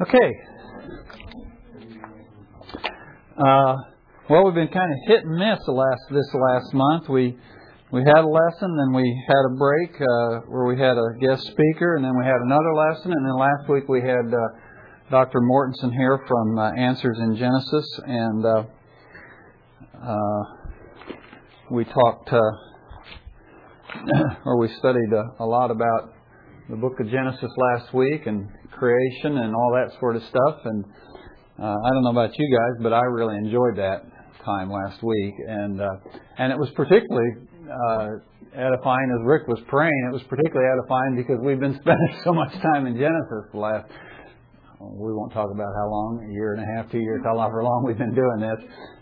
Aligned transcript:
Okay. 0.00 0.30
Uh, 3.38 3.76
well, 4.28 4.44
we've 4.44 4.54
been 4.54 4.68
kind 4.68 4.92
of 4.92 4.98
hit 5.06 5.24
and 5.24 5.34
miss 5.36 5.58
the 5.64 5.72
last 5.72 6.02
this 6.10 6.28
last 6.34 6.74
month. 6.74 7.08
We 7.08 7.38
we 7.90 8.02
had 8.02 8.22
a 8.22 8.28
lesson, 8.28 8.76
then 8.76 8.92
we 8.92 9.24
had 9.26 9.44
a 9.50 9.56
break 9.56 9.94
uh, 9.94 10.40
where 10.48 10.66
we 10.66 10.78
had 10.78 10.98
a 10.98 11.14
guest 11.18 11.46
speaker, 11.46 11.96
and 11.96 12.04
then 12.04 12.12
we 12.18 12.26
had 12.26 12.42
another 12.44 12.74
lesson, 12.74 13.12
and 13.12 13.24
then 13.24 13.34
last 13.34 13.66
week 13.70 13.88
we 13.88 14.02
had 14.02 14.26
uh, 14.28 14.48
Dr. 15.10 15.40
Mortenson 15.40 15.90
here 15.92 16.20
from 16.28 16.58
uh, 16.58 16.72
Answers 16.72 17.18
in 17.18 17.34
Genesis, 17.36 18.00
and 18.04 18.44
uh, 18.44 18.64
uh, 20.02 20.42
we 21.70 21.84
talked 21.86 22.30
or 24.44 24.58
we 24.58 24.68
studied 24.78 25.12
a, 25.12 25.42
a 25.42 25.46
lot 25.46 25.70
about 25.70 26.12
the 26.68 26.76
book 26.76 27.00
of 27.00 27.08
Genesis 27.10 27.50
last 27.56 27.94
week 27.94 28.26
and 28.26 28.48
creation 28.72 29.38
and 29.38 29.54
all 29.54 29.72
that 29.74 29.98
sort 30.00 30.16
of 30.16 30.22
stuff. 30.22 30.56
And 30.64 30.84
uh, 31.58 31.74
I 31.74 31.88
don't 31.90 32.02
know 32.04 32.10
about 32.10 32.30
you 32.36 32.56
guys, 32.56 32.82
but 32.82 32.92
I 32.92 33.02
really 33.02 33.36
enjoyed 33.36 33.76
that 33.76 34.02
time 34.44 34.70
last 34.70 35.02
week, 35.02 35.34
and 35.46 35.80
uh, 35.80 35.90
and 36.38 36.52
it 36.52 36.58
was 36.58 36.70
particularly 36.76 37.30
uh, 37.66 38.08
edifying 38.54 39.08
as 39.18 39.26
Rick 39.26 39.48
was 39.48 39.60
praying. 39.68 40.08
It 40.10 40.12
was 40.12 40.22
particularly 40.28 40.68
edifying 40.70 41.16
because 41.16 41.38
we've 41.44 41.60
been 41.60 41.74
spending 41.82 42.20
so 42.24 42.32
much 42.32 42.52
time 42.62 42.86
in 42.86 42.94
Genesis 42.94 43.50
the 43.52 43.58
last. 43.58 43.90
We 44.80 45.12
won't 45.12 45.32
talk 45.32 45.50
about 45.50 45.72
how 45.74 45.90
long, 45.90 46.24
a 46.30 46.32
year 46.32 46.54
and 46.54 46.62
a 46.62 46.68
half, 46.76 46.90
two 46.92 47.00
years, 47.00 47.20
however 47.24 47.64
long 47.64 47.82
we've 47.84 47.98
been 47.98 48.14
doing 48.14 48.38
this. 48.38 48.60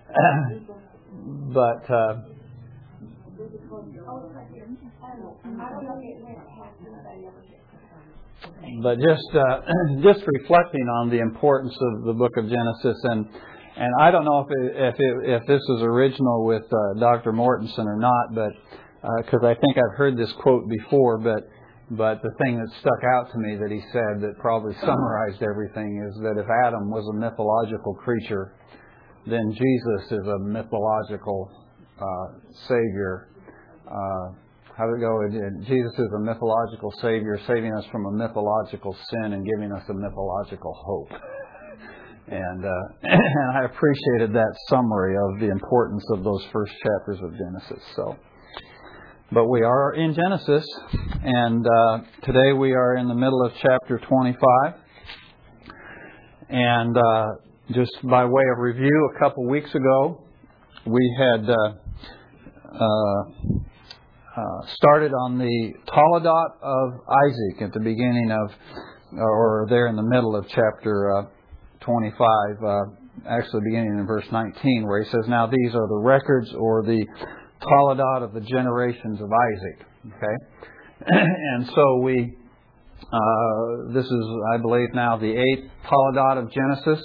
but 1.53 1.85
uh, 1.93 2.15
but 8.83 8.99
just 8.99 9.31
uh, 9.35 9.61
just 10.03 10.25
reflecting 10.27 10.87
on 11.01 11.11
the 11.11 11.19
importance 11.19 11.75
of 11.75 12.05
the 12.05 12.13
book 12.13 12.33
of 12.37 12.45
Genesis 12.49 12.99
and 13.05 13.27
and 13.77 13.93
I 14.01 14.11
don't 14.11 14.25
know 14.25 14.41
if 14.41 14.49
it, 14.49 14.73
if 14.75 14.95
it, 14.99 15.31
if 15.37 15.47
this 15.47 15.61
is 15.61 15.83
original 15.83 16.47
with 16.47 16.65
uh, 16.65 16.99
Dr. 16.99 17.33
Mortenson 17.33 17.85
or 17.85 17.99
not, 17.99 18.35
but 18.35 18.53
because 19.23 19.41
uh, 19.43 19.49
I 19.49 19.55
think 19.55 19.77
I've 19.77 19.99
heard 19.99 20.17
this 20.17 20.33
quote 20.41 20.67
before, 20.67 21.19
but 21.19 21.45
but 21.91 22.21
the 22.23 22.31
thing 22.43 22.59
that 22.59 22.69
stuck 22.81 22.99
out 23.15 23.31
to 23.33 23.39
me 23.39 23.55
that 23.57 23.71
he 23.71 23.81
said 23.93 24.21
that 24.23 24.39
probably 24.41 24.75
summarized 24.81 25.43
everything 25.43 26.03
is 26.11 26.19
that 26.23 26.41
if 26.41 26.47
Adam 26.67 26.91
was 26.91 27.07
a 27.07 27.17
mythological 27.17 27.95
creature, 27.95 28.55
then 29.27 29.53
Jesus 29.53 30.11
is 30.11 30.27
a 30.27 30.39
mythological 30.41 31.51
uh, 32.01 32.39
Savior. 32.67 33.29
Uh, 33.87 34.46
how 34.77 34.85
did 34.85 34.97
it 34.97 35.01
go? 35.01 35.25
Jesus 35.65 35.93
is 35.99 36.13
a 36.15 36.21
mythological 36.21 36.93
Savior, 37.01 37.41
saving 37.47 37.73
us 37.73 37.85
from 37.91 38.05
a 38.05 38.11
mythological 38.13 38.95
sin 39.09 39.33
and 39.33 39.47
giving 39.47 39.73
us 39.73 39.83
a 39.89 39.95
mythological 39.95 40.75
hope. 40.85 41.19
And, 42.29 42.63
uh, 42.63 42.69
and 43.03 43.57
I 43.57 43.65
appreciated 43.65 44.35
that 44.35 44.53
summary 44.69 45.17
of 45.17 45.41
the 45.41 45.51
importance 45.51 46.05
of 46.13 46.23
those 46.23 46.45
first 46.53 46.73
chapters 46.83 47.19
of 47.23 47.31
Genesis. 47.39 47.83
So, 47.95 48.17
but 49.33 49.47
we 49.47 49.63
are 49.63 49.95
in 49.95 50.15
Genesis, 50.15 50.67
and 51.23 51.67
uh, 51.67 51.99
today 52.25 52.53
we 52.53 52.75
are 52.75 52.99
in 52.99 53.09
the 53.09 53.15
middle 53.15 53.47
of 53.47 53.53
chapter 53.63 53.99
25. 54.07 54.75
And 56.51 56.97
uh, 56.99 57.27
just 57.73 57.93
by 58.03 58.27
way 58.27 58.43
of 58.53 58.59
review, 58.59 59.11
a 59.17 59.19
couple 59.19 59.49
weeks 59.49 59.75
ago, 59.75 60.23
we 60.85 61.17
had 61.19 61.49
uh, 61.49 61.73
uh, 64.37 64.67
started 64.75 65.13
on 65.13 65.39
the 65.39 65.73
Toledot 65.89 66.61
of 66.61 67.01
Isaac 67.09 67.63
at 67.63 67.73
the 67.73 67.81
beginning 67.81 68.31
of, 68.31 68.53
or 69.19 69.67
there 69.71 69.87
in 69.87 69.97
the 69.97 70.03
middle 70.03 70.37
of 70.37 70.47
chapter 70.49 71.17
uh, 71.17 71.23
25, 71.81 72.19
uh, 72.63 72.83
actually 73.31 73.63
beginning 73.65 73.97
in 73.99 74.07
verse 74.07 74.27
19, 74.31 74.87
where 74.87 75.03
he 75.03 75.11
says, 75.11 75.23
Now 75.27 75.47
these 75.47 75.75
are 75.75 75.89
the 75.89 76.03
records 76.05 76.53
or 76.53 76.83
the 76.83 77.07
Toledot 77.63 78.25
of 78.25 78.35
the 78.35 78.43
generations 78.43 79.21
of 79.23 79.31
Isaac. 79.33 79.87
Okay? 80.07 80.37
and 81.07 81.67
so 81.75 82.01
we, 82.03 82.37
uh, 83.01 83.93
this 83.95 84.05
is, 84.05 84.27
I 84.53 84.59
believe, 84.59 84.89
now 84.93 85.17
the 85.17 85.33
eighth 85.33 85.71
Toledot 85.87 86.45
of 86.45 86.53
Genesis. 86.53 87.05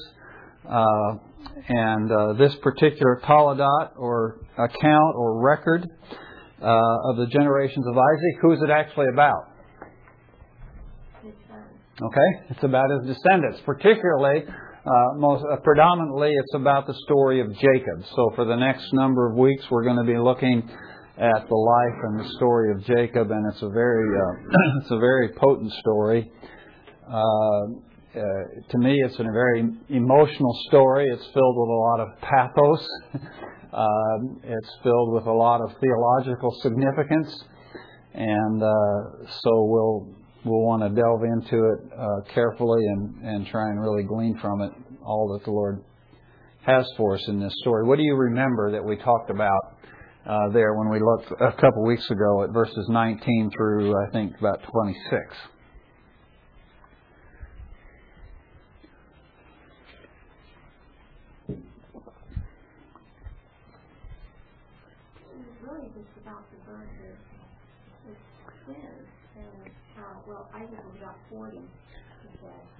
Uh, 0.69 1.15
and 1.69 2.37
this 2.37 2.55
particular 2.61 3.21
Toledot 3.23 3.91
or 3.97 4.41
account 4.57 5.15
or 5.15 5.41
record 5.41 5.87
uh, 6.61 7.09
of 7.09 7.17
the 7.17 7.27
generations 7.27 7.85
of 7.87 7.97
Isaac. 7.97 8.41
Who 8.41 8.51
is 8.53 8.59
it 8.61 8.69
actually 8.69 9.07
about? 9.11 9.47
Okay, 12.01 12.29
it's 12.49 12.63
about 12.63 12.89
his 12.89 13.15
descendants. 13.15 13.61
Particularly, 13.65 14.43
uh, 14.47 15.17
most 15.17 15.43
uh, 15.45 15.57
predominantly, 15.57 16.31
it's 16.31 16.55
about 16.55 16.87
the 16.87 16.95
story 17.05 17.41
of 17.41 17.47
Jacob. 17.53 18.03
So, 18.15 18.31
for 18.35 18.45
the 18.45 18.55
next 18.55 18.91
number 18.93 19.29
of 19.29 19.37
weeks, 19.37 19.63
we're 19.69 19.83
going 19.83 19.97
to 19.97 20.11
be 20.11 20.17
looking 20.17 20.67
at 21.17 21.47
the 21.47 21.55
life 21.55 21.99
and 22.03 22.19
the 22.19 22.29
story 22.37 22.71
of 22.71 22.83
Jacob, 22.85 23.29
and 23.29 23.53
it's 23.53 23.61
a 23.61 23.69
very, 23.69 24.07
uh, 24.17 24.79
it's 24.81 24.91
a 24.91 24.97
very 24.97 25.29
potent 25.33 25.71
story. 25.73 26.31
Uh, 27.07 27.17
uh, 27.17 28.19
to 28.69 28.77
me, 28.79 28.97
it's 29.05 29.19
a 29.19 29.23
very 29.23 29.69
emotional 29.89 30.57
story. 30.67 31.07
It's 31.13 31.25
filled 31.33 31.55
with 31.55 31.69
a 31.69 31.81
lot 31.89 31.99
of 31.99 32.21
pathos. 32.21 32.87
Um, 33.73 34.41
it's 34.43 34.69
filled 34.83 35.13
with 35.13 35.25
a 35.25 35.31
lot 35.31 35.61
of 35.61 35.71
theological 35.79 36.51
significance, 36.61 37.43
and 38.13 38.61
uh, 38.61 39.25
so 39.41 39.49
we'll 39.63 40.09
we'll 40.43 40.65
want 40.65 40.81
to 40.81 40.89
delve 40.89 41.23
into 41.23 41.57
it 41.57 41.79
uh, 41.97 42.33
carefully 42.33 42.85
and, 42.85 43.21
and 43.23 43.47
try 43.47 43.69
and 43.69 43.79
really 43.79 44.03
glean 44.03 44.37
from 44.41 44.61
it 44.61 44.71
all 45.05 45.31
that 45.33 45.45
the 45.45 45.51
Lord 45.51 45.83
has 46.65 46.85
for 46.97 47.15
us 47.15 47.27
in 47.27 47.39
this 47.39 47.53
story. 47.61 47.87
What 47.87 47.97
do 47.97 48.03
you 48.03 48.15
remember 48.15 48.71
that 48.71 48.83
we 48.83 48.97
talked 48.97 49.29
about 49.29 49.77
uh, 50.25 50.49
there 50.51 50.73
when 50.73 50.89
we 50.89 50.99
looked 50.99 51.31
a 51.31 51.51
couple 51.53 51.83
weeks 51.85 52.09
ago 52.09 52.43
at 52.43 52.51
verses 52.51 52.87
19 52.89 53.51
through 53.55 53.93
I 54.07 54.11
think 54.11 54.37
about 54.39 54.61
26? 54.63 55.35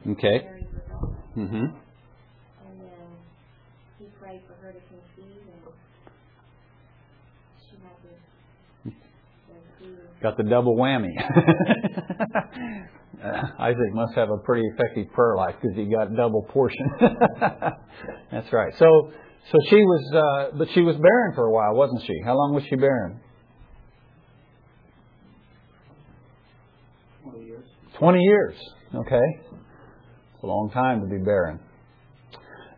Okay. 0.09 0.41
Mm-hmm. 1.37 1.55
And 1.55 1.75
then 2.79 3.07
he 3.99 4.05
prayed 4.19 4.41
for 4.47 4.55
her 4.65 4.71
to 4.73 4.79
conceive, 4.89 5.41
and 5.45 5.61
she 7.69 7.77
to. 7.77 8.93
Got 10.21 10.37
the 10.37 10.43
double 10.43 10.75
whammy. 10.75 11.13
Isaac 13.59 13.93
must 13.93 14.15
have 14.15 14.29
a 14.31 14.37
pretty 14.37 14.67
effective 14.73 15.13
prayer 15.13 15.35
life 15.35 15.55
because 15.61 15.77
he 15.77 15.85
got 15.85 16.15
double 16.15 16.41
portion. 16.43 16.89
That's 18.31 18.51
right. 18.51 18.73
So, 18.79 19.11
so 19.51 19.57
she 19.69 19.75
was, 19.75 20.13
uh, 20.13 20.57
but 20.57 20.67
she 20.73 20.81
was 20.81 20.95
barren 20.95 21.33
for 21.35 21.45
a 21.45 21.51
while, 21.51 21.75
wasn't 21.75 22.01
she? 22.07 22.13
How 22.25 22.35
long 22.35 22.55
was 22.55 22.63
she 22.69 22.75
barren? 22.75 23.19
20 28.01 28.19
years, 28.19 28.55
okay? 28.95 29.27
It's 30.33 30.43
a 30.43 30.47
long 30.47 30.71
time 30.73 31.01
to 31.01 31.07
be 31.07 31.23
barren. 31.23 31.59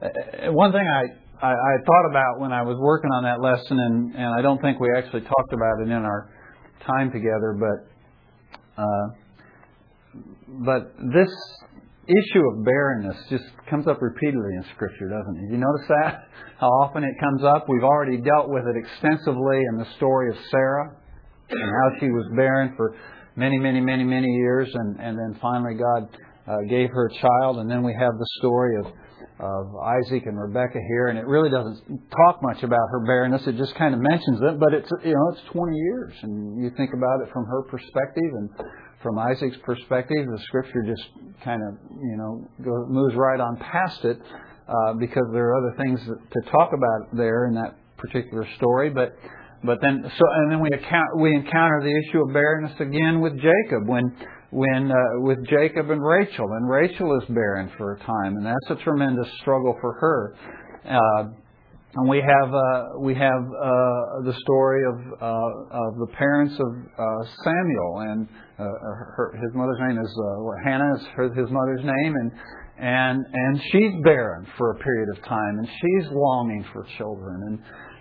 Uh, 0.01 0.49
uh, 0.49 0.51
one 0.51 0.73
thing 0.73 0.83
I, 0.83 1.47
I, 1.47 1.75
thought 1.85 2.09
about 2.11 2.41
when 2.41 2.51
I 2.51 2.61
was 2.63 2.75
working 2.77 3.09
on 3.09 3.23
that 3.23 3.39
lesson, 3.39 3.79
and, 3.79 4.15
and 4.15 4.35
I 4.37 4.41
don't 4.41 4.61
think 4.61 4.81
we 4.81 4.89
actually 4.97 5.21
talked 5.21 5.53
about 5.53 5.79
it 5.79 5.87
in 5.87 6.03
our 6.03 6.29
time 6.85 7.09
together, 7.09 7.55
but, 7.55 8.83
uh, 8.83 9.05
but 10.67 10.91
this 11.15 11.31
issue 12.03 12.43
of 12.51 12.65
barrenness 12.65 13.15
just 13.29 13.45
comes 13.69 13.87
up 13.87 14.01
repeatedly 14.01 14.51
in 14.59 14.65
Scripture, 14.75 15.07
doesn't 15.07 15.37
it? 15.39 15.51
You 15.53 15.57
notice 15.57 15.87
that? 15.87 16.27
How 16.59 16.67
often 16.83 17.05
it 17.05 17.15
comes 17.23 17.45
up? 17.45 17.67
We've 17.69 17.87
already 17.87 18.17
dealt 18.17 18.49
with 18.49 18.67
it 18.67 18.75
extensively 18.75 19.63
in 19.71 19.79
the 19.79 19.87
story 19.95 20.35
of 20.35 20.35
Sarah 20.51 20.97
and 21.49 21.63
how 21.63 21.99
she 22.01 22.07
was 22.11 22.27
barren 22.35 22.73
for 22.75 22.93
many, 23.35 23.57
many, 23.57 23.81
many, 23.81 24.03
many 24.03 24.27
years, 24.27 24.69
and, 24.73 24.99
and 24.99 25.17
then 25.17 25.39
finally 25.41 25.75
God 25.75 26.09
uh, 26.47 26.57
gave 26.69 26.89
her 26.89 27.07
a 27.07 27.13
child, 27.21 27.57
and 27.57 27.69
then 27.69 27.83
we 27.83 27.93
have 27.93 28.13
the 28.17 28.27
story 28.39 28.77
of 28.83 28.91
of 29.39 29.75
Isaac 29.75 30.23
and 30.25 30.39
Rebecca 30.39 30.79
here, 30.87 31.07
and 31.07 31.17
it 31.17 31.25
really 31.25 31.49
doesn't 31.49 31.81
talk 32.11 32.39
much 32.43 32.61
about 32.63 32.87
her 32.91 33.05
barrenness. 33.05 33.41
It 33.47 33.57
just 33.57 33.73
kind 33.75 33.93
of 33.93 33.99
mentions 33.99 34.39
it, 34.41 34.59
but 34.59 34.73
it's 34.73 34.89
you 35.03 35.13
know 35.13 35.29
it's 35.33 35.41
20 35.51 35.75
years, 35.75 36.13
and 36.21 36.63
you 36.63 36.71
think 36.77 36.91
about 36.93 37.21
it 37.25 37.33
from 37.33 37.45
her 37.45 37.63
perspective 37.63 38.31
and 38.33 38.49
from 39.01 39.19
Isaac's 39.19 39.57
perspective, 39.63 40.25
the 40.25 40.41
Scripture 40.47 40.83
just 40.87 41.09
kind 41.43 41.61
of 41.67 41.77
you 42.01 42.17
know 42.17 42.47
goes, 42.63 42.87
moves 42.87 43.15
right 43.15 43.39
on 43.39 43.57
past 43.57 44.05
it 44.05 44.19
uh, 44.67 44.93
because 44.99 45.25
there 45.33 45.49
are 45.49 45.57
other 45.57 45.75
things 45.83 45.99
to 46.05 46.51
talk 46.51 46.71
about 46.73 47.15
there 47.15 47.47
in 47.47 47.55
that 47.55 47.75
particular 47.97 48.47
story. 48.55 48.89
But 48.89 49.15
But 49.63 49.79
then, 49.81 50.03
so 50.03 50.23
and 50.35 50.51
then 50.51 50.59
we 50.59 50.69
account, 50.69 51.07
we 51.19 51.33
encounter 51.33 51.81
the 51.81 51.95
issue 52.03 52.21
of 52.21 52.33
barrenness 52.33 52.79
again 52.79 53.21
with 53.21 53.33
Jacob 53.35 53.87
when 53.87 54.15
when 54.51 54.91
uh, 54.91 54.95
with 55.21 55.39
Jacob 55.47 55.89
and 55.89 56.03
Rachel, 56.03 56.45
and 56.51 56.69
Rachel 56.69 57.17
is 57.21 57.27
barren 57.29 57.71
for 57.77 57.93
a 57.93 57.99
time, 57.99 58.35
and 58.35 58.45
that's 58.45 58.69
a 58.69 58.83
tremendous 58.83 59.27
struggle 59.41 59.75
for 59.81 59.93
her. 59.93 60.35
Uh, 60.85 61.23
and 61.95 62.09
we 62.09 62.17
have 62.17 62.53
uh, 62.53 62.99
we 62.99 63.13
have 63.15 63.43
uh, 63.45 64.25
the 64.25 64.33
story 64.41 64.83
of 64.83 64.95
uh, 65.21 65.77
of 65.77 65.97
the 65.99 66.07
parents 66.17 66.55
of 66.55 66.67
uh, 66.97 67.29
Samuel, 67.43 67.99
and 67.99 68.27
her, 68.57 69.39
his 69.41 69.55
mother's 69.55 69.79
name 69.79 69.97
is 69.97 70.19
uh, 70.19 70.69
Hannah 70.69 70.95
is 70.95 71.05
her, 71.15 71.33
his 71.33 71.49
mother's 71.51 71.83
name, 71.83 72.13
and 72.15 72.31
and 72.79 73.25
and 73.31 73.61
she's 73.71 73.93
barren 74.03 74.47
for 74.57 74.71
a 74.71 74.75
period 74.75 75.09
of 75.15 75.23
time, 75.23 75.59
and 75.59 75.67
she's 75.67 76.11
longing 76.11 76.65
for 76.73 76.85
children, 76.97 77.41
and 77.47 77.59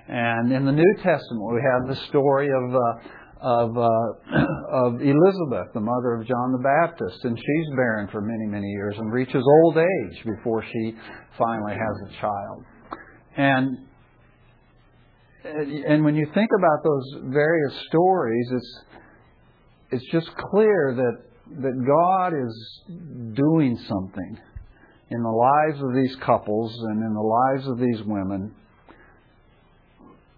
and 0.09 0.53
in 0.53 0.65
the 0.65 0.73
New 0.73 0.95
Testament 0.97 1.53
we 1.53 1.61
have 1.61 1.89
the 1.89 2.07
story 2.09 2.49
of. 2.49 2.75
Uh, 2.75 3.19
of 3.43 3.77
uh, 3.77 3.83
of 4.87 5.03
Elizabeth, 5.03 5.75
the 5.75 5.81
mother 5.81 6.15
of 6.15 6.27
John 6.29 6.53
the 6.53 6.63
Baptist, 6.63 7.25
and 7.25 7.37
she's 7.37 7.75
barren 7.75 8.09
for 8.13 8.21
many, 8.21 8.47
many 8.47 8.69
years 8.69 8.95
and 8.97 9.13
reaches 9.13 9.43
old 9.65 9.79
age 9.79 10.25
before 10.25 10.63
she 10.63 10.95
finally 11.37 11.73
has 11.73 12.09
a 12.09 12.21
child. 12.21 12.65
And 13.37 13.79
and 15.45 16.05
when 16.05 16.15
you 16.15 16.27
think 16.35 16.51
about 16.57 16.85
those 16.85 17.33
various 17.33 17.75
stories, 17.89 18.47
it's 18.53 18.81
it's 19.91 20.13
just 20.13 20.29
clear 20.51 20.95
that 20.97 21.63
that 21.63 21.85
God 21.87 22.33
is 22.33 23.35
doing 23.35 23.77
something 23.89 24.39
in 25.11 25.23
the 25.23 25.29
lives 25.29 25.83
of 25.83 25.95
these 25.95 26.17
couples 26.25 26.75
and 26.91 27.03
in 27.03 27.13
the 27.13 27.21
lives 27.21 27.69
of 27.69 27.79
these 27.79 28.07
women. 28.07 28.55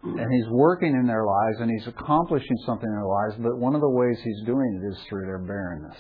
And 0.05 0.33
he's 0.33 0.49
working 0.51 0.93
in 0.93 1.07
their 1.07 1.25
lives 1.25 1.61
and 1.61 1.71
he's 1.71 1.87
accomplishing 1.87 2.57
something 2.67 2.87
in 2.87 2.95
their 2.95 3.07
lives, 3.07 3.37
but 3.39 3.57
one 3.57 3.75
of 3.75 3.81
the 3.81 3.89
ways 3.89 4.19
he's 4.23 4.43
doing 4.45 4.83
it 4.83 4.93
is 4.93 4.99
through 5.09 5.25
their 5.25 5.39
barrenness. 5.39 5.97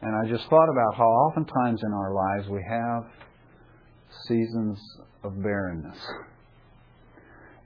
And 0.00 0.16
I 0.16 0.30
just 0.30 0.48
thought 0.48 0.68
about 0.70 0.96
how 0.96 1.04
oftentimes 1.04 1.82
in 1.84 1.92
our 1.92 2.14
lives 2.14 2.48
we 2.48 2.64
have 2.70 3.02
seasons 4.26 4.78
of 5.22 5.42
barrenness. 5.42 5.98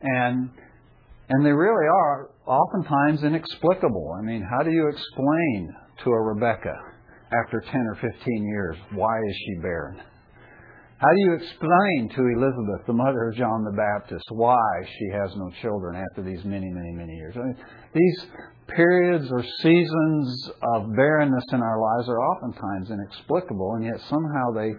And 0.03 0.51
and 1.29 1.47
they 1.47 1.53
really 1.53 1.87
are 1.87 2.31
oftentimes 2.47 3.23
inexplicable. 3.23 4.17
I 4.19 4.23
mean, 4.23 4.47
how 4.51 4.63
do 4.63 4.71
you 4.71 4.89
explain 4.89 5.75
to 6.05 6.11
a 6.11 6.21
Rebecca 6.21 6.75
after 7.47 7.61
10 7.61 7.81
or 7.81 7.95
15 7.95 8.45
years 8.47 8.77
why 8.93 9.17
is 9.19 9.37
she 9.47 9.63
barren? 9.63 10.03
How 11.05 11.13
do 11.13 11.21
you 11.21 11.35
explain 11.37 12.09
to 12.17 12.23
Elizabeth, 12.33 12.87
the 12.87 12.97
mother 12.97 13.29
of 13.29 13.37
John 13.37 13.63
the 13.63 13.77
Baptist, 13.77 14.25
why 14.31 14.57
she 14.89 15.13
has 15.13 15.37
no 15.37 15.53
children 15.61 16.01
after 16.01 16.25
these 16.25 16.43
many, 16.47 16.73
many, 16.73 16.93
many 16.97 17.13
years? 17.13 17.35
I 17.37 17.45
mean, 17.45 17.59
these 17.93 18.27
periods 18.75 19.29
or 19.31 19.45
seasons 19.61 20.49
of 20.63 20.97
barrenness 20.97 21.45
in 21.53 21.61
our 21.61 21.77
lives 21.77 22.09
are 22.09 22.17
oftentimes 22.17 22.89
inexplicable, 22.89 23.75
and 23.77 23.85
yet 23.85 24.01
somehow 24.09 24.57
they 24.57 24.73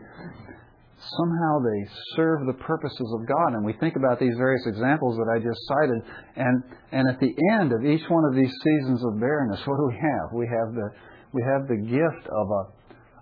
somehow 0.98 1.54
they 1.62 1.81
serve 2.16 2.48
the 2.48 2.57
purposes 2.57 3.10
of 3.22 3.27
God. 3.27 3.54
And 3.54 3.63
we 3.63 3.74
think 3.74 3.94
about 3.95 4.19
these 4.19 4.33
various 4.36 4.66
examples 4.66 5.18
that 5.18 5.30
I 5.30 5.38
just 5.38 5.62
cited, 5.69 6.01
and 6.42 6.63
and 6.92 7.06
at 7.07 7.19
the 7.19 7.36
end 7.54 7.69
of 7.69 7.86
each 7.86 8.10
one 8.10 8.25
of 8.25 8.33
these 8.33 8.54
seasons 8.63 9.04
of 9.06 9.19
barrenness, 9.19 9.62
what 9.68 9.77
do 9.77 9.94
we 9.94 10.00
have? 10.01 10.33
We 10.33 10.50
have 10.50 10.74
the 10.74 10.89
we 11.38 11.44
have 11.45 11.68
the 11.68 11.86
gift 11.86 12.25
of 12.33 12.48
a 12.50 12.63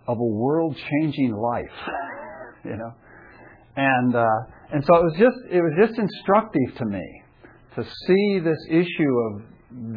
of 0.07 0.17
a 0.19 0.31
world 0.39 0.77
changing 0.77 1.35
life, 1.35 1.79
you 2.69 2.77
know. 2.77 2.94
And 3.75 4.15
uh, 4.15 4.39
and 4.71 4.83
so 4.86 4.95
it 4.98 5.04
was 5.04 5.15
just 5.18 5.38
it 5.50 5.62
was 5.62 5.74
just 5.80 5.98
instructive 5.98 6.77
to 6.77 6.86
me 6.86 7.24
to 7.75 7.83
see 7.83 8.39
this 8.39 8.60
issue 8.69 9.13
of 9.31 9.42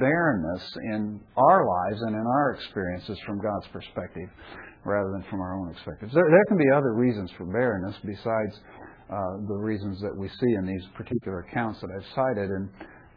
barrenness 0.00 0.64
in 0.94 1.20
our 1.36 1.66
lives 1.66 2.00
and 2.00 2.14
in 2.16 2.26
our 2.26 2.54
experiences 2.54 3.18
from 3.26 3.38
God's 3.38 3.66
perspective 3.68 4.30
rather 4.84 5.10
than 5.12 5.24
from 5.28 5.40
our 5.40 5.60
own 5.60 5.74
perspectives. 5.74 6.14
There, 6.14 6.24
there 6.30 6.44
can 6.48 6.56
be 6.56 6.70
other 6.74 6.94
reasons 6.94 7.30
for 7.36 7.44
barrenness 7.44 7.96
besides 8.04 8.54
uh, 9.10 9.36
the 9.46 9.58
reasons 9.58 10.00
that 10.00 10.16
we 10.16 10.28
see 10.28 10.52
in 10.58 10.66
these 10.66 10.82
particular 10.96 11.40
accounts 11.40 11.80
that 11.80 11.90
I've 11.90 12.06
cited. 12.14 12.48
And 12.50 12.68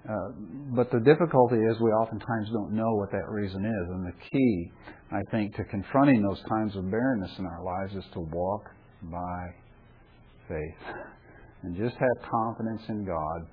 uh, 0.10 0.30
but 0.76 0.92
the 0.92 1.00
difficulty 1.00 1.58
is 1.58 1.80
we 1.80 1.92
oftentimes 1.92 2.50
don't 2.52 2.74
know 2.74 2.96
what 2.96 3.12
that 3.12 3.30
reason 3.30 3.66
is. 3.66 3.90
And 3.90 4.06
the 4.06 4.16
key, 4.32 4.72
I 5.12 5.22
think, 5.30 5.56
to 5.56 5.64
confronting 5.66 6.24
those 6.24 6.42
times 6.50 6.76
of 6.76 6.90
barrenness 6.90 7.32
in 7.38 7.46
our 7.46 7.64
lives 7.64 7.96
is 7.96 8.06
to 8.14 8.22
walk 8.32 8.64
by 9.04 9.48
faith 10.48 10.96
and 11.64 11.76
just 11.76 11.96
have 11.96 12.30
confidence 12.30 12.82
in 12.90 13.06
God 13.06 13.48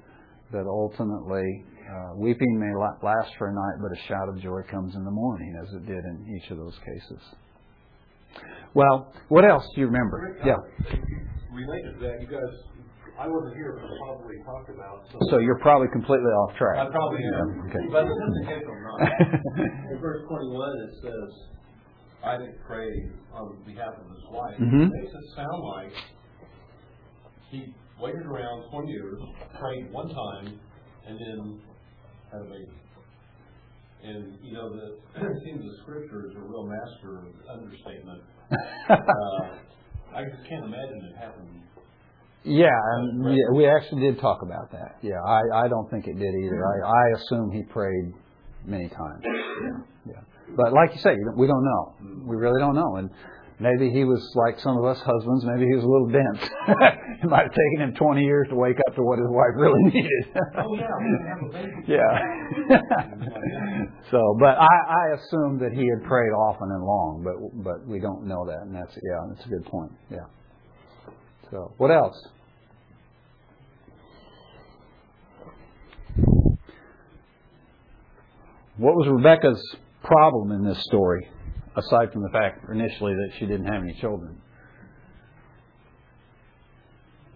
that 0.52 0.66
ultimately 0.66 1.64
uh, 1.90 2.14
weeping 2.16 2.58
may 2.58 2.72
last 3.02 3.30
for 3.38 3.48
a 3.48 3.54
night, 3.54 3.76
but 3.82 3.96
a 3.96 4.00
shout 4.08 4.28
of 4.28 4.40
joy 4.40 4.62
comes 4.70 4.94
in 4.94 5.04
the 5.04 5.10
morning, 5.10 5.54
as 5.62 5.74
it 5.74 5.86
did 5.86 6.04
in 6.04 6.36
each 6.36 6.50
of 6.50 6.58
those 6.58 6.74
cases. 6.78 7.22
Well, 8.74 9.12
what 9.28 9.44
else 9.44 9.64
do 9.74 9.80
you 9.80 9.86
remember? 9.86 10.36
yeah. 10.44 10.56
Related 11.52 11.98
to 11.98 12.00
that, 12.04 12.20
you 12.20 12.28
guys, 12.28 12.52
I 13.18 13.26
wasn't 13.26 13.56
here, 13.56 13.80
but 13.80 13.88
probably 14.04 14.36
talked 14.44 14.68
about. 14.68 15.08
So, 15.10 15.18
so 15.30 15.38
you're 15.38 15.58
probably 15.60 15.88
completely 15.88 16.28
off 16.44 16.52
track. 16.58 16.76
I 16.76 16.90
probably 16.90 17.24
am. 17.24 17.64
Okay. 17.70 17.84
But 17.90 18.04
in 18.04 18.44
case 18.44 18.60
I'm 18.60 18.82
not. 18.84 19.00
in 19.90 19.98
verse 19.98 20.20
21, 20.28 20.52
it 20.84 20.92
says, 21.00 21.30
I 22.24 22.38
didn't 22.38 22.58
pray 22.66 22.90
on 23.32 23.56
behalf 23.66 23.94
of 23.94 24.10
his 24.10 24.24
wife. 24.30 24.54
Mm-hmm. 24.60 24.82
It 24.82 24.90
makes 24.92 25.12
it 25.14 25.36
sound 25.36 25.62
like 25.62 25.92
he 27.50 27.74
waited 28.00 28.26
around 28.26 28.70
20 28.70 28.90
years, 28.90 29.18
prayed 29.58 29.92
one 29.92 30.08
time, 30.08 30.58
and 31.06 31.18
then 31.18 31.60
had 32.32 32.40
a 32.40 32.44
baby. 32.44 32.72
And 34.02 34.38
you 34.42 34.52
know, 34.52 34.70
the 34.70 34.86
it 35.16 35.42
seems 35.44 35.62
the 35.62 35.76
scripture 35.82 36.26
is 36.28 36.36
a 36.36 36.40
real 36.40 36.66
master 36.66 37.18
of 37.18 37.58
understatement. 37.58 38.22
uh, 38.90 38.94
I 40.14 40.24
just 40.24 40.48
can't 40.48 40.64
imagine 40.64 41.10
it 41.10 41.16
happening. 41.18 41.62
Yeah, 42.44 42.68
and 42.68 43.24
yeah, 43.34 43.56
we 43.56 43.66
actually 43.66 44.02
did 44.02 44.20
talk 44.20 44.42
about 44.42 44.70
that. 44.70 44.98
Yeah, 45.02 45.20
I, 45.26 45.64
I 45.64 45.68
don't 45.68 45.90
think 45.90 46.06
it 46.06 46.16
did 46.16 46.32
either. 46.32 46.64
I, 46.64 46.88
I 46.88 47.18
assume 47.18 47.50
he 47.50 47.64
prayed 47.64 48.14
many 48.64 48.88
times. 48.88 49.24
Yeah. 49.24 49.82
But 50.54 50.72
like 50.72 50.94
you 50.94 51.00
say, 51.00 51.14
we 51.36 51.46
don't 51.46 51.64
know. 51.64 51.94
We 52.24 52.36
really 52.36 52.60
don't 52.60 52.74
know. 52.74 52.96
And 52.96 53.10
Maybe 53.58 53.88
he 53.90 54.04
was 54.04 54.20
like 54.34 54.60
some 54.60 54.76
of 54.76 54.84
us 54.84 55.00
husbands. 55.00 55.44
Maybe 55.46 55.64
he 55.64 55.74
was 55.76 55.84
a 55.84 55.88
little 55.88 56.08
dense. 56.12 56.44
it 57.24 57.30
might 57.30 57.44
have 57.44 57.56
taken 57.56 57.88
him 57.88 57.94
20 57.94 58.22
years 58.22 58.48
to 58.50 58.54
wake 58.54 58.76
up 58.86 58.94
to 58.96 59.02
what 59.02 59.18
his 59.18 59.28
wife 59.30 59.56
really 59.56 59.82
needed. 59.94 60.24
oh 60.58 60.76
yeah, 61.88 62.04
yeah. 62.68 62.78
so, 64.10 64.36
but 64.38 64.58
I, 64.60 64.66
I 64.66 65.14
assume 65.14 65.58
that 65.60 65.72
he 65.72 65.88
had 65.88 66.06
prayed 66.06 66.32
often 66.32 66.70
and 66.70 66.84
long, 66.84 67.24
but 67.24 67.64
but 67.64 67.86
we 67.88 67.98
don't 67.98 68.26
know 68.26 68.44
that, 68.44 68.60
and 68.60 68.74
that's 68.74 68.92
yeah, 68.94 69.24
that's 69.32 69.46
a 69.46 69.48
good 69.48 69.64
point. 69.64 69.92
Yeah. 70.10 70.26
So, 71.50 71.72
what 71.78 71.90
else? 71.90 72.20
What 78.76 78.94
was 78.94 79.08
Rebecca's 79.08 79.62
problem 80.06 80.52
in 80.52 80.64
this 80.64 80.82
story? 80.84 81.28
aside 81.76 82.10
from 82.12 82.22
the 82.22 82.32
fact 82.32 82.64
initially 82.72 83.12
that 83.12 83.30
she 83.38 83.46
didn't 83.46 83.66
have 83.66 83.82
any 83.82 83.92
children. 84.00 84.40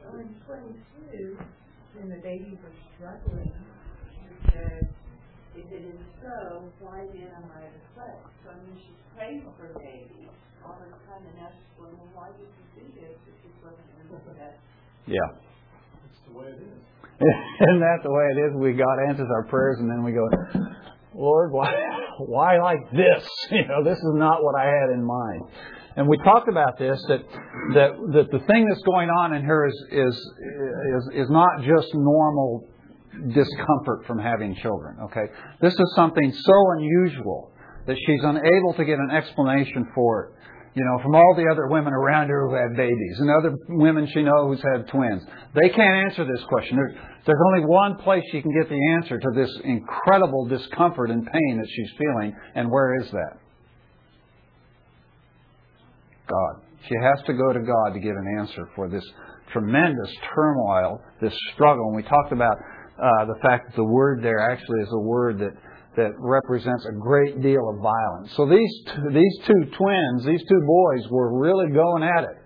Well, 0.00 0.20
in 0.20 0.32
22, 0.48 1.36
when 1.94 2.08
the 2.08 2.20
babies 2.24 2.56
were 2.64 2.72
struggling, 2.96 3.52
she 4.08 4.48
said, 4.48 4.88
if 5.54 5.68
it 5.68 5.84
is 5.92 6.00
so, 6.24 6.72
why 6.80 7.04
then 7.12 7.28
am 7.36 7.52
I 7.52 7.68
afflicted? 7.68 8.32
So 8.44 8.50
I 8.50 8.56
mean, 8.64 8.80
she's 8.80 9.00
praying 9.14 9.44
for 9.44 9.68
her 9.68 9.76
baby 9.76 10.24
all 10.64 10.80
the 10.80 10.88
time, 11.04 11.20
and 11.20 11.36
now 11.36 11.52
she's 11.52 11.68
well, 11.76 11.92
why 12.16 12.32
did 12.32 12.48
you 12.48 12.64
do 12.80 12.84
this 12.96 13.12
if 13.28 13.36
this 13.44 13.56
wasn't 13.60 13.84
going 13.92 14.08
to 14.08 14.24
be 14.24 14.40
that? 14.40 14.56
Yeah. 15.04 15.28
That's 16.00 16.20
the 16.24 16.32
way 16.32 16.48
it 16.48 16.64
is. 16.64 16.80
Isn't 17.68 17.84
that 17.84 18.00
the 18.00 18.08
way 18.08 18.24
it 18.32 18.38
is? 18.48 18.50
We 18.56 18.72
God 18.72 18.96
answers 19.08 19.28
our 19.28 19.44
prayers, 19.44 19.76
and 19.80 19.90
then 19.90 20.02
we 20.02 20.12
go, 20.12 20.24
Lord, 21.14 21.52
why, 21.52 21.72
why 22.18 22.58
like 22.58 22.90
this? 22.92 23.28
You 23.50 23.66
know, 23.66 23.84
this 23.84 23.98
is 23.98 24.14
not 24.14 24.42
what 24.42 24.54
I 24.54 24.64
had 24.64 24.90
in 24.94 25.04
mind. 25.04 25.42
And 25.96 26.08
we 26.08 26.16
talked 26.18 26.48
about 26.48 26.78
this 26.78 27.02
that 27.08 27.20
that 27.74 27.90
that 28.12 28.30
the 28.30 28.38
thing 28.38 28.68
that's 28.68 28.82
going 28.82 29.08
on 29.10 29.34
in 29.34 29.42
her 29.42 29.66
is 29.66 29.74
is 29.90 30.14
is, 30.14 31.24
is 31.24 31.30
not 31.30 31.62
just 31.62 31.88
normal 31.94 32.64
discomfort 33.34 34.06
from 34.06 34.20
having 34.20 34.54
children. 34.54 34.98
Okay, 35.06 35.26
this 35.60 35.74
is 35.74 35.92
something 35.96 36.32
so 36.32 36.52
unusual 36.76 37.52
that 37.86 37.96
she's 38.06 38.20
unable 38.22 38.74
to 38.76 38.84
get 38.84 39.00
an 39.00 39.10
explanation 39.10 39.88
for 39.94 40.26
it 40.26 40.40
you 40.74 40.84
know, 40.84 41.02
from 41.02 41.14
all 41.14 41.34
the 41.36 41.50
other 41.50 41.66
women 41.66 41.92
around 41.92 42.28
her 42.28 42.48
who 42.48 42.54
had 42.54 42.76
babies 42.76 43.18
and 43.18 43.30
other 43.30 43.56
women 43.68 44.06
she 44.12 44.22
knows 44.22 44.46
who's 44.46 44.62
had 44.62 44.88
twins. 44.88 45.22
They 45.54 45.68
can't 45.70 46.10
answer 46.10 46.24
this 46.24 46.44
question. 46.48 46.76
There's, 46.76 46.94
there's 47.26 47.42
only 47.48 47.66
one 47.66 47.96
place 47.96 48.22
she 48.30 48.40
can 48.40 48.52
get 48.52 48.68
the 48.68 48.78
answer 48.94 49.18
to 49.18 49.28
this 49.34 49.50
incredible 49.64 50.46
discomfort 50.46 51.10
and 51.10 51.26
pain 51.26 51.58
that 51.58 51.68
she's 51.68 51.90
feeling, 51.98 52.36
and 52.54 52.70
where 52.70 53.00
is 53.00 53.10
that? 53.10 53.38
God. 56.28 56.62
She 56.88 56.94
has 57.02 57.24
to 57.26 57.34
go 57.34 57.52
to 57.52 57.60
God 57.60 57.92
to 57.94 58.00
get 58.00 58.12
an 58.12 58.36
answer 58.38 58.68
for 58.74 58.88
this 58.88 59.04
tremendous 59.52 60.10
turmoil, 60.34 61.00
this 61.20 61.34
struggle. 61.52 61.88
And 61.88 61.96
we 61.96 62.02
talked 62.02 62.32
about 62.32 62.56
uh, 62.56 63.24
the 63.26 63.38
fact 63.42 63.66
that 63.66 63.76
the 63.76 63.84
word 63.84 64.22
there 64.22 64.38
actually 64.38 64.80
is 64.80 64.88
a 64.92 65.00
word 65.00 65.40
that 65.40 65.52
that 66.00 66.16
represents 66.16 66.86
a 66.88 66.96
great 66.96 67.42
deal 67.42 67.68
of 67.68 67.76
violence. 67.84 68.32
So 68.36 68.48
these 68.48 68.72
these 69.12 69.36
two 69.44 69.62
twins, 69.76 70.24
these 70.24 70.42
two 70.48 70.62
boys, 70.64 71.04
were 71.10 71.38
really 71.38 71.68
going 71.72 72.02
at 72.02 72.24
it 72.24 72.36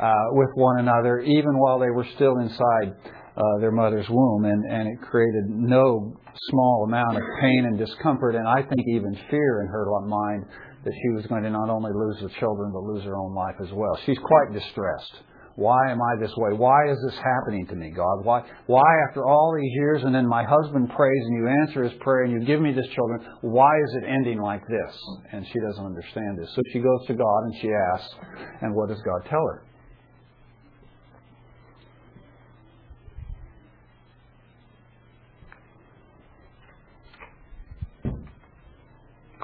uh, 0.00 0.32
with 0.32 0.48
one 0.54 0.80
another, 0.80 1.20
even 1.20 1.58
while 1.58 1.78
they 1.78 1.90
were 1.90 2.06
still 2.16 2.38
inside 2.38 2.96
uh, 3.36 3.58
their 3.60 3.72
mother's 3.72 4.08
womb, 4.08 4.44
and, 4.44 4.64
and 4.72 4.88
it 4.88 4.98
created 5.02 5.44
no 5.48 6.16
small 6.50 6.84
amount 6.88 7.16
of 7.16 7.22
pain 7.40 7.66
and 7.66 7.78
discomfort, 7.78 8.34
and 8.34 8.48
I 8.48 8.62
think 8.62 8.80
even 8.88 9.14
fear 9.30 9.60
in 9.62 9.68
her 9.68 9.84
mind 10.06 10.44
that 10.84 10.92
she 10.92 11.08
was 11.16 11.26
going 11.26 11.42
to 11.42 11.50
not 11.50 11.68
only 11.68 11.92
lose 11.92 12.18
the 12.22 12.30
children 12.40 12.72
but 12.72 12.82
lose 12.82 13.04
her 13.04 13.16
own 13.16 13.34
life 13.34 13.56
as 13.62 13.72
well. 13.72 13.98
She's 14.06 14.18
quite 14.18 14.52
distressed. 14.52 15.14
Why 15.56 15.90
am 15.90 16.00
I 16.02 16.20
this 16.20 16.32
way? 16.36 16.52
Why 16.56 16.90
is 16.90 16.98
this 17.06 17.16
happening 17.16 17.66
to 17.68 17.76
me, 17.76 17.92
God? 17.94 18.24
Why, 18.24 18.42
why 18.66 18.82
after 19.08 19.24
all 19.24 19.54
these 19.54 19.70
years 19.74 20.02
and 20.02 20.12
then 20.12 20.26
my 20.26 20.42
husband 20.42 20.90
prays 20.90 21.22
and 21.26 21.36
you 21.36 21.48
answer 21.62 21.84
his 21.84 21.92
prayer 22.00 22.24
and 22.24 22.32
you 22.32 22.44
give 22.44 22.60
me 22.60 22.72
this 22.72 22.88
children, 22.88 23.20
why 23.42 23.70
is 23.86 24.02
it 24.02 24.04
ending 24.08 24.40
like 24.40 24.62
this? 24.66 24.96
And 25.32 25.46
she 25.46 25.60
doesn't 25.60 25.84
understand 25.84 26.38
this. 26.38 26.50
So 26.56 26.62
she 26.72 26.80
goes 26.80 27.06
to 27.06 27.14
God 27.14 27.44
and 27.44 27.54
she 27.60 27.70
asks, 27.94 28.14
and 28.62 28.74
what 28.74 28.88
does 28.88 29.00
God 29.02 29.30
tell 29.30 29.46
her? 29.46 29.62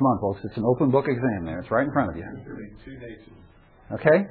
Come 0.00 0.06
on, 0.06 0.20
folks. 0.20 0.40
It's 0.44 0.56
an 0.56 0.64
open 0.64 0.90
book 0.90 1.04
exam 1.06 1.44
there. 1.44 1.60
It's 1.60 1.70
right 1.70 1.86
in 1.86 1.92
front 1.92 2.10
of 2.10 2.16
you. 2.16 2.24
Okay? 3.92 4.24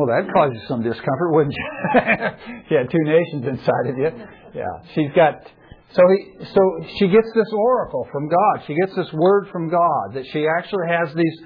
Well, 0.00 0.08
that 0.16 0.32
causes 0.32 0.56
some 0.66 0.80
discomfort, 0.80 1.28
wouldn't 1.28 1.52
you? 1.52 1.68
you 2.72 2.76
had 2.80 2.88
two 2.88 3.04
nations 3.04 3.44
inside 3.44 3.92
of 3.92 3.98
you. 3.98 4.08
Yeah. 4.54 4.64
She's 4.94 5.12
got. 5.14 5.44
So 5.92 6.00
he, 6.08 6.42
so 6.46 6.62
she 6.96 7.08
gets 7.08 7.28
this 7.34 7.52
oracle 7.52 8.08
from 8.10 8.30
God. 8.30 8.64
She 8.66 8.74
gets 8.80 8.96
this 8.96 9.12
word 9.12 9.48
from 9.52 9.68
God 9.68 10.14
that 10.14 10.24
she 10.32 10.48
actually 10.48 10.88
has 10.88 11.12
these. 11.14 11.36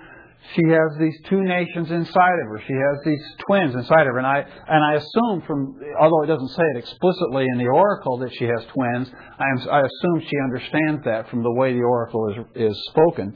She 0.55 0.63
has 0.69 0.99
these 1.01 1.19
two 1.29 1.43
nations 1.43 1.91
inside 1.91 2.39
of 2.45 2.47
her. 2.47 2.63
She 2.65 2.75
has 2.75 3.03
these 3.05 3.25
twins 3.49 3.75
inside 3.75 4.07
of 4.07 4.15
her, 4.15 4.19
and 4.19 4.27
I 4.27 4.47
and 4.69 4.85
I 4.85 5.03
assume 5.03 5.43
from 5.49 5.75
although 5.99 6.23
it 6.23 6.29
doesn't 6.29 6.55
say 6.55 6.63
it 6.77 6.79
explicitly 6.79 7.47
in 7.51 7.59
the 7.59 7.67
oracle 7.67 8.19
that 8.19 8.31
she 8.39 8.45
has 8.45 8.63
twins, 8.71 9.11
I, 9.11 9.51
am, 9.51 9.69
I 9.69 9.81
assume 9.81 10.21
she 10.21 10.37
understands 10.45 11.03
that 11.07 11.29
from 11.29 11.43
the 11.43 11.51
way 11.51 11.73
the 11.73 11.83
oracle 11.83 12.47
is 12.55 12.71
is 12.71 12.87
spoken 12.91 13.35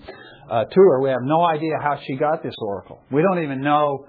uh, 0.48 0.62
to 0.62 0.80
her. 0.80 1.02
We 1.02 1.10
have 1.10 1.24
no 1.24 1.42
idea 1.42 1.74
how 1.82 1.98
she 2.06 2.14
got 2.14 2.44
this 2.44 2.54
oracle. 2.60 3.00
We 3.10 3.22
don't 3.22 3.42
even 3.42 3.62
know 3.62 4.06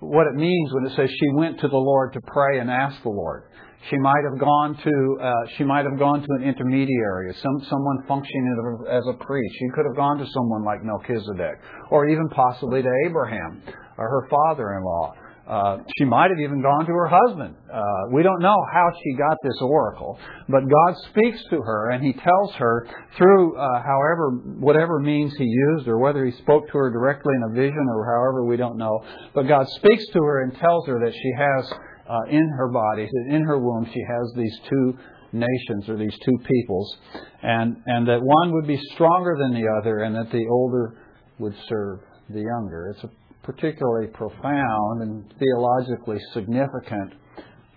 what 0.00 0.26
it 0.26 0.34
means 0.34 0.72
when 0.72 0.86
it 0.86 0.96
says 0.96 1.08
she 1.10 1.28
went 1.34 1.60
to 1.60 1.68
the 1.68 1.76
Lord 1.76 2.12
to 2.12 2.20
pray 2.26 2.58
and 2.58 2.70
ask 2.70 3.02
the 3.02 3.08
Lord. 3.08 3.44
She 3.90 3.96
might 3.98 4.22
have 4.28 4.40
gone 4.40 4.76
to 4.82 5.18
uh, 5.22 5.32
she 5.56 5.64
might 5.64 5.84
have 5.84 5.98
gone 5.98 6.20
to 6.20 6.26
an 6.40 6.42
intermediary, 6.42 7.32
some 7.40 7.60
someone 7.70 7.98
functioning 8.08 8.82
as 8.90 9.04
a 9.06 9.24
priest. 9.24 9.54
She 9.58 9.68
could 9.74 9.84
have 9.86 9.96
gone 9.96 10.18
to 10.18 10.26
someone 10.34 10.64
like 10.64 10.82
Melchizedek, 10.82 11.60
or 11.90 12.08
even 12.08 12.28
possibly 12.30 12.82
to 12.82 12.90
Abraham 13.06 13.62
or 13.96 14.08
her 14.08 14.28
father-in-law. 14.28 15.14
Uh, 15.46 15.78
she 15.96 16.04
might 16.04 16.28
have 16.30 16.40
even 16.42 16.60
gone 16.60 16.84
to 16.84 16.92
her 16.92 17.06
husband. 17.06 17.54
Uh, 17.72 17.80
we 18.12 18.22
don't 18.24 18.40
know 18.40 18.56
how 18.72 18.90
she 19.02 19.14
got 19.14 19.36
this 19.44 19.56
oracle, 19.62 20.18
but 20.48 20.62
God 20.62 20.94
speaks 21.10 21.38
to 21.50 21.62
her 21.62 21.90
and 21.90 22.04
He 22.04 22.12
tells 22.12 22.52
her 22.54 22.88
through 23.16 23.56
uh, 23.56 23.82
however, 23.82 24.30
whatever 24.58 24.98
means 24.98 25.32
He 25.38 25.44
used, 25.44 25.86
or 25.86 25.98
whether 25.98 26.24
He 26.24 26.32
spoke 26.42 26.66
to 26.66 26.78
her 26.78 26.90
directly 26.90 27.32
in 27.36 27.50
a 27.50 27.54
vision 27.54 27.86
or 27.94 28.04
however, 28.04 28.44
we 28.44 28.56
don't 28.56 28.76
know. 28.76 28.98
But 29.34 29.46
God 29.46 29.66
speaks 29.76 30.04
to 30.14 30.18
her 30.18 30.42
and 30.42 30.58
tells 30.58 30.86
her 30.88 30.98
that 31.04 31.12
she 31.12 31.32
has 31.38 31.72
uh, 32.08 32.30
in 32.30 32.48
her 32.58 32.68
body, 32.68 33.08
in 33.30 33.42
her 33.42 33.58
womb, 33.58 33.88
she 33.92 34.02
has 34.02 34.32
these 34.36 34.58
two 34.68 34.98
nations 35.32 35.88
or 35.88 35.96
these 35.96 36.16
two 36.24 36.38
peoples, 36.44 36.96
and 37.42 37.76
and 37.86 38.08
that 38.08 38.20
one 38.22 38.52
would 38.52 38.66
be 38.66 38.80
stronger 38.94 39.36
than 39.38 39.52
the 39.52 39.66
other, 39.80 39.98
and 39.98 40.14
that 40.14 40.30
the 40.30 40.46
older 40.50 40.98
would 41.38 41.54
serve 41.68 42.00
the 42.30 42.40
younger. 42.40 42.94
It's 42.94 43.04
a 43.04 43.10
particularly 43.46 44.08
profound 44.08 45.02
and 45.02 45.32
theologically 45.38 46.18
significant 46.34 47.14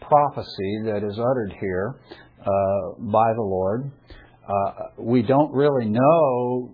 prophecy 0.01 0.81
that 0.85 1.03
is 1.07 1.17
uttered 1.19 1.53
here 1.61 1.99
uh, 2.41 2.95
by 2.97 3.31
the 3.35 3.41
Lord. 3.41 3.91
Uh, 4.47 4.71
we 4.97 5.21
don't 5.21 5.53
really 5.53 5.85
know 5.85 6.73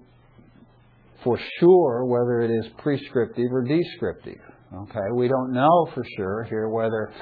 for 1.26 1.38
sure 1.60 2.06
whether 2.06 2.42
it 2.42 2.52
is 2.52 2.72
prescriptive 2.78 3.52
or 3.52 3.64
descriptive. 3.64 4.40
Okay, 4.74 5.12
we 5.14 5.28
don't 5.28 5.52
know 5.52 5.88
for 5.94 6.04
sure 6.16 6.44
here 6.50 6.70
whether 6.70 7.14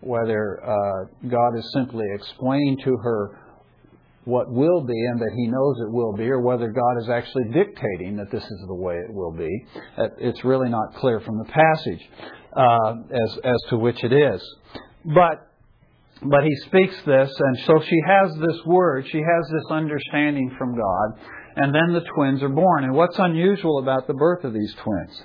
whether 0.00 0.62
uh, 0.62 1.28
God 1.28 1.52
has 1.56 1.72
simply 1.72 2.04
explained 2.14 2.78
to 2.84 2.96
her 3.02 3.45
what 4.26 4.50
will 4.50 4.82
be 4.82 5.06
and 5.06 5.20
that 5.20 5.30
he 5.36 5.46
knows 5.46 5.76
it 5.86 5.92
will 5.92 6.12
be, 6.12 6.28
or 6.28 6.40
whether 6.40 6.68
God 6.68 6.98
is 7.00 7.08
actually 7.08 7.44
dictating 7.54 8.16
that 8.16 8.28
this 8.30 8.42
is 8.42 8.64
the 8.66 8.74
way 8.74 8.96
it 8.96 9.14
will 9.14 9.30
be. 9.30 9.64
It's 10.18 10.44
really 10.44 10.68
not 10.68 10.96
clear 10.96 11.20
from 11.20 11.38
the 11.38 11.44
passage 11.44 12.10
uh, 12.56 12.94
as, 13.14 13.38
as 13.44 13.70
to 13.70 13.76
which 13.78 14.02
it 14.02 14.12
is. 14.12 14.42
But, 15.04 15.48
but 16.22 16.42
he 16.42 16.56
speaks 16.66 16.96
this, 17.06 17.30
and 17.38 17.58
so 17.66 17.80
she 17.88 18.00
has 18.04 18.32
this 18.34 18.64
word, 18.66 19.06
she 19.12 19.18
has 19.18 19.48
this 19.52 19.70
understanding 19.70 20.52
from 20.58 20.74
God, 20.76 21.20
and 21.54 21.72
then 21.72 21.92
the 21.94 22.04
twins 22.16 22.42
are 22.42 22.48
born. 22.48 22.82
And 22.82 22.94
what's 22.94 23.18
unusual 23.20 23.78
about 23.78 24.08
the 24.08 24.14
birth 24.14 24.42
of 24.42 24.52
these 24.52 24.74
twins? 24.82 25.22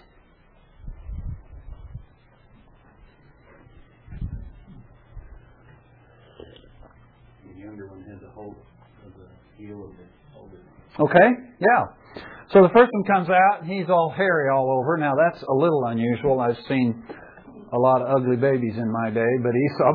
Okay? 11.00 11.30
Yeah. 11.60 11.86
So 12.54 12.62
the 12.62 12.70
first 12.76 12.92
one 12.92 13.04
comes 13.08 13.30
out, 13.30 13.64
and 13.64 13.72
he's 13.72 13.90
all 13.90 14.14
hairy 14.16 14.50
all 14.50 14.80
over. 14.80 14.98
Now 14.98 15.14
that's 15.16 15.42
a 15.44 15.54
little 15.54 15.86
unusual. 15.86 16.40
I've 16.42 16.60
seen 16.68 17.02
a 17.74 17.78
lot 17.80 18.02
of 18.02 18.10
ugly 18.22 18.36
babies 18.36 18.76
in 18.76 18.92
my 18.92 19.10
day, 19.10 19.32
but 19.42 19.52
Esau. 19.56 19.94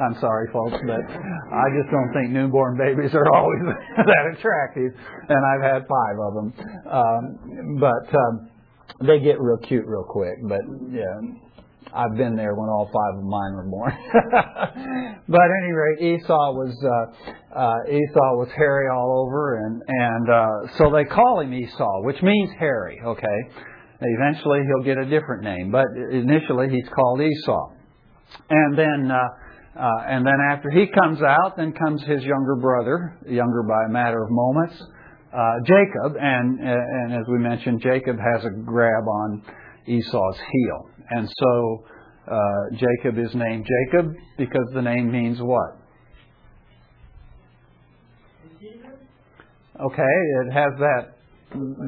I'm 0.04 0.16
sorry, 0.20 0.48
folks, 0.52 0.80
but 0.86 1.00
I 1.04 1.64
just 1.76 1.90
don't 1.92 2.10
think 2.14 2.30
newborn 2.32 2.78
babies 2.78 3.12
are 3.14 3.28
always 3.34 3.60
that 3.96 4.24
attractive, 4.32 4.92
and 5.28 5.40
I've 5.44 5.62
had 5.62 5.86
five 5.86 6.16
of 6.24 6.32
them. 6.34 6.48
Um, 6.90 7.78
but 7.78 8.08
um, 8.16 8.48
they 9.06 9.20
get 9.20 9.38
real 9.40 9.58
cute 9.58 9.84
real 9.86 10.04
quick. 10.08 10.36
But 10.48 10.62
yeah, 10.90 11.20
I've 11.96 12.16
been 12.16 12.36
there 12.36 12.54
when 12.54 12.68
all 12.68 12.90
five 12.92 13.18
of 13.18 13.24
mine 13.24 13.54
were 13.54 13.68
born. 13.70 13.92
but 15.28 15.40
at 15.40 15.50
any 15.62 15.72
rate, 15.72 16.20
Esau 16.20 16.52
was 16.52 16.76
uh, 16.84 17.58
uh, 17.58 17.76
Esau 17.88 18.36
was 18.36 18.48
hairy 18.54 18.88
all 18.92 19.24
over, 19.26 19.64
and 19.64 19.82
and 19.88 20.30
uh, 20.30 20.76
so 20.76 20.90
they 20.90 21.04
call 21.04 21.40
him 21.40 21.54
Esau, 21.54 22.02
which 22.02 22.20
means 22.22 22.50
hairy. 22.58 23.00
Okay, 23.02 23.38
eventually 24.00 24.60
he'll 24.66 24.84
get 24.84 24.98
a 24.98 25.06
different 25.06 25.42
name, 25.42 25.72
but 25.72 25.86
initially 26.12 26.68
he's 26.68 26.88
called 26.94 27.20
Esau, 27.20 27.70
and 28.50 28.78
then. 28.78 29.10
Uh, 29.10 29.18
uh, 29.76 29.90
and 30.08 30.24
then 30.26 30.38
after 30.50 30.70
he 30.70 30.86
comes 30.86 31.20
out, 31.20 31.58
then 31.58 31.70
comes 31.74 32.00
his 32.04 32.22
younger 32.24 32.56
brother, 32.56 33.18
younger 33.28 33.62
by 33.62 33.84
a 33.86 33.92
matter 33.92 34.22
of 34.24 34.30
moments, 34.30 34.74
uh, 35.34 35.52
Jacob. 35.66 36.16
And, 36.18 36.58
and 36.58 37.12
as 37.12 37.26
we 37.28 37.36
mentioned, 37.36 37.82
Jacob 37.82 38.16
has 38.16 38.42
a 38.46 38.50
grab 38.64 39.04
on 39.06 39.42
Esau's 39.86 40.38
heel. 40.50 40.88
And 41.10 41.28
so 41.38 41.84
uh, 42.30 42.38
Jacob 42.72 43.18
is 43.18 43.34
named 43.34 43.66
Jacob 43.66 44.12
because 44.36 44.66
the 44.74 44.82
name 44.82 45.10
means 45.10 45.38
what? 45.40 45.78
Okay, 49.78 50.16
it 50.46 50.52
has 50.52 50.72
that 50.78 51.12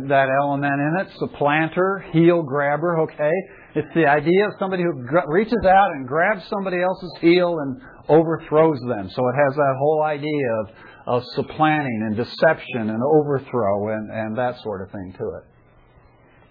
that 0.09 0.29
element 0.43 0.75
in 0.75 0.97
it. 1.01 1.09
Supplanter, 1.19 2.05
heel 2.13 2.43
grabber. 2.43 2.99
Okay, 3.01 3.33
it's 3.75 3.89
the 3.95 4.07
idea 4.07 4.47
of 4.47 4.53
somebody 4.59 4.83
who 4.83 4.93
reaches 5.27 5.65
out 5.65 5.91
and 5.93 6.07
grabs 6.07 6.43
somebody 6.49 6.83
else's 6.83 7.13
heel 7.21 7.57
and 7.59 7.81
overthrows 8.09 8.79
them. 8.81 9.09
So 9.11 9.23
it 9.29 9.35
has 9.35 9.57
that 9.57 9.75
whole 9.79 10.03
idea 10.03 10.47
of 10.61 10.71
of 11.09 11.25
supplanting 11.35 12.03
and 12.07 12.17
deception 12.17 12.91
and 12.91 13.03
overthrow 13.03 13.89
and, 13.95 14.11
and 14.11 14.37
that 14.37 14.61
sort 14.63 14.83
of 14.83 14.91
thing 14.93 15.15
to 15.17 15.25
it. 15.25 15.45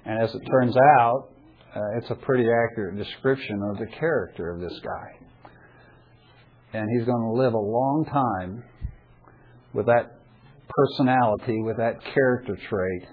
And 0.06 0.24
as 0.24 0.34
it 0.34 0.42
turns 0.50 0.76
out, 1.00 1.30
uh, 1.78 1.98
it's 1.98 2.10
a 2.10 2.16
pretty 2.16 2.44
accurate 2.44 2.98
description 2.98 3.62
of 3.70 3.78
the 3.78 3.86
character 4.00 4.50
of 4.52 4.60
this 4.60 4.80
guy. 4.84 5.52
And 6.74 6.88
he's 6.98 7.06
going 7.06 7.22
to 7.22 7.34
live 7.34 7.54
a 7.54 7.58
long 7.58 8.06
time 8.12 8.64
with 9.74 9.86
that 9.86 10.18
personality, 10.68 11.62
with 11.62 11.78
that 11.78 12.02
character 12.14 12.58
trait, 12.68 13.04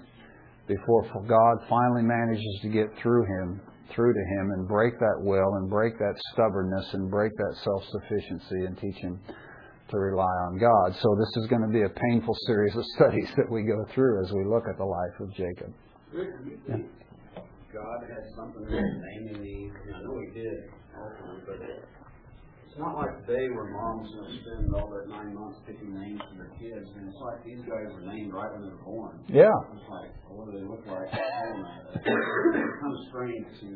before 0.67 1.03
God 1.27 1.67
finally 1.69 2.01
manages 2.01 2.59
to 2.63 2.69
get 2.69 2.87
through 3.01 3.25
him, 3.25 3.61
through 3.93 4.13
to 4.13 4.19
him, 4.19 4.51
and 4.57 4.67
break 4.67 4.97
that 4.99 5.17
will, 5.19 5.55
and 5.61 5.69
break 5.69 5.97
that 5.99 6.15
stubbornness, 6.33 6.87
and 6.93 7.11
break 7.11 7.31
that 7.37 7.55
self-sufficiency, 7.63 8.65
and 8.65 8.77
teach 8.79 8.95
him 8.95 9.19
to 9.89 9.97
rely 9.97 10.33
on 10.49 10.57
God. 10.57 10.97
So 10.99 11.15
this 11.19 11.43
is 11.43 11.47
going 11.49 11.61
to 11.61 11.71
be 11.71 11.83
a 11.83 11.89
painful 12.09 12.35
series 12.47 12.75
of 12.75 12.83
studies 12.95 13.29
that 13.37 13.49
we 13.51 13.61
go 13.61 13.85
through 13.93 14.25
as 14.25 14.31
we 14.33 14.43
look 14.43 14.63
at 14.67 14.77
the 14.77 14.85
life 14.85 15.19
of 15.19 15.29
Jacob. 15.35 15.71
Yeah. 16.67 17.04
God 17.75 18.07
had 18.07 18.23
something 18.39 18.63
in 18.63 18.71
him 18.71 19.03
naming 19.03 19.43
the, 19.43 19.57
I 19.67 19.99
know 19.99 20.15
He 20.23 20.31
did 20.31 20.71
ultimately, 20.95 21.43
but 21.43 21.59
it's 21.59 22.79
not 22.79 22.95
like 22.95 23.19
today 23.27 23.51
where 23.51 23.67
moms 23.67 24.07
know, 24.15 24.31
spend 24.31 24.71
all 24.71 24.87
their 24.87 25.11
nine 25.11 25.35
months 25.35 25.59
picking 25.67 25.91
names 25.91 26.23
for 26.23 26.39
their 26.39 26.55
kids, 26.55 26.87
and 26.95 27.11
it's 27.11 27.19
like 27.19 27.43
these 27.43 27.59
guys 27.67 27.91
were 27.91 28.07
named 28.07 28.31
right 28.31 28.47
when 28.55 28.63
they 28.63 28.71
were 28.71 28.87
born. 28.87 29.19
Yeah. 29.27 29.51
It's 29.75 29.91
like, 29.91 30.15
well, 30.23 30.39
what 30.39 30.55
do 30.55 30.55
they 30.55 30.63
look 30.63 30.87
like? 30.87 31.11
It's 31.11 32.07
kind 32.79 32.95
of 32.95 33.01
strange 33.11 33.43
to 33.43 33.53
see. 33.59 33.75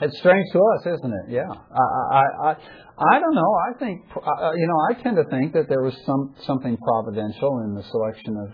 It's 0.00 0.16
strange 0.24 0.46
to 0.56 0.58
us, 0.64 0.96
isn't 0.96 1.12
it? 1.12 1.36
Yeah. 1.36 1.52
I, 1.52 1.84
I, 2.16 2.24
I, 2.48 2.50
I 2.96 3.20
don't 3.20 3.36
know. 3.36 3.52
I 3.68 3.76
think, 3.76 4.08
uh, 4.16 4.52
you 4.56 4.64
know, 4.64 4.80
I 4.88 5.02
tend 5.02 5.16
to 5.20 5.28
think 5.28 5.52
that 5.52 5.68
there 5.68 5.84
was 5.84 5.92
some 6.06 6.32
something 6.46 6.78
providential 6.80 7.60
in 7.68 7.74
the 7.76 7.84
selection 7.92 8.40
of 8.40 8.48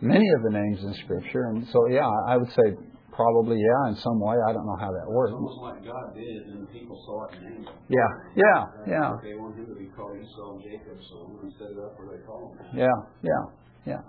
many 0.00 0.24
of 0.24 0.40
the 0.48 0.52
names 0.56 0.80
in 0.80 0.94
Scripture, 1.04 1.52
and 1.52 1.66
so 1.72 1.88
yeah, 1.92 2.08
I 2.08 2.38
would 2.38 2.48
say 2.48 2.95
probably 3.16 3.56
yeah 3.56 3.90
in 3.90 3.96
some 3.96 4.20
way. 4.20 4.36
I 4.36 4.52
don't 4.52 4.68
know 4.68 4.76
how 4.76 4.92
that 4.92 5.08
works. 5.08 5.32
It's 5.32 5.40
almost 5.40 5.60
like 5.64 5.80
God 5.82 6.14
did, 6.14 6.52
and 6.52 6.68
the 6.68 6.70
people 6.70 7.00
saw 7.08 7.24
it 7.26 7.40
and 7.40 7.64
named. 7.64 7.68
Yeah, 7.88 8.10
yeah, 8.36 8.60
yeah. 8.86 9.10
They 9.24 9.34
want 9.34 9.56
him 9.56 9.66
to 9.66 9.74
be 9.74 9.88
called 9.96 10.20
Esau 10.20 10.60
and 10.60 10.62
Jacob, 10.62 11.00
so 11.08 11.24
I'm 11.24 11.40
going 11.40 11.50
to 11.50 11.56
set 11.58 11.72
it 11.72 11.80
up 11.80 11.96
where 11.96 12.12
they 12.12 12.22
call 12.22 12.52
him. 12.52 12.76
Yeah, 12.76 12.96
yeah, 13.24 13.42
yeah. 13.88 14.02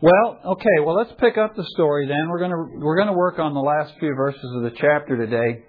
Well, 0.00 0.56
okay. 0.56 0.84
Well, 0.84 0.94
let's 0.94 1.12
pick 1.18 1.36
up 1.36 1.56
the 1.56 1.64
story 1.74 2.06
then. 2.06 2.28
We're 2.28 2.38
going 2.38 2.52
to 2.52 2.84
we're 2.84 2.96
going 2.96 3.08
to 3.08 3.18
work 3.18 3.38
on 3.38 3.54
the 3.54 3.64
last 3.64 3.94
few 3.98 4.14
verses 4.14 4.50
of 4.56 4.62
the 4.62 4.76
chapter 4.76 5.16
today, 5.16 5.64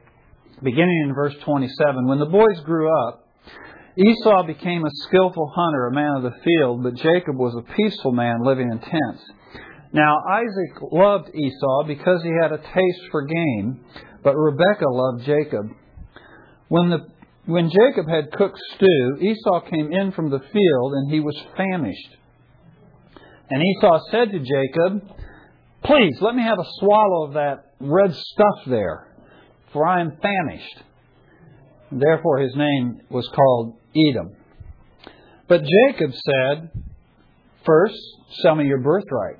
beginning 0.62 1.08
in 1.08 1.16
verse 1.16 1.36
27. 1.44 2.08
When 2.08 2.20
the 2.20 2.28
boys 2.28 2.60
grew 2.64 2.92
up, 3.08 3.28
Esau 3.98 4.44
became 4.48 4.86
a 4.86 4.92
skillful 5.08 5.52
hunter, 5.54 5.88
a 5.88 5.94
man 5.94 6.16
of 6.18 6.24
the 6.24 6.36
field, 6.44 6.84
but 6.84 6.96
Jacob 6.96 7.36
was 7.36 7.56
a 7.56 7.74
peaceful 7.74 8.12
man 8.12 8.44
living 8.44 8.72
in 8.72 8.80
tents. 8.80 9.24
Now 9.94 10.18
Isaac 10.30 10.82
loved 10.92 11.30
Esau 11.36 11.84
because 11.88 12.24
he 12.24 12.32
had 12.42 12.52
a 12.52 12.58
taste 12.58 13.12
for 13.12 13.26
game, 13.26 13.84
but 14.24 14.36
Rebekah 14.36 14.90
loved 14.90 15.26
Jacob. 15.26 15.68
When 16.70 16.90
the 16.90 17.00
when 17.46 17.70
Jacob 17.70 18.08
had 18.08 18.32
cooked 18.32 18.60
stew, 18.76 19.18
Esau 19.20 19.62
came 19.70 19.92
in 19.92 20.12
from 20.12 20.30
the 20.30 20.40
field 20.40 20.94
and 20.94 21.12
he 21.12 21.20
was 21.20 21.36
famished. 21.58 22.18
And 23.50 23.62
Esau 23.62 24.00
said 24.12 24.32
to 24.32 24.40
Jacob, 24.40 25.10
Please, 25.84 26.16
let 26.22 26.36
me 26.36 26.44
have 26.44 26.60
a 26.60 26.70
swallow 26.80 27.28
of 27.28 27.34
that 27.34 27.74
red 27.80 28.14
stuff 28.14 28.66
there, 28.68 29.08
for 29.74 29.86
I 29.86 30.02
am 30.02 30.18
famished. 30.22 30.84
Therefore 31.92 32.38
his 32.40 32.56
name 32.56 33.02
was 33.10 33.28
called 33.36 33.76
Edom. 33.96 34.36
But 35.50 35.64
Jacob 35.64 36.12
said, 36.14 36.70
First, 37.66 38.00
sell 38.42 38.56
me 38.56 38.66
your 38.66 38.80
birthright. 38.80 39.40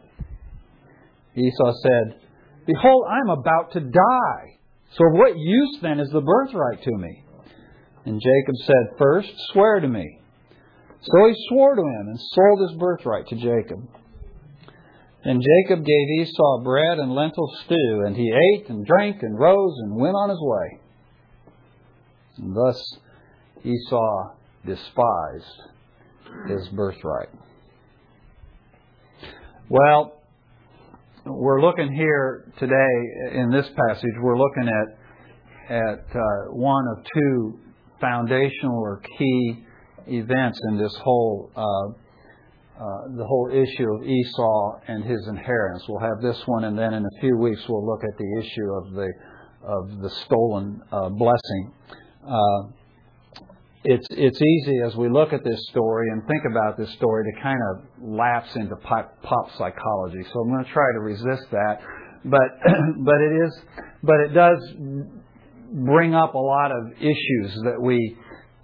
Esau 1.36 1.74
said, 1.84 2.20
Behold, 2.66 3.06
I 3.10 3.20
am 3.20 3.30
about 3.30 3.72
to 3.74 3.80
die. 3.80 4.58
So 4.92 5.06
of 5.08 5.14
what 5.14 5.38
use 5.38 5.78
then 5.82 6.00
is 6.00 6.10
the 6.12 6.22
birthright 6.22 6.84
to 6.84 6.98
me? 6.98 7.24
And 8.06 8.22
Jacob 8.22 8.56
said, 8.66 8.98
First, 8.98 9.32
swear 9.52 9.80
to 9.80 9.88
me. 9.88 10.20
So 11.02 11.28
he 11.28 11.34
swore 11.50 11.76
to 11.76 11.82
him 11.82 12.08
and 12.08 12.20
sold 12.20 12.70
his 12.70 12.80
birthright 12.80 13.28
to 13.28 13.36
Jacob. 13.36 13.80
And 15.24 15.42
Jacob 15.42 15.86
gave 15.86 16.20
Esau 16.20 16.64
bread 16.64 17.00
and 17.00 17.14
lentil 17.14 17.48
stew, 17.64 18.04
and 18.06 18.16
he 18.16 18.32
ate 18.32 18.70
and 18.70 18.86
drank 18.86 19.22
and 19.22 19.38
rose 19.38 19.76
and 19.84 19.96
went 19.96 20.16
on 20.16 20.30
his 20.30 20.40
way. 20.42 20.80
And 22.38 22.56
thus 22.56 22.98
Esau 23.64 24.34
despised 24.66 25.46
his 26.48 26.68
birthright. 26.70 27.30
Well, 29.70 30.21
we're 31.26 31.62
looking 31.62 31.94
here 31.94 32.52
today 32.58 33.38
in 33.40 33.52
this 33.52 33.68
passage, 33.68 34.12
we're 34.22 34.38
looking 34.38 34.68
at, 34.68 35.76
at 35.76 36.16
uh, 36.16 36.52
one 36.52 36.84
of 36.98 37.06
two 37.14 37.60
foundational 38.00 38.80
or 38.80 39.02
key 39.18 39.64
events 40.08 40.60
in 40.70 40.78
this 40.78 40.96
whole 40.96 41.52
uh, 41.56 42.02
uh, 42.82 43.16
the 43.16 43.24
whole 43.24 43.52
issue 43.54 43.94
of 43.94 44.04
Esau 44.04 44.80
and 44.88 45.04
his 45.04 45.28
inheritance. 45.28 45.84
We'll 45.88 46.00
have 46.00 46.20
this 46.20 46.42
one, 46.48 46.64
and 46.64 46.76
then 46.76 46.96
in 46.96 47.06
a 47.06 47.22
few 47.22 47.38
weeks 47.38 47.62
we'll 47.70 47.86
look 47.86 48.02
at 48.04 48.18
the 48.18 48.40
issue 48.40 48.72
of 48.74 48.94
the 48.94 49.10
of 49.64 50.02
the 50.02 50.10
stolen 50.26 50.82
uh, 50.92 51.10
blessing. 51.10 51.72
Uh, 52.28 52.72
it's 53.84 54.08
it's 54.12 54.40
easy 54.42 54.80
as 54.86 54.96
we 54.96 55.10
look 55.10 55.34
at 55.34 55.44
this 55.44 55.60
story 55.70 56.10
and 56.12 56.22
think 56.28 56.44
about 56.50 56.78
this 56.78 56.92
story 56.94 57.26
to 57.32 57.42
kind 57.42 57.60
of 57.72 58.10
lapse 58.10 58.56
into 58.56 58.76
pop, 58.76 59.22
pop 59.24 59.52
psychology. 59.58 60.24
So 60.32 60.40
I'm 60.42 60.52
going 60.52 60.64
to 60.66 60.72
try 60.72 60.86
to 60.94 61.00
resist 61.00 61.50
that, 61.52 61.80
but 62.24 62.42
but 63.04 63.22
it 63.22 63.46
is 63.46 63.60
but 64.04 64.20
it 64.20 64.34
does 64.34 64.60
bring 65.74 66.14
up 66.14 66.36
a 66.36 66.40
lot 66.40 66.72
of 66.72 66.92
issues 67.00 67.56
that 67.64 67.82
we 67.82 68.18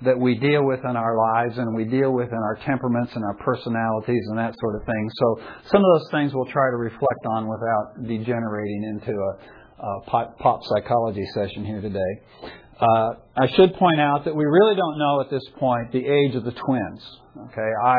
that 0.03 0.19
we 0.19 0.35
deal 0.35 0.63
with 0.63 0.81
in 0.81 0.95
our 0.95 1.17
lives 1.17 1.57
and 1.57 1.75
we 1.75 1.85
deal 1.85 2.11
with 2.11 2.27
in 2.29 2.37
our 2.37 2.59
temperaments 2.65 3.11
and 3.15 3.23
our 3.23 3.33
personalities 3.37 4.23
and 4.29 4.37
that 4.37 4.53
sort 4.59 4.75
of 4.75 4.85
thing. 4.85 5.09
So 5.15 5.41
some 5.71 5.81
of 5.83 5.99
those 5.99 6.11
things 6.11 6.33
we'll 6.35 6.45
try 6.45 6.69
to 6.69 6.77
reflect 6.77 7.25
on 7.31 7.47
without 7.47 8.07
degenerating 8.07 8.83
into 8.83 9.17
a, 9.17 9.83
a 9.83 10.01
pop, 10.05 10.37
pop, 10.37 10.59
psychology 10.65 11.25
session 11.33 11.65
here 11.65 11.81
today. 11.81 12.51
Uh, 12.79 13.13
I 13.35 13.47
should 13.55 13.73
point 13.73 13.99
out 13.99 14.25
that 14.25 14.35
we 14.35 14.45
really 14.45 14.75
don't 14.75 14.99
know 14.99 15.21
at 15.21 15.31
this 15.31 15.43
point 15.59 15.91
the 15.91 16.05
age 16.05 16.35
of 16.35 16.43
the 16.43 16.51
twins. 16.51 17.01
Okay, 17.49 17.69
I 17.83 17.97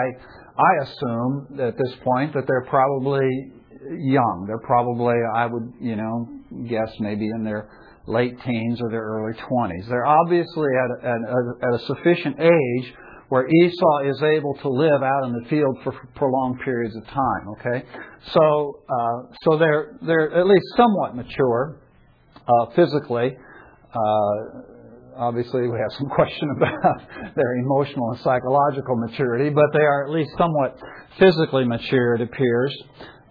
I 0.57 0.83
assume 0.83 1.59
at 1.61 1.77
this 1.77 1.95
point 2.05 2.35
that 2.35 2.45
they're 2.47 2.67
probably 2.69 3.29
young. 3.91 4.45
They're 4.47 4.67
probably 4.67 5.17
I 5.35 5.47
would 5.47 5.73
you 5.81 5.97
know 5.97 6.29
guess 6.69 6.93
maybe 7.01 7.27
in 7.27 7.45
their 7.45 7.69
late 8.07 8.35
teens 8.45 8.81
or 8.81 8.91
their 8.91 9.03
early 9.03 9.35
20s. 9.35 9.89
They're 9.89 10.07
obviously 10.07 10.67
at 10.83 11.05
a, 11.05 11.11
at 11.63 11.75
a, 11.75 11.79
sufficient 11.87 12.41
age 12.41 12.95
where 13.29 13.47
Esau 13.47 14.09
is 14.09 14.23
able 14.23 14.55
to 14.63 14.69
live 14.71 15.03
out 15.03 15.25
in 15.25 15.33
the 15.35 15.49
field 15.51 15.77
for 15.85 15.93
prolonged 16.15 16.59
periods 16.65 16.97
of 16.97 17.05
time. 17.07 17.49
Okay, 17.59 17.85
so 18.33 18.81
uh, 18.89 19.35
so 19.43 19.59
they're 19.59 19.99
they're 20.03 20.33
at 20.35 20.47
least 20.47 20.67
somewhat 20.77 21.17
mature 21.17 21.81
uh, 22.47 22.67
physically. 22.75 23.37
Uh, 23.95 25.19
obviously, 25.19 25.63
we 25.63 25.79
have 25.79 25.93
some 25.99 26.09
question 26.15 26.49
about 26.57 27.35
their 27.35 27.57
emotional 27.57 28.11
and 28.11 28.21
psychological 28.21 28.97
maturity, 28.97 29.51
but 29.51 29.67
they 29.73 29.85
are 29.85 30.07
at 30.07 30.11
least 30.11 30.31
somewhat 30.39 30.79
physically 31.19 31.65
mature. 31.65 32.15
It 32.15 32.23
appears. 32.23 32.75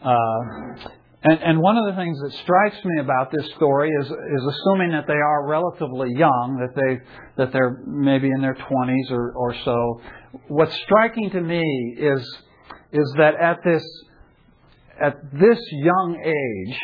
Uh, 0.04 0.90
and, 1.24 1.42
and 1.42 1.60
one 1.60 1.78
of 1.78 1.86
the 1.88 1.96
things 2.00 2.20
that 2.22 2.32
strikes 2.44 2.78
me 2.86 3.02
about 3.02 3.32
this 3.32 3.50
story 3.56 3.90
is, 3.90 4.06
is 4.06 4.12
assuming 4.14 4.92
that 4.92 5.08
they 5.08 5.14
are 5.14 5.48
relatively 5.48 6.10
young, 6.16 6.58
that 6.62 6.76
they 6.76 7.44
that 7.44 7.52
they're 7.52 7.82
maybe 7.86 8.30
in 8.30 8.42
their 8.42 8.54
20s 8.54 9.12
or, 9.12 9.32
or 9.34 9.56
so. 9.66 10.02
What's 10.48 10.74
striking 10.84 11.32
to 11.32 11.42
me 11.42 11.96
is 11.98 12.22
is 12.94 13.14
that 13.18 13.36
at 13.36 13.58
this 13.66 13.84
at 15.02 15.16
this 15.34 15.60
young 15.72 16.22
age 16.24 16.80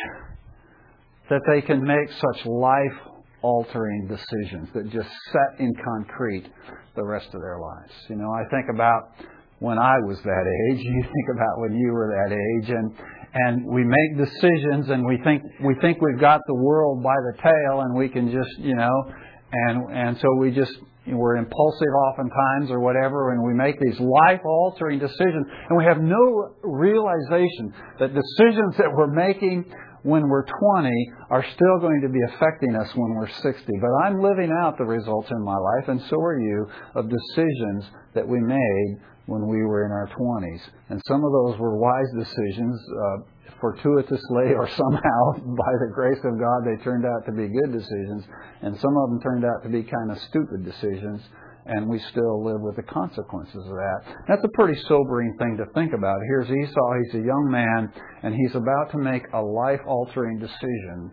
that 1.30 1.40
they 1.50 1.62
can 1.62 1.82
make 1.82 2.10
such 2.12 2.46
life 2.46 3.13
altering 3.44 4.08
decisions 4.08 4.70
that 4.72 4.90
just 4.90 5.10
set 5.30 5.60
in 5.60 5.70
concrete 5.84 6.48
the 6.96 7.04
rest 7.04 7.26
of 7.34 7.42
their 7.42 7.58
lives. 7.60 7.92
You 8.08 8.16
know, 8.16 8.32
I 8.32 8.48
think 8.50 8.72
about 8.72 9.12
when 9.58 9.76
I 9.76 9.92
was 10.08 10.16
that 10.24 10.44
age, 10.72 10.80
you 10.82 11.02
think 11.02 11.28
about 11.36 11.60
when 11.60 11.76
you 11.76 11.92
were 11.92 12.08
that 12.08 12.32
age 12.32 12.70
and 12.70 12.94
and 13.36 13.66
we 13.66 13.82
make 13.84 14.16
decisions 14.16 14.88
and 14.88 15.04
we 15.04 15.18
think 15.24 15.42
we 15.62 15.74
think 15.82 16.00
we've 16.00 16.20
got 16.20 16.40
the 16.46 16.54
world 16.54 17.02
by 17.02 17.16
the 17.16 17.42
tail 17.42 17.80
and 17.80 17.94
we 17.94 18.08
can 18.08 18.30
just 18.30 18.58
you 18.58 18.76
know 18.76 19.12
and 19.52 19.92
and 19.92 20.16
so 20.20 20.28
we 20.38 20.50
just 20.50 20.72
we're 21.06 21.36
impulsive 21.36 21.94
oftentimes 22.08 22.70
or 22.70 22.80
whatever 22.80 23.32
and 23.32 23.42
we 23.42 23.52
make 23.52 23.74
these 23.80 24.00
life 24.00 24.40
altering 24.46 24.98
decisions 24.98 25.46
and 25.68 25.76
we 25.76 25.84
have 25.84 26.00
no 26.00 26.54
realization 26.62 27.74
that 27.98 28.14
decisions 28.14 28.76
that 28.78 28.88
we're 28.96 29.12
making 29.12 29.64
when 30.04 30.28
we're 30.28 30.44
20 30.44 30.90
are 31.30 31.44
still 31.54 31.78
going 31.80 32.00
to 32.02 32.08
be 32.08 32.20
affecting 32.28 32.76
us 32.76 32.88
when 32.94 33.14
we're 33.14 33.28
60 33.28 33.50
but 33.80 33.90
I'm 34.04 34.22
living 34.22 34.52
out 34.62 34.78
the 34.78 34.84
results 34.84 35.30
in 35.30 35.42
my 35.42 35.56
life 35.56 35.88
and 35.88 36.00
so 36.08 36.16
are 36.20 36.38
you 36.38 36.66
of 36.94 37.10
decisions 37.10 37.84
that 38.14 38.26
we 38.26 38.38
made 38.38 39.00
when 39.26 39.46
we 39.46 39.64
were 39.64 39.86
in 39.86 39.92
our 39.92 40.08
20s. 40.08 40.60
And 40.90 41.00
some 41.06 41.24
of 41.24 41.32
those 41.32 41.58
were 41.58 41.78
wise 41.78 42.10
decisions, 42.14 42.80
uh, 42.92 43.16
fortuitously 43.60 44.52
or 44.52 44.68
somehow, 44.68 45.22
by 45.56 45.72
the 45.80 45.90
grace 45.94 46.20
of 46.24 46.38
God, 46.38 46.60
they 46.64 46.82
turned 46.84 47.06
out 47.06 47.24
to 47.26 47.32
be 47.32 47.48
good 47.48 47.72
decisions. 47.72 48.24
And 48.62 48.78
some 48.78 48.96
of 48.96 49.10
them 49.10 49.20
turned 49.20 49.44
out 49.44 49.62
to 49.62 49.68
be 49.68 49.82
kind 49.82 50.10
of 50.10 50.18
stupid 50.28 50.64
decisions. 50.64 51.22
And 51.66 51.88
we 51.88 51.98
still 52.10 52.44
live 52.44 52.60
with 52.60 52.76
the 52.76 52.82
consequences 52.82 53.64
of 53.64 53.72
that. 53.72 54.00
That's 54.28 54.44
a 54.44 54.52
pretty 54.54 54.78
sobering 54.86 55.34
thing 55.38 55.56
to 55.56 55.64
think 55.72 55.92
about. 55.94 56.18
Here's 56.28 56.50
Esau. 56.50 56.92
He's 57.04 57.14
a 57.22 57.24
young 57.24 57.48
man, 57.50 57.90
and 58.22 58.34
he's 58.34 58.54
about 58.54 58.92
to 58.92 58.98
make 58.98 59.22
a 59.32 59.40
life 59.40 59.80
altering 59.86 60.38
decision 60.38 61.10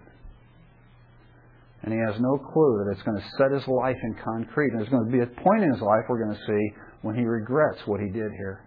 and 1.83 1.93
he 1.93 1.99
has 1.99 2.13
no 2.21 2.37
clue 2.37 2.83
that 2.83 2.93
it's 2.93 3.01
going 3.01 3.17
to 3.17 3.27
set 3.37 3.49
his 3.49 3.65
life 3.67 3.97
in 4.03 4.13
concrete. 4.23 4.69
And 4.69 4.79
there's 4.79 4.93
going 4.93 5.05
to 5.05 5.11
be 5.11 5.23
a 5.25 5.31
point 5.41 5.63
in 5.63 5.73
his 5.73 5.81
life 5.81 6.05
we're 6.09 6.23
going 6.23 6.37
to 6.37 6.45
see 6.45 6.63
when 7.01 7.15
he 7.15 7.25
regrets 7.25 7.81
what 7.85 7.99
he 7.99 8.09
did 8.13 8.29
here. 8.37 8.61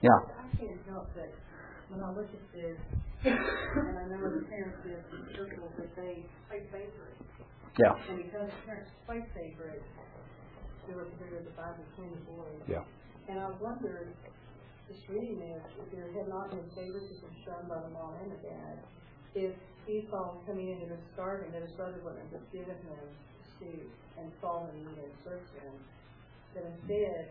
Yeah. 0.00 0.08
I 0.08 0.56
can't 0.56 0.80
help 0.88 1.12
but 1.12 1.28
when 1.92 2.00
I 2.00 2.08
look 2.16 2.30
at 2.32 2.44
this, 2.56 2.78
and 3.24 3.36
I 3.36 4.04
know 4.08 4.32
the 4.32 4.48
parents 4.48 4.80
did 4.80 5.04
circles 5.36 5.72
that 5.76 5.92
they 5.96 6.24
play 6.48 6.64
favorites. 6.72 7.20
Yeah. 7.76 7.92
And 8.08 8.16
because 8.16 8.48
parents 8.64 8.90
play 9.04 9.20
favorites, 10.88 11.12
still 11.12 11.28
considered 11.28 11.44
the 11.44 11.54
five 11.54 11.76
between 11.92 12.16
the 12.16 12.24
boys. 12.24 12.60
Yeah. 12.64 12.84
And 13.28 13.36
I 13.36 13.52
wondered, 13.60 14.08
just 14.88 15.04
reading 15.12 15.36
this, 15.36 15.60
if 15.76 15.92
there 15.92 16.08
had 16.16 16.32
not 16.32 16.48
been 16.48 16.64
favoritism 16.72 17.28
shown 17.44 17.68
by 17.68 17.84
the 17.84 17.92
mom 17.92 18.16
and 18.24 18.32
the 18.32 18.40
dad, 18.40 18.80
if 19.36 19.52
Esau 19.84 20.40
coming 20.48 20.72
into 20.72 20.88
this 20.88 21.04
garden, 21.12 21.52
that 21.52 21.60
his 21.60 21.72
brother 21.76 22.00
wouldn't 22.00 22.32
have 22.32 22.44
given 22.52 22.76
him 22.88 23.04
seed 23.60 23.84
and 24.16 24.32
fallen 24.40 24.72
and 24.72 24.88
he 24.88 24.92
had 24.96 25.12
him, 25.12 25.76
that 26.56 26.64
instead, 26.64 27.28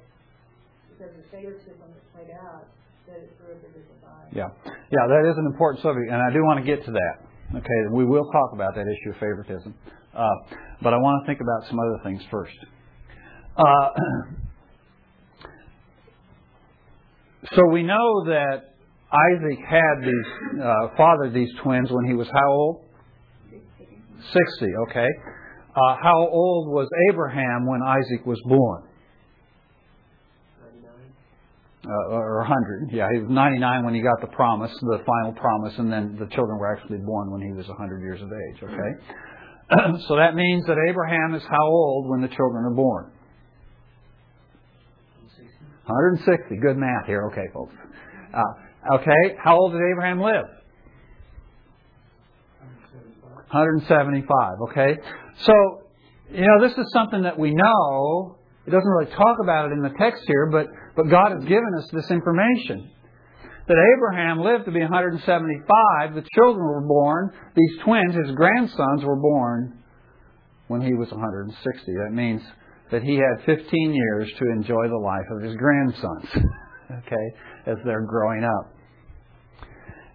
because 0.94 1.14
of 1.18 1.26
favoritism 1.34 1.82
that 1.82 2.06
played 2.14 2.34
out, 2.38 2.70
that 3.10 3.26
it 3.26 3.34
grew 3.42 3.58
a 3.58 3.60
bigger 3.62 3.82
divide. 3.82 4.30
Yeah, 4.34 4.54
yeah, 4.94 5.06
that 5.10 5.26
is 5.26 5.38
an 5.38 5.50
important 5.50 5.82
subject, 5.82 6.12
and 6.12 6.22
I 6.22 6.30
do 6.30 6.44
want 6.46 6.62
to 6.62 6.66
get 6.66 6.86
to 6.86 6.92
that. 6.92 7.16
Okay, 7.58 7.80
we 7.92 8.06
will 8.06 8.30
talk 8.30 8.52
about 8.54 8.76
that 8.76 8.86
issue 8.86 9.16
of 9.16 9.18
favoritism, 9.18 9.74
uh, 10.14 10.28
but 10.84 10.94
I 10.94 10.98
want 10.98 11.24
to 11.24 11.28
think 11.28 11.40
about 11.42 11.70
some 11.70 11.80
other 11.80 11.98
things 12.04 12.22
first. 12.30 12.58
Uh, 13.58 13.90
so 17.56 17.62
we 17.72 17.84
know 17.84 18.26
that 18.26 18.76
Isaac 19.12 19.60
had 19.68 20.02
these 20.02 20.62
uh, 20.62 20.88
fathered 20.96 21.34
these 21.34 21.50
twins 21.64 21.90
when 21.92 22.06
he 22.06 22.14
was 22.14 22.28
how 22.32 22.52
old? 22.52 22.86
Sixty. 24.20 24.72
Okay. 24.90 25.08
Uh, 25.76 25.96
how 26.02 26.28
old 26.32 26.70
was 26.70 26.88
Abraham 27.12 27.66
when 27.68 27.82
Isaac 27.82 28.26
was 28.26 28.42
born? 28.46 28.84
uh, 31.88 32.14
or 32.14 32.40
100. 32.44 32.92
Yeah, 32.92 33.08
he 33.14 33.22
was 33.24 33.32
99 33.32 33.86
when 33.86 33.96
he 33.96 34.02
got 34.02 34.20
the 34.20 34.34
promise, 34.36 34.72
the 34.82 35.00
final 35.06 35.32
promise, 35.34 35.74
and 35.78 35.92
then 35.92 36.18
the 36.20 36.28
children 36.36 36.60
were 36.60 36.76
actually 36.76 37.00
born 37.00 37.32
when 37.32 37.42
he 37.42 37.52
was 37.52 37.68
100 37.68 38.02
years 38.02 38.22
of 38.22 38.28
age. 38.28 38.60
Okay, 38.64 38.92
so 40.08 40.16
that 40.18 40.36
means 40.36 40.66
that 40.68 40.78
Abraham 40.90 41.36
is 41.36 41.44
how 41.50 41.66
old 41.66 42.10
when 42.10 42.22
the 42.22 42.28
children 42.28 42.66
are 42.66 42.76
born? 42.76 43.12
160. 45.88 46.58
Good 46.58 46.78
math 46.78 47.06
here. 47.06 47.28
Okay, 47.32 47.48
folks. 47.54 47.74
Uh, 48.34 48.96
okay, 48.96 49.36
how 49.42 49.58
old 49.58 49.72
did 49.72 49.82
Abraham 49.92 50.20
live? 50.20 50.46
175. 53.50 54.28
Okay, 54.70 55.00
so 55.40 55.54
you 56.30 56.42
know 56.42 56.68
this 56.68 56.78
is 56.78 56.92
something 56.92 57.24
that 57.24 57.40
we 57.40 57.54
know. 57.54 58.36
It 58.66 58.72
doesn't 58.72 58.90
really 58.90 59.12
talk 59.12 59.38
about 59.42 59.72
it 59.72 59.72
in 59.72 59.82
the 59.82 59.94
text 59.98 60.24
here, 60.28 60.50
but 60.52 60.68
but 60.98 61.10
God 61.10 61.32
has 61.32 61.44
given 61.44 61.72
us 61.78 61.88
this 61.94 62.12
information. 62.12 62.92
That 63.68 63.96
Abraham 63.98 64.40
lived 64.40 64.66
to 64.66 64.72
be 64.72 64.80
175, 64.80 66.16
the 66.16 66.24
children 66.36 66.66
were 66.66 66.88
born, 66.88 67.32
these 67.54 67.80
twins, 67.84 68.16
his 68.16 68.34
grandsons, 68.34 69.04
were 69.04 69.20
born 69.20 69.84
when 70.70 70.82
he 70.82 70.94
was 70.94 71.12
160. 71.12 71.92
That 72.06 72.14
means 72.14 72.42
that 72.92 73.04
he 73.04 73.16
had 73.16 73.46
15 73.46 73.94
years 73.94 74.32
to 74.40 74.46
enjoy 74.52 74.88
the 74.88 74.98
life 74.98 75.26
of 75.32 75.42
his 75.44 75.56
grandsons, 75.56 76.26
okay, 77.06 77.28
as 77.66 77.78
they're 77.86 78.06
growing 78.06 78.44
up. 78.44 78.74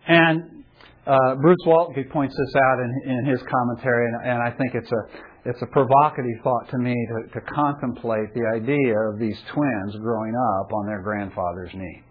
And 0.08 0.64
uh, 1.06 1.34
Bruce 1.36 1.62
Waltke 1.66 2.10
points 2.10 2.34
this 2.36 2.62
out 2.62 2.78
in, 2.80 3.18
in 3.18 3.24
his 3.26 3.40
commentary, 3.42 4.06
and, 4.06 4.32
and 4.32 4.42
I 4.42 4.50
think 4.50 4.74
it's 4.74 4.90
a 4.90 5.32
it's 5.44 5.60
a 5.60 5.66
provocative 5.66 6.40
thought 6.44 6.70
to 6.70 6.78
me 6.78 6.94
to, 6.94 7.40
to 7.40 7.46
contemplate 7.46 8.32
the 8.32 8.46
idea 8.54 8.96
of 8.96 9.18
these 9.18 9.36
twins 9.52 9.96
growing 10.00 10.34
up 10.36 10.72
on 10.72 10.86
their 10.86 11.02
grandfather's 11.02 11.70
knee. 11.74 12.02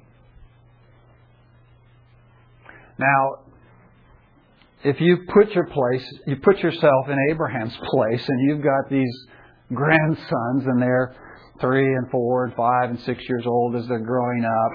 Now, 2.98 3.36
if 4.84 5.00
you 5.00 5.20
put 5.34 5.52
your 5.52 5.68
place, 5.68 6.06
you 6.28 6.36
put 6.44 6.60
yourself 6.60 7.08
in 7.08 7.18
Abraham's 7.32 7.78
place, 7.92 8.28
and 8.28 8.50
you've 8.50 8.64
got 8.64 8.90
these 8.90 9.28
grandsons, 9.74 10.66
and 10.66 10.82
they're 10.82 11.16
three 11.60 11.86
and 11.86 12.10
four 12.10 12.46
and 12.46 12.56
five 12.56 12.90
and 12.90 13.00
six 13.02 13.22
years 13.28 13.44
old 13.46 13.76
as 13.76 13.88
they're 13.88 14.00
growing 14.00 14.44
up, 14.46 14.72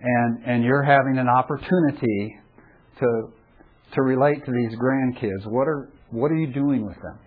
and 0.00 0.44
and 0.44 0.64
you're 0.64 0.82
having 0.82 1.18
an 1.18 1.28
opportunity 1.28 2.36
to 2.98 3.32
to 3.94 4.02
relate 4.02 4.44
to 4.44 4.52
these 4.52 4.76
grandkids. 4.78 5.46
What 5.46 5.68
are 5.68 5.90
what 6.10 6.30
are 6.30 6.36
you 6.36 6.52
doing 6.52 6.86
with 6.86 6.96
them? 6.96 7.18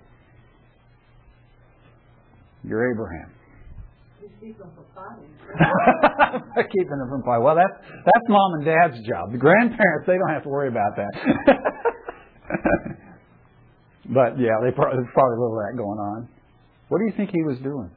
You're 2.63 2.91
Abraham. 2.91 3.31
Keep 4.41 4.58
them 4.58 4.69
from. 4.75 4.86
Keeping 6.55 6.97
them 6.97 7.10
from 7.10 7.23
fighting. 7.23 7.43
Well, 7.43 7.55
that's 7.55 7.77
that's 8.05 8.27
mom 8.29 8.53
and 8.55 8.65
dad's 8.65 9.08
job. 9.08 9.31
The 9.31 9.38
grandparents 9.38 10.08
they 10.08 10.17
don't 10.17 10.34
have 10.34 10.43
to 10.43 10.49
worry 10.49 10.67
about 10.69 10.95
that. 10.97 11.13
but 14.10 14.39
yeah, 14.39 14.58
they 14.63 14.71
probably, 14.71 14.97
there's 14.97 15.13
probably 15.13 15.38
a 15.38 15.41
little 15.41 15.58
of 15.58 15.65
that 15.65 15.77
going 15.77 15.99
on. 15.99 16.29
What 16.89 17.00
do 17.00 17.06
you 17.06 17.13
think 17.17 17.32
he 17.32 17.41
was 17.43 17.58
doing? 17.60 17.89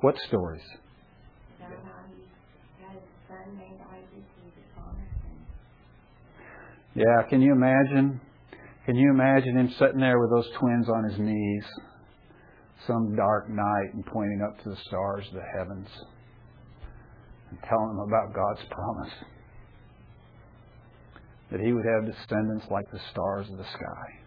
What 0.00 0.16
stories? 0.28 0.62
Yeah, 6.94 7.22
can 7.28 7.40
you 7.40 7.52
imagine? 7.52 8.20
Can 8.84 8.96
you 8.96 9.10
imagine 9.10 9.56
him 9.56 9.72
sitting 9.78 10.00
there 10.00 10.18
with 10.18 10.30
those 10.30 10.48
twins 10.58 10.88
on 10.88 11.04
his 11.04 11.18
knees, 11.20 11.64
some 12.86 13.14
dark 13.14 13.48
night, 13.48 13.94
and 13.94 14.04
pointing 14.06 14.42
up 14.42 14.60
to 14.64 14.70
the 14.70 14.76
stars 14.88 15.24
of 15.28 15.34
the 15.34 15.58
heavens, 15.58 15.86
and 17.50 17.58
telling 17.68 17.96
them 17.96 18.00
about 18.00 18.34
God's 18.34 18.66
promise 18.70 19.12
that 21.52 21.60
he 21.60 21.72
would 21.72 21.84
have 21.84 22.12
descendants 22.12 22.66
like 22.70 22.90
the 22.90 23.00
stars 23.12 23.46
of 23.50 23.58
the 23.58 23.64
sky. 23.64 24.19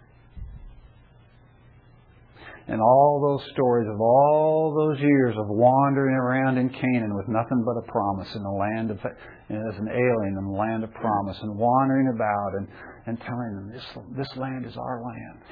And 2.68 2.80
all 2.80 3.20
those 3.20 3.52
stories 3.52 3.88
of 3.94 4.00
all 4.00 4.74
those 4.74 5.02
years 5.02 5.36
of 5.38 5.48
wandering 5.50 6.16
around 6.16 6.58
in 6.58 6.70
Canaan 6.70 7.14
with 7.16 7.28
nothing 7.28 7.64
but 7.66 7.76
a 7.78 7.92
promise 7.92 8.34
in 8.36 8.44
the 8.44 8.50
land 8.50 8.92
of, 8.92 8.98
as 9.00 9.76
an 9.80 9.90
alien 9.90 10.38
in 10.38 10.46
the 10.46 10.58
land 10.58 10.84
of 10.84 10.94
promise, 10.94 11.38
and 11.42 11.58
wandering 11.58 12.14
about 12.16 12.52
and, 12.56 12.68
and 13.06 13.20
telling 13.20 13.56
them 13.56 13.72
this 13.74 13.84
this 14.16 14.38
land 14.38 14.66
is 14.66 14.78
our 14.78 15.04
land. 15.04 15.44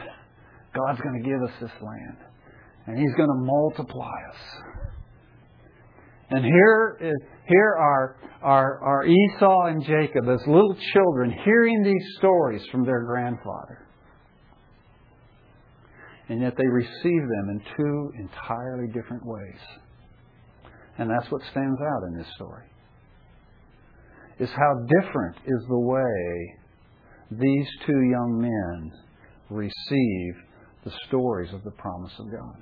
God's 0.74 1.02
going 1.02 1.21
to 1.21 1.30
give 1.30 1.41
us 1.43 1.52
this 1.60 1.82
land, 1.82 2.17
and 2.88 2.97
He's 2.97 3.13
going 3.17 3.28
to 3.28 3.43
multiply 3.43 4.15
us. 4.30 4.39
And 6.30 6.45
here 6.45 6.97
is 7.02 7.21
here 7.47 7.76
are, 7.78 8.15
are, 8.41 8.80
are 8.82 9.06
Esau 9.06 9.65
and 9.65 9.84
Jacob 9.84 10.30
as 10.30 10.39
little 10.47 10.76
children 10.93 11.36
hearing 11.43 11.84
these 11.84 12.17
stories 12.17 12.62
from 12.71 12.86
their 12.86 13.04
grandfather. 13.04 13.80
And 16.31 16.39
yet 16.39 16.55
they 16.55 16.65
receive 16.65 17.27
them 17.27 17.49
in 17.49 17.61
two 17.75 18.13
entirely 18.17 18.87
different 18.87 19.25
ways. 19.25 19.59
And 20.97 21.09
that's 21.09 21.29
what 21.29 21.41
stands 21.51 21.77
out 21.81 22.07
in 22.07 22.17
this 22.17 22.27
story. 22.35 22.63
Is 24.39 24.49
how 24.49 24.87
different 25.01 25.35
is 25.45 25.61
the 25.67 25.77
way 25.77 26.55
these 27.31 27.67
two 27.85 28.01
young 28.03 28.39
men 28.39 28.93
receive 29.49 30.35
the 30.85 30.93
stories 31.09 31.51
of 31.53 31.65
the 31.65 31.71
promise 31.71 32.13
of 32.17 32.31
God. 32.31 32.55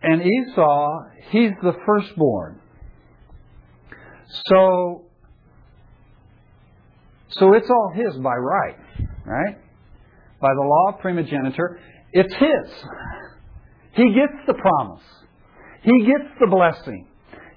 And 0.00 0.22
Esau, 0.22 1.00
he's 1.32 1.50
the 1.60 1.74
firstborn. 1.84 2.60
So, 4.46 5.06
so 7.30 7.52
it's 7.54 7.68
all 7.68 7.92
his 7.96 8.16
by 8.18 8.36
right, 8.36 8.76
right? 9.24 9.56
By 10.40 10.50
the 10.54 10.62
law 10.62 10.94
of 10.94 11.00
primogeniture, 11.00 11.80
it's 12.12 12.34
his. 12.34 12.84
He 13.94 14.14
gets 14.14 14.46
the 14.46 14.54
promise. 14.54 15.02
He 15.82 16.06
gets 16.06 16.30
the 16.40 16.46
blessing. 16.46 17.06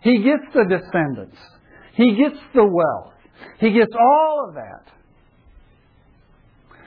He 0.01 0.23
gets 0.23 0.43
the 0.53 0.63
descendants. 0.63 1.37
He 1.95 2.15
gets 2.15 2.37
the 2.53 2.63
wealth. 2.63 3.13
He 3.59 3.71
gets 3.71 3.91
all 3.99 4.45
of 4.49 4.55
that. 4.55 4.93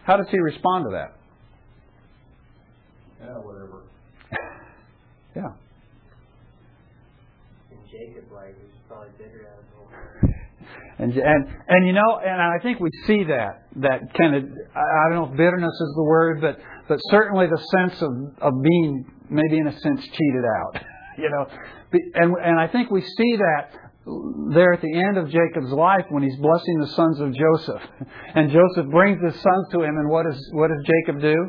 How 0.04 0.16
does 0.16 0.26
he 0.30 0.38
respond 0.38 0.86
to 0.86 0.90
that? 0.92 1.16
Yeah, 3.20 3.38
whatever. 3.38 3.82
Yeah. 5.36 5.46
And 7.70 7.78
Jacob, 7.88 8.32
like, 8.32 8.58
was 8.58 8.74
probably 8.88 9.10
bitter 9.16 9.46
at 9.46 9.58
him. 9.58 9.69
And, 11.00 11.16
and 11.16 11.46
and 11.66 11.86
you 11.86 11.94
know, 11.94 12.20
and 12.22 12.42
I 12.42 12.58
think 12.62 12.78
we 12.78 12.90
see 13.06 13.24
that 13.24 13.64
that 13.76 14.00
kind 14.20 14.36
of 14.36 14.44
I 14.76 15.08
don't 15.08 15.16
know 15.16 15.30
if 15.32 15.36
bitterness 15.36 15.72
is 15.72 15.92
the 15.96 16.04
word, 16.04 16.42
but 16.42 16.58
but 16.88 16.98
certainly 17.10 17.46
the 17.46 17.56
sense 17.78 18.02
of 18.02 18.10
of 18.42 18.52
being 18.62 19.06
maybe 19.30 19.56
in 19.56 19.66
a 19.66 19.72
sense 19.80 20.02
cheated 20.02 20.44
out, 20.44 20.82
you 21.16 21.30
know, 21.30 21.46
and 22.16 22.34
and 22.44 22.60
I 22.60 22.68
think 22.68 22.90
we 22.90 23.00
see 23.00 23.36
that 23.36 23.70
there 24.52 24.74
at 24.74 24.82
the 24.82 24.92
end 24.92 25.16
of 25.16 25.30
Jacob's 25.30 25.72
life 25.72 26.04
when 26.10 26.22
he's 26.22 26.36
blessing 26.36 26.80
the 26.80 26.88
sons 26.88 27.18
of 27.18 27.32
Joseph, 27.32 27.82
and 28.34 28.50
Joseph 28.50 28.90
brings 28.90 29.24
his 29.24 29.40
sons 29.40 29.68
to 29.72 29.82
him, 29.82 29.96
and 29.96 30.10
what 30.10 30.26
does 30.26 30.50
what 30.52 30.68
does 30.68 30.84
Jacob 30.84 31.22
do? 31.22 31.48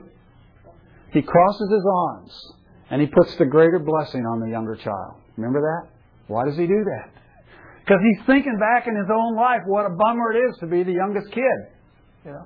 He 1.12 1.22
crosses 1.22 1.70
his 1.70 1.86
arms 1.94 2.54
and 2.90 3.02
he 3.02 3.08
puts 3.08 3.36
the 3.36 3.46
greater 3.46 3.80
blessing 3.80 4.22
on 4.22 4.40
the 4.40 4.50
younger 4.50 4.78
child. 4.78 5.16
Remember 5.36 5.60
that? 5.60 5.92
Why 6.28 6.46
does 6.46 6.56
he 6.56 6.68
do 6.68 6.86
that? 6.86 7.12
Because 7.82 8.00
he's 8.02 8.26
thinking 8.26 8.58
back 8.60 8.88
in 8.88 8.96
his 8.96 9.10
own 9.12 9.36
life 9.36 9.62
what 9.66 9.86
a 9.86 9.90
bummer 9.90 10.34
it 10.34 10.50
is 10.50 10.58
to 10.60 10.68
be 10.68 10.84
the 10.84 10.94
youngest 10.94 11.32
kid. 11.34 11.60
You 12.26 12.32
know? 12.32 12.46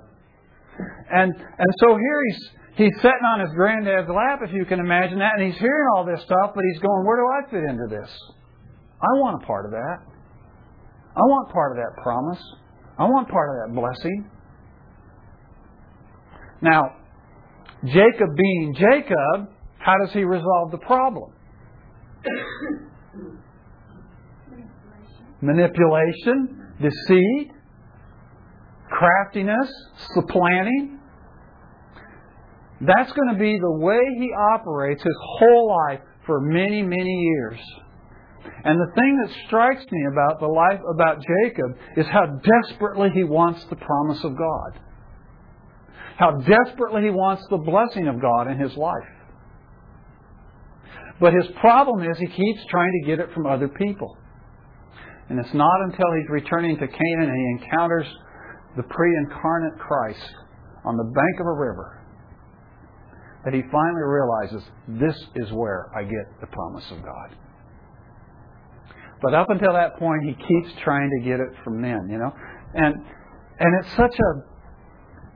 And 1.11 1.31
and 1.33 1.71
so 1.79 1.95
here 1.95 2.21
he's 2.27 2.49
he's 2.75 2.95
sitting 2.97 3.25
on 3.27 3.39
his 3.39 3.49
granddad's 3.55 4.09
lap, 4.09 4.39
if 4.43 4.53
you 4.53 4.65
can 4.65 4.79
imagine 4.79 5.19
that, 5.19 5.33
and 5.37 5.51
he's 5.51 5.59
hearing 5.59 5.87
all 5.95 6.05
this 6.05 6.21
stuff, 6.23 6.51
but 6.55 6.63
he's 6.71 6.81
going, 6.81 7.05
Where 7.05 7.17
do 7.17 7.27
I 7.27 7.49
fit 7.51 7.69
into 7.69 7.87
this? 7.89 8.09
I 9.01 9.11
want 9.19 9.43
a 9.43 9.45
part 9.45 9.65
of 9.65 9.71
that. 9.71 9.97
I 11.15 11.21
want 11.21 11.51
part 11.51 11.71
of 11.71 11.77
that 11.77 12.01
promise. 12.01 12.41
I 12.97 13.03
want 13.03 13.29
part 13.29 13.49
of 13.49 13.55
that 13.67 13.75
blessing. 13.75 14.29
Now, 16.61 16.95
Jacob 17.85 18.35
being 18.35 18.73
Jacob, 18.73 19.49
how 19.77 19.97
does 20.03 20.13
he 20.13 20.23
resolve 20.23 20.71
the 20.71 20.77
problem? 20.79 21.31
Manipulation, 25.45 26.73
deceit, 26.81 27.51
craftiness, 28.89 29.71
supplanting. 30.13 30.99
That's 32.81 33.11
going 33.13 33.33
to 33.33 33.39
be 33.39 33.57
the 33.59 33.77
way 33.79 33.99
he 34.17 34.31
operates 34.53 35.03
his 35.03 35.15
whole 35.37 35.75
life 35.87 36.01
for 36.25 36.41
many, 36.41 36.81
many 36.81 37.21
years. 37.21 37.59
And 38.63 38.79
the 38.79 38.91
thing 38.95 39.21
that 39.23 39.45
strikes 39.45 39.85
me 39.91 40.05
about 40.11 40.39
the 40.39 40.47
life 40.47 40.79
about 40.93 41.17
Jacob 41.21 41.77
is 41.97 42.07
how 42.07 42.25
desperately 42.25 43.09
he 43.13 43.23
wants 43.23 43.63
the 43.65 43.75
promise 43.75 44.23
of 44.23 44.35
God. 44.35 44.79
How 46.17 46.31
desperately 46.31 47.03
he 47.03 47.09
wants 47.11 47.45
the 47.49 47.57
blessing 47.57 48.07
of 48.07 48.19
God 48.19 48.47
in 48.47 48.57
his 48.57 48.75
life. 48.75 49.09
But 51.19 51.33
his 51.33 51.45
problem 51.59 52.09
is 52.09 52.17
he 52.17 52.27
keeps 52.27 52.65
trying 52.69 52.91
to 53.01 53.07
get 53.07 53.19
it 53.19 53.33
from 53.33 53.45
other 53.45 53.67
people. 53.67 54.17
And 55.29 55.39
it's 55.39 55.53
not 55.53 55.81
until 55.85 56.05
he's 56.17 56.29
returning 56.29 56.77
to 56.77 56.87
Canaan 56.87 57.29
and 57.29 57.37
he 57.37 57.65
encounters 57.65 58.05
the 58.77 58.83
pre 58.83 59.15
incarnate 59.17 59.79
Christ 59.79 60.35
on 60.83 60.97
the 60.97 61.03
bank 61.03 61.39
of 61.39 61.47
a 61.47 61.53
river 61.53 62.01
that 63.43 63.53
he 63.53 63.61
finally 63.71 64.03
realizes 64.03 64.63
this 64.87 65.15
is 65.35 65.51
where 65.51 65.89
I 65.95 66.03
get 66.03 66.41
the 66.41 66.47
promise 66.47 66.85
of 66.91 67.03
God. 67.03 67.35
But 69.21 69.33
up 69.33 69.49
until 69.49 69.73
that 69.73 69.97
point, 69.97 70.23
he 70.23 70.33
keeps 70.33 70.81
trying 70.83 71.09
to 71.09 71.25
get 71.25 71.39
it 71.39 71.49
from 71.63 71.81
men, 71.81 72.07
you 72.09 72.17
know, 72.17 72.33
and 72.73 72.95
and 73.57 73.85
it's 73.85 73.95
such 73.95 74.13
a 74.13 74.54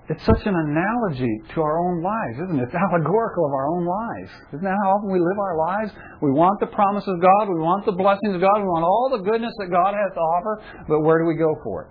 it's 0.09 0.25
such 0.25 0.41
an 0.49 0.57
analogy 0.57 1.29
to 1.53 1.61
our 1.61 1.77
own 1.77 2.01
lives, 2.01 2.41
isn't 2.49 2.57
it? 2.57 2.65
It's 2.65 2.73
allegorical 2.73 3.45
of 3.45 3.53
our 3.53 3.69
own 3.69 3.85
lives. 3.85 4.31
Isn't 4.57 4.65
that 4.65 4.73
how 4.81 4.97
often 4.97 5.13
we 5.13 5.21
live 5.21 5.37
our 5.37 5.53
lives? 5.53 5.93
We 6.25 6.33
want 6.33 6.57
the 6.57 6.65
promise 6.73 7.05
of 7.05 7.21
God, 7.21 7.45
we 7.45 7.61
want 7.61 7.85
the 7.85 7.93
blessings 7.93 8.33
of 8.33 8.41
God, 8.41 8.57
we 8.57 8.65
want 8.65 8.81
all 8.81 9.13
the 9.13 9.21
goodness 9.21 9.53
that 9.61 9.69
God 9.69 9.93
has 9.93 10.09
to 10.17 10.21
offer, 10.21 10.53
but 10.89 11.05
where 11.05 11.21
do 11.21 11.29
we 11.29 11.37
go 11.37 11.53
for 11.61 11.85
it? 11.85 11.89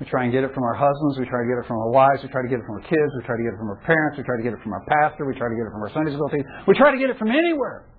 We 0.00 0.06
try 0.06 0.24
and 0.24 0.32
get 0.32 0.46
it 0.46 0.54
from 0.54 0.62
our 0.62 0.78
husbands. 0.78 1.18
We 1.18 1.26
try 1.26 1.42
to 1.42 1.48
get 1.50 1.58
it 1.58 1.66
from 1.66 1.82
our 1.82 1.90
wives. 1.90 2.22
We 2.22 2.30
try 2.30 2.46
to 2.46 2.48
get 2.48 2.62
it 2.62 2.66
from 2.70 2.78
our 2.78 2.86
kids. 2.86 3.10
We 3.18 3.22
try 3.26 3.34
to 3.34 3.42
get 3.42 3.50
it 3.50 3.58
from 3.58 3.66
our 3.66 3.82
parents. 3.82 4.14
We 4.14 4.22
try 4.22 4.38
to 4.38 4.46
get 4.46 4.54
it 4.54 4.62
from 4.62 4.72
our 4.72 4.86
pastor. 4.86 5.26
We 5.26 5.34
try 5.34 5.50
to 5.50 5.58
get 5.58 5.66
it 5.66 5.74
from 5.74 5.82
our 5.82 5.90
Sunday 5.90 6.14
school 6.14 6.30
team. 6.30 6.46
We 6.70 6.78
try 6.78 6.94
to 6.94 7.00
get 7.02 7.10
it 7.10 7.18
from 7.18 7.34
anywhere. 7.34 7.90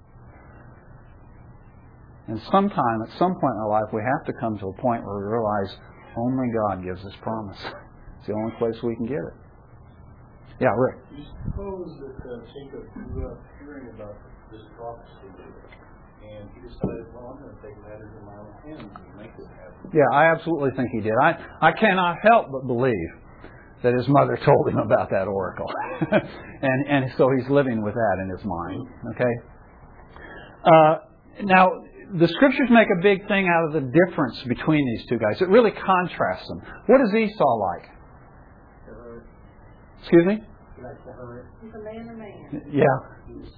And 2.32 2.40
sometime, 2.56 3.04
at 3.04 3.12
some 3.20 3.36
point 3.36 3.52
in 3.52 3.62
our 3.68 3.72
life, 3.84 3.92
we 3.92 4.00
have 4.00 4.24
to 4.32 4.34
come 4.40 4.56
to 4.64 4.72
a 4.72 4.76
point 4.80 5.04
where 5.04 5.20
we 5.20 5.28
realize 5.28 5.76
only 6.16 6.48
God 6.56 6.88
gives 6.88 7.04
us 7.04 7.12
promise. 7.20 7.60
It's 8.20 8.28
the 8.28 8.34
only 8.34 8.52
place 8.60 8.76
we 8.84 8.96
can 8.96 9.06
get 9.06 9.24
it. 9.24 9.36
Yeah, 10.60 10.76
Rick. 10.76 11.00
You 11.16 11.24
suppose 11.48 11.88
that 12.04 12.20
uh, 12.28 12.44
Jacob 12.52 12.84
grew 12.92 13.32
up 13.32 13.40
hearing 13.64 13.88
about 13.96 14.20
this 14.52 14.62
prophecy, 14.76 15.32
and 16.20 16.50
he 16.52 16.68
decided, 16.68 17.08
well, 17.16 17.32
I'm 17.32 17.40
going 17.40 17.56
to 17.56 17.62
take 17.64 17.80
matters 17.88 18.12
in 18.12 18.26
my 18.28 18.36
own 18.36 18.52
hands 18.68 18.92
and 18.92 19.16
make 19.16 19.32
this 19.38 19.48
happen. 19.56 19.90
Yeah, 19.96 20.12
I 20.12 20.32
absolutely 20.36 20.72
think 20.76 20.90
he 20.92 21.00
did. 21.00 21.14
I, 21.24 21.40
I 21.62 21.72
cannot 21.72 22.18
help 22.22 22.52
but 22.52 22.68
believe 22.68 23.10
that 23.84 23.94
his 23.94 24.08
mother 24.10 24.38
told 24.46 24.68
him 24.68 24.78
about 24.78 25.10
that 25.12 25.28
oracle. 25.28 25.72
and, 26.12 26.88
and 26.90 27.12
so 27.18 27.30
he's 27.32 27.50
living 27.50 27.82
with 27.82 27.94
that 27.94 28.18
in 28.22 28.30
his 28.30 28.44
mind. 28.44 28.88
Okay? 29.16 29.34
Uh, 30.66 30.96
now, 31.44 31.72
the 32.20 32.28
scriptures 32.28 32.68
make 32.70 32.88
a 33.00 33.02
big 33.02 33.26
thing 33.30 33.48
out 33.48 33.68
of 33.68 33.74
the 33.74 33.88
difference 33.88 34.44
between 34.44 34.86
these 34.86 35.06
two 35.08 35.18
guys. 35.18 35.42
It 35.42 35.48
really 35.48 35.72
contrasts 35.72 36.48
them. 36.48 36.62
What 36.88 37.00
is 37.02 37.14
Esau 37.14 37.56
like? 37.56 37.99
Excuse 40.02 40.26
me? 40.26 40.36
He 40.40 40.82
likes 40.84 41.04
to 41.06 41.12
hurt. 41.12 41.48
He's 41.62 41.74
a 41.74 41.80
man 41.84 42.10
of 42.10 42.18
man. 42.18 42.62
Yeah. 42.72 42.86
He's, 43.28 43.52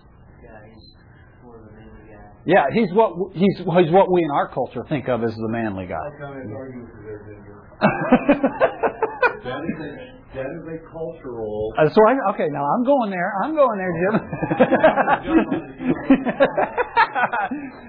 yeah, 0.44 0.58
he's 0.68 0.96
more 1.44 1.58
of 1.58 1.64
a 1.68 1.72
manly 1.74 2.10
guy. 2.10 2.32
Yeah, 2.46 2.66
he's 2.74 2.92
what 2.94 3.14
he's 3.34 3.58
he's 3.58 3.92
what 3.92 4.12
we 4.12 4.24
in 4.24 4.32
our 4.32 4.48
culture 4.50 4.84
think 4.90 5.08
of 5.08 5.24
as 5.24 5.36
the 5.36 5.50
manly 5.50 5.86
guy. 5.86 5.96
I 5.96 6.10
come 6.20 6.34
and 6.34 6.54
argue 6.56 6.82
with 6.82 6.90
you 6.98 7.04
there, 7.06 7.22
Ginger. 7.30 7.62
That 9.42 9.62
is 9.66 9.80
a, 9.82 9.90
that 10.36 10.46
is 10.46 10.66
a 10.70 10.78
cultural. 10.92 11.74
So 11.78 12.02
I, 12.08 12.14
okay, 12.34 12.48
now 12.52 12.66
I'm 12.66 12.84
going 12.84 13.10
there. 13.10 13.34
I'm 13.44 13.56
going 13.56 13.78
there, 13.78 13.94
Jim. 13.98 14.22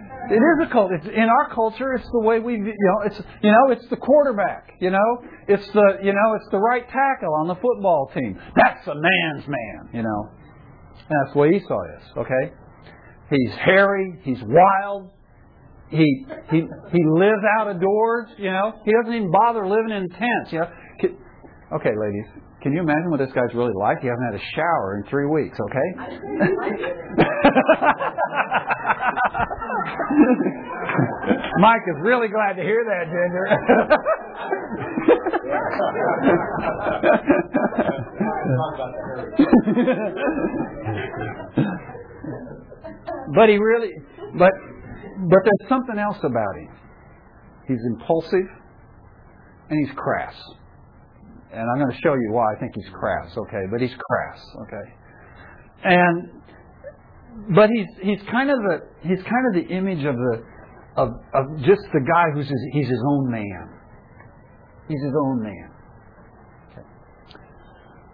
it 0.30 0.34
is 0.34 0.68
a 0.68 0.72
cult. 0.72 0.92
It's 0.92 1.06
in 1.06 1.28
our 1.28 1.54
culture. 1.54 1.94
It's 1.94 2.08
the 2.12 2.20
way 2.20 2.38
we, 2.38 2.54
you 2.54 2.60
know, 2.60 3.06
it's 3.06 3.20
you 3.42 3.50
know, 3.50 3.70
it's 3.70 3.86
the 3.88 3.96
quarterback. 3.96 4.72
You 4.80 4.90
know, 4.90 5.18
it's 5.48 5.66
the 5.72 5.98
you 6.02 6.12
know, 6.12 6.34
it's 6.36 6.48
the 6.50 6.58
right 6.58 6.86
tackle 6.86 7.34
on 7.40 7.48
the 7.48 7.56
football 7.56 8.10
team. 8.14 8.38
That's 8.56 8.86
a 8.86 8.94
man's 8.94 9.48
man. 9.48 9.90
You 9.92 10.02
know, 10.02 10.30
and 11.08 11.18
that's 11.22 11.32
the 11.32 11.38
way 11.38 11.50
Esau 11.56 11.78
is. 11.98 12.04
Okay, 12.18 12.52
he's 13.30 13.54
hairy. 13.56 14.20
He's 14.22 14.42
wild. 14.42 15.10
He 15.90 16.26
he 16.50 16.62
he 16.92 17.04
lives 17.14 17.42
out 17.58 17.68
of 17.68 17.80
doors. 17.80 18.28
You 18.38 18.50
know, 18.52 18.72
he 18.84 18.92
doesn't 18.92 19.14
even 19.14 19.30
bother 19.30 19.66
living 19.66 19.90
in 19.90 20.08
tents. 20.08 20.52
You 20.52 20.60
know. 20.60 20.68
Okay, 21.72 21.92
ladies, 21.98 22.26
can 22.62 22.72
you 22.72 22.80
imagine 22.80 23.10
what 23.10 23.18
this 23.18 23.32
guy's 23.34 23.52
really 23.54 23.74
like? 23.74 23.98
He 24.00 24.06
hasn't 24.08 24.24
had 24.32 24.40
a 24.40 24.44
shower 24.54 24.96
in 24.96 25.02
three 25.10 25.26
weeks, 25.26 25.58
okay? 25.58 25.88
Mike 31.58 31.82
is 31.88 31.96
really 32.02 32.28
glad 32.28 32.52
to 32.54 32.62
hear 32.62 32.84
that, 32.86 33.06
Ginger. 33.10 33.46
Talk 38.56 38.74
about 38.74 38.92
the 38.92 38.98
hurry. 39.02 39.32
but 43.34 43.48
he 43.48 43.56
really, 43.58 43.90
but 44.38 44.52
but 45.28 45.38
there's 45.44 45.68
something 45.68 45.98
else 45.98 46.18
about 46.22 46.56
him. 46.56 46.68
He's 47.66 47.80
impulsive 47.86 48.46
and 49.70 49.86
he's 49.86 49.94
crass. 49.96 50.34
And 51.52 51.68
I'm 51.68 51.78
going 51.78 51.92
to 51.92 52.00
show 52.02 52.14
you 52.14 52.32
why 52.32 52.54
I 52.54 52.58
think 52.58 52.72
he's 52.74 52.88
crass, 52.94 53.36
okay? 53.36 53.64
But 53.70 53.80
he's 53.80 53.92
crass, 53.92 54.40
okay? 54.62 54.86
And 55.84 56.42
but 57.54 57.70
he's 57.70 57.86
he's 58.02 58.20
kind 58.30 58.50
of 58.50 58.56
the 58.58 58.78
he's 59.02 59.22
kind 59.24 59.44
of 59.48 59.54
the 59.54 59.74
image 59.74 60.04
of 60.04 60.16
the 60.16 60.42
of, 60.96 61.08
of 61.34 61.58
just 61.60 61.82
the 61.92 62.00
guy 62.00 62.24
who's 62.34 62.48
his, 62.48 62.60
he's 62.72 62.88
his 62.88 63.02
own 63.06 63.30
man. 63.30 63.68
He's 64.88 65.02
his 65.02 65.14
own 65.16 65.42
man. 65.42 65.70
Okay. 66.72 66.86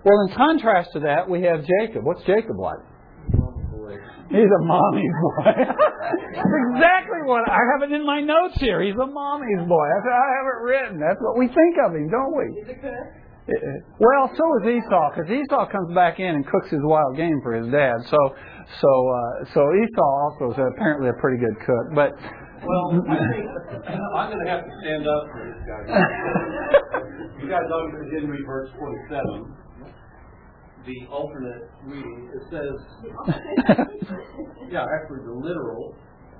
Well, 0.04 0.20
in 0.26 0.34
contrast 0.34 0.90
to 0.94 1.00
that, 1.00 1.28
we 1.28 1.42
have 1.42 1.64
Jacob. 1.66 2.04
What's 2.04 2.22
Jacob 2.22 2.58
like? 2.58 2.78
He's 4.30 4.44
a 4.44 4.62
mommy's 4.66 5.16
boy. 5.24 5.56
That's 5.56 6.54
exactly 6.68 7.24
what 7.24 7.48
I 7.48 7.56
have 7.72 7.88
it 7.88 7.94
in 7.94 8.04
my 8.04 8.20
notes 8.20 8.60
here. 8.60 8.82
He's 8.82 8.94
a 8.94 9.06
mommy's 9.06 9.64
boy. 9.66 9.86
That's 9.88 10.04
how 10.04 10.20
I 10.20 10.30
have 10.36 10.46
it 10.52 10.60
written. 10.68 11.00
That's 11.00 11.16
what 11.20 11.38
we 11.38 11.48
think 11.48 11.74
of 11.80 11.96
him, 11.96 12.10
don't 12.12 12.36
we? 12.36 12.44
He's 12.60 12.76
a 12.76 12.78
cook. 12.78 13.27
Well, 13.98 14.30
so 14.36 14.44
is 14.60 14.68
Esau, 14.68 15.10
because 15.14 15.30
Esau 15.30 15.66
comes 15.72 15.94
back 15.94 16.20
in 16.20 16.34
and 16.36 16.44
cooks 16.46 16.70
his 16.70 16.80
wild 16.82 17.16
game 17.16 17.40
for 17.42 17.54
his 17.54 17.66
dad. 17.72 17.96
So, 18.10 18.18
so, 18.80 18.90
uh, 19.08 19.44
so 19.54 19.60
Esau 19.72 20.10
also 20.28 20.52
is 20.52 20.58
apparently 20.76 21.08
a 21.08 21.16
pretty 21.20 21.38
good 21.40 21.56
cook. 21.64 21.86
But 21.94 22.12
Well, 22.60 22.86
I 23.08 23.16
think 23.32 23.48
I'm 24.14 24.28
going 24.32 24.44
to 24.44 24.50
have 24.52 24.64
to 24.64 24.72
stand 24.84 25.08
up 25.08 25.24
for 25.32 25.40
this 25.48 25.60
guy. 25.64 25.80
you 27.42 27.48
guys 27.48 27.64
obviously 27.72 28.10
didn't 28.12 28.28
read 28.30 28.44
verse 28.44 28.68
27. 28.76 29.56
The 30.84 31.06
alternate 31.12 31.68
reading, 31.84 32.30
it 32.32 32.42
says, 32.48 32.76
yeah, 34.70 34.84
actually 34.88 35.20
the 35.24 35.36
literal, 35.36 35.94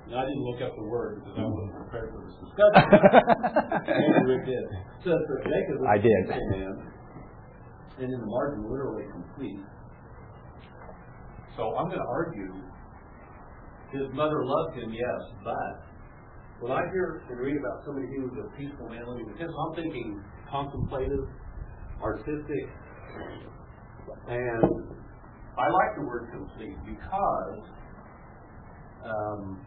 and 0.07 0.15
I 0.17 0.25
didn't 0.25 0.41
look 0.41 0.61
up 0.61 0.73
the 0.75 0.85
word 0.89 1.21
because 1.21 1.37
I 1.37 1.45
wasn't 1.45 1.75
prepared 1.85 2.09
for 2.13 2.21
this 2.25 2.33
discussion. 2.41 2.81
Maybe 3.93 4.25
Rick 4.25 4.45
did. 4.49 4.65
Says 5.05 5.21
that 5.21 5.41
Jacob 5.45 5.75
is 5.77 5.85
I 5.85 5.95
a 5.95 6.01
did. 6.01 6.21
faithful 6.25 6.49
man, 6.49 6.73
and 7.99 8.13
in 8.13 8.19
the 8.19 8.25
margin 8.25 8.63
literally 8.63 9.05
complete. 9.11 9.59
So 11.57 11.75
I'm 11.75 11.87
going 11.87 11.99
to 11.99 12.07
argue 12.07 12.53
his 13.91 14.07
mother 14.13 14.45
loved 14.45 14.77
him, 14.77 14.93
yes, 14.93 15.21
but 15.43 15.83
when 16.61 16.71
I 16.71 16.81
hear 16.93 17.23
and 17.29 17.39
read 17.39 17.57
about 17.57 17.83
somebody 17.85 18.07
who 18.07 18.29
was 18.29 18.45
a 18.45 18.57
peaceful 18.57 18.87
man 18.89 19.07
living 19.07 19.27
with 19.27 19.37
him, 19.37 19.49
I'm 19.49 19.75
thinking 19.75 20.23
contemplative, 20.49 21.27
artistic, 22.01 22.65
and 24.27 24.63
I 25.57 25.67
like 25.67 25.91
the 25.97 26.05
word 26.05 26.29
complete 26.31 26.77
because 26.85 27.59
um, 29.03 29.65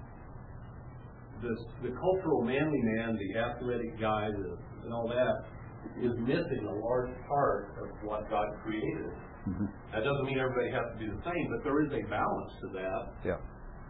the, 1.42 1.56
the 1.82 1.94
cultural 1.96 2.42
manly 2.42 2.80
man, 2.82 3.18
the 3.18 3.38
athletic 3.40 4.00
guy, 4.00 4.28
the, 4.30 4.56
and 4.84 4.92
all 4.94 5.08
that, 5.08 5.51
is 6.00 6.12
missing 6.18 6.62
a 6.68 6.74
large 6.74 7.10
part 7.28 7.74
of 7.82 7.88
what 8.06 8.28
God 8.30 8.46
created. 8.62 9.12
Mhm. 9.48 9.68
That 9.92 10.04
doesn't 10.04 10.24
mean 10.26 10.38
everybody 10.38 10.70
has 10.70 10.84
to 10.92 10.98
be 10.98 11.06
the 11.10 11.22
same, 11.24 11.50
but 11.50 11.64
there 11.64 11.80
is 11.82 11.92
a 11.92 12.02
balance 12.08 12.52
to 12.60 12.68
that. 12.78 13.02
Yeah. 13.24 13.38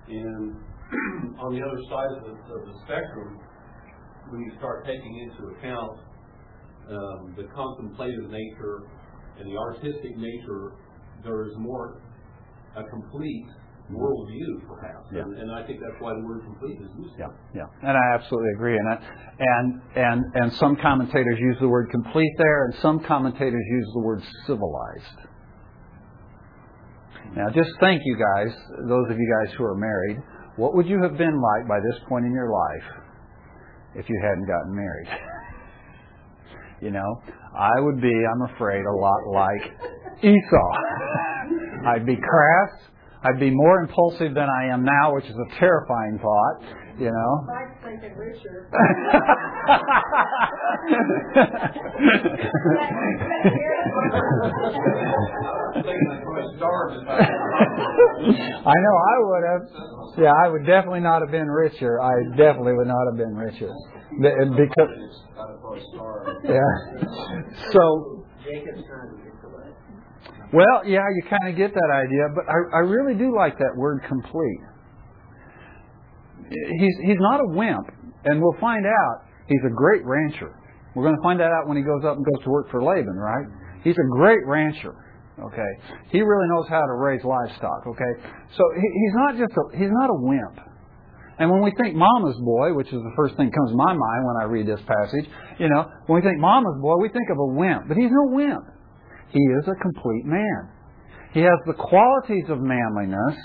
And 0.08 0.56
on 1.38 1.52
the 1.54 1.62
other 1.62 1.80
side 1.88 2.10
of 2.18 2.24
the, 2.24 2.34
of 2.54 2.66
the 2.66 2.74
spectrum, 2.84 3.38
when 4.30 4.40
you 4.40 4.52
start 4.58 4.84
taking 4.86 5.18
into 5.28 5.54
account 5.56 5.98
um, 6.88 7.34
the 7.36 7.44
contemplative 7.54 8.30
nature 8.30 8.82
and 9.38 9.46
the 9.50 9.56
artistic 9.56 10.16
nature, 10.16 10.72
there 11.22 11.44
is 11.44 11.52
more 11.58 12.00
a 12.76 12.82
complete 12.84 13.46
worldview, 13.94 14.66
perhaps. 14.66 15.08
Yeah. 15.12 15.22
And, 15.22 15.38
and 15.38 15.52
I 15.52 15.66
think 15.66 15.80
that's 15.80 16.00
why 16.00 16.14
the 16.14 16.24
word 16.24 16.42
complete 16.44 16.80
is 16.80 16.90
used. 16.98 17.14
Yeah, 17.18 17.26
yeah, 17.54 17.88
and 17.88 17.96
I 17.96 18.14
absolutely 18.14 18.50
agree. 18.54 18.76
And 18.76 18.88
I, 18.88 18.96
and 19.38 19.82
and 19.96 20.20
and 20.34 20.52
some 20.54 20.76
commentators 20.76 21.38
use 21.38 21.56
the 21.60 21.68
word 21.68 21.90
complete 21.90 22.32
there, 22.38 22.66
and 22.66 22.74
some 22.80 23.00
commentators 23.04 23.64
use 23.70 23.90
the 23.94 24.00
word 24.00 24.22
civilized. 24.46 25.28
Now, 27.34 27.48
just 27.48 27.70
think, 27.80 28.02
you 28.04 28.16
guys, 28.16 28.54
those 28.88 29.06
of 29.10 29.16
you 29.16 29.36
guys 29.40 29.54
who 29.56 29.64
are 29.64 29.74
married, 29.74 30.18
what 30.56 30.74
would 30.74 30.86
you 30.86 31.02
have 31.02 31.16
been 31.16 31.40
like 31.40 31.66
by 31.66 31.78
this 31.80 31.98
point 32.06 32.26
in 32.26 32.32
your 32.32 32.50
life 32.52 32.84
if 33.94 34.08
you 34.08 34.20
hadn't 34.22 34.46
gotten 34.46 34.74
married? 34.74 35.08
you 36.82 36.90
know, 36.90 37.22
I 37.56 37.80
would 37.80 38.02
be, 38.02 38.12
I'm 38.12 38.54
afraid, 38.54 38.84
a 38.84 38.96
lot 38.96 39.32
like 39.32 39.72
Esau. 40.22 40.72
I'd 41.86 42.04
be 42.04 42.16
crass. 42.16 42.91
I'd 43.24 43.38
be 43.38 43.50
more 43.50 43.80
impulsive 43.80 44.34
than 44.34 44.48
I 44.48 44.72
am 44.72 44.84
now, 44.84 45.14
which 45.14 45.24
is 45.26 45.36
a 45.36 45.58
terrifying 45.58 46.18
thought. 46.20 46.62
You 46.98 47.10
know. 47.10 47.46
Mike's 47.46 47.78
thinking 47.82 48.16
Richard. 48.18 48.68
I'm 54.52 55.82
thinking 55.82 56.08
I'm 56.10 56.24
going 56.24 56.42
to 56.42 56.56
starve 56.56 56.92
if 57.00 57.08
I. 57.08 57.12
I 58.62 58.74
know 58.76 58.94
I 58.94 59.16
would 59.20 59.44
have. 59.48 59.62
Yeah, 60.18 60.32
I 60.32 60.48
would 60.48 60.66
definitely 60.66 61.00
not 61.00 61.22
have 61.22 61.30
been 61.30 61.48
richer. 61.48 62.00
I 62.00 62.12
definitely 62.36 62.74
would 62.74 62.86
not 62.88 63.06
have 63.10 63.16
been 63.16 63.34
richer. 63.34 63.70
Because, 64.20 64.88
Got 65.34 65.46
to 65.46 65.54
put 65.62 65.78
a 65.78 65.80
star. 65.94 66.36
yeah. 66.44 66.60
So, 67.72 68.24
Jacob's 68.44 68.84
son 68.84 69.08
is 69.08 69.20
intellect. 69.24 69.31
Well, 70.52 70.84
yeah, 70.84 71.04
you 71.16 71.22
kind 71.28 71.48
of 71.48 71.56
get 71.56 71.72
that 71.72 71.90
idea, 71.92 72.28
but 72.34 72.44
I, 72.44 72.76
I 72.76 72.80
really 72.84 73.16
do 73.16 73.34
like 73.34 73.56
that 73.58 73.72
word 73.76 74.04
complete. 74.06 74.60
He's 76.52 76.96
he's 77.08 77.20
not 77.20 77.40
a 77.40 77.48
wimp, 77.48 77.88
and 78.24 78.40
we'll 78.40 78.60
find 78.60 78.84
out 78.84 79.16
he's 79.48 79.64
a 79.64 79.72
great 79.72 80.04
rancher. 80.04 80.52
We're 80.94 81.04
going 81.04 81.16
to 81.16 81.22
find 81.22 81.40
that 81.40 81.48
out 81.48 81.68
when 81.68 81.78
he 81.78 81.82
goes 81.82 82.04
up 82.04 82.16
and 82.16 82.24
goes 82.24 82.44
to 82.44 82.50
work 82.50 82.70
for 82.70 82.84
Laban, 82.84 83.16
right? 83.16 83.48
He's 83.82 83.96
a 83.96 84.08
great 84.12 84.44
rancher. 84.44 84.92
Okay, 85.40 85.72
he 86.12 86.20
really 86.20 86.48
knows 86.52 86.68
how 86.68 86.84
to 86.84 86.94
raise 87.00 87.24
livestock. 87.24 87.88
Okay, 87.88 88.12
so 88.52 88.62
he, 88.76 88.84
he's 88.84 89.16
not 89.16 89.38
just 89.40 89.52
a, 89.56 89.64
he's 89.78 89.90
not 89.90 90.10
a 90.12 90.18
wimp. 90.20 90.68
And 91.38 91.50
when 91.50 91.62
we 91.62 91.72
think 91.80 91.96
Mama's 91.96 92.36
boy, 92.44 92.74
which 92.74 92.88
is 92.88 93.00
the 93.00 93.12
first 93.16 93.36
thing 93.36 93.48
that 93.48 93.56
comes 93.56 93.70
to 93.72 93.76
my 93.76 93.96
mind 93.96 94.20
when 94.28 94.36
I 94.36 94.44
read 94.44 94.68
this 94.68 94.84
passage, 94.84 95.24
you 95.58 95.68
know, 95.72 95.88
when 96.06 96.20
we 96.20 96.22
think 96.22 96.38
Mama's 96.38 96.76
boy, 96.82 97.00
we 97.00 97.08
think 97.08 97.30
of 97.32 97.38
a 97.40 97.48
wimp, 97.56 97.88
but 97.88 97.96
he's 97.96 98.12
no 98.12 98.36
wimp. 98.36 98.62
He 99.32 99.40
is 99.40 99.64
a 99.66 99.74
complete 99.80 100.24
man. 100.24 100.68
He 101.32 101.40
has 101.40 101.58
the 101.66 101.72
qualities 101.72 102.44
of 102.48 102.58
manliness 102.60 103.38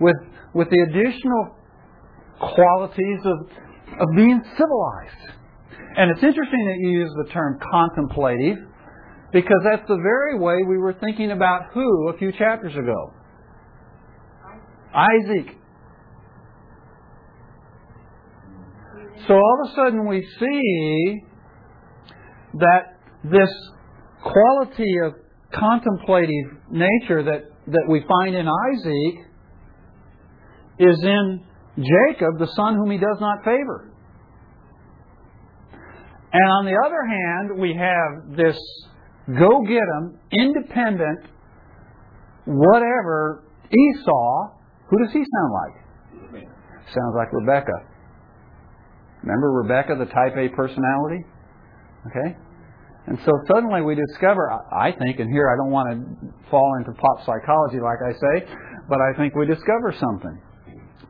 with 0.00 0.16
with 0.54 0.68
the 0.70 0.80
additional 0.82 1.56
qualities 2.40 3.20
of 3.24 3.38
of 4.00 4.08
being 4.16 4.42
civilized. 4.56 5.38
And 5.96 6.10
it's 6.10 6.22
interesting 6.22 6.66
that 6.66 6.76
you 6.78 6.90
use 7.00 7.10
the 7.24 7.32
term 7.32 7.60
contemplative 7.60 8.58
because 9.32 9.60
that's 9.64 9.86
the 9.86 9.96
very 10.02 10.38
way 10.38 10.56
we 10.68 10.78
were 10.78 10.94
thinking 10.94 11.30
about 11.30 11.72
who 11.72 12.08
a 12.08 12.18
few 12.18 12.32
chapters 12.32 12.74
ago. 12.74 13.12
Isaac. 14.94 15.56
So 19.26 19.34
all 19.34 19.58
of 19.64 19.70
a 19.70 19.74
sudden 19.74 20.08
we 20.08 20.26
see 20.40 21.20
that 22.54 22.98
this 23.24 23.48
quality 24.22 24.96
of 25.04 25.14
contemplative 25.52 26.58
nature 26.70 27.22
that, 27.24 27.44
that 27.66 27.86
we 27.88 28.04
find 28.08 28.34
in 28.34 28.48
Isaac 28.48 29.26
is 30.78 31.02
in 31.02 31.44
Jacob, 31.76 32.38
the 32.38 32.48
son 32.54 32.74
whom 32.74 32.90
he 32.90 32.98
does 32.98 33.18
not 33.20 33.44
favor. 33.44 33.90
And 36.32 36.48
on 36.50 36.64
the 36.64 36.76
other 36.86 37.04
hand, 37.04 37.60
we 37.60 37.74
have 37.74 38.36
this 38.36 38.58
go 39.28 39.62
get 39.62 39.82
'em, 39.96 40.18
independent, 40.32 41.26
whatever 42.46 43.44
Esau. 43.70 44.48
Who 44.88 44.98
does 45.04 45.12
he 45.12 45.24
sound 45.24 45.52
like? 45.52 45.82
Sounds 46.86 47.14
like 47.16 47.32
Rebecca. 47.32 47.72
Remember 49.22 49.52
Rebecca, 49.52 49.94
the 49.94 50.06
type 50.06 50.36
A 50.36 50.48
personality? 50.48 51.24
Okay? 52.08 52.36
And 53.06 53.18
so 53.24 53.32
suddenly 53.48 53.82
we 53.82 53.94
discover, 53.94 54.50
I 54.52 54.92
think, 54.92 55.18
and 55.18 55.30
here 55.32 55.50
I 55.50 55.56
don't 55.56 55.72
want 55.72 55.90
to 55.90 56.50
fall 56.50 56.76
into 56.78 56.92
pop 56.92 57.26
psychology 57.26 57.82
like 57.82 57.98
I 57.98 58.12
say, 58.12 58.54
but 58.88 59.00
I 59.00 59.16
think 59.18 59.34
we 59.34 59.46
discover 59.46 59.94
something. 59.98 60.40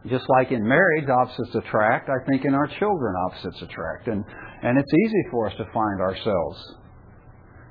Just 0.09 0.25
like 0.29 0.51
in 0.51 0.67
marriage, 0.67 1.09
opposites 1.09 1.55
attract, 1.55 2.09
I 2.09 2.25
think 2.29 2.45
in 2.45 2.55
our 2.55 2.67
children, 2.79 3.15
opposites 3.29 3.61
attract. 3.63 4.09
And, 4.09 4.25
and 4.63 4.79
it's 4.79 4.93
easy 5.07 5.23
for 5.31 5.49
us 5.49 5.57
to 5.59 5.65
find 5.73 6.01
ourselves 6.01 6.59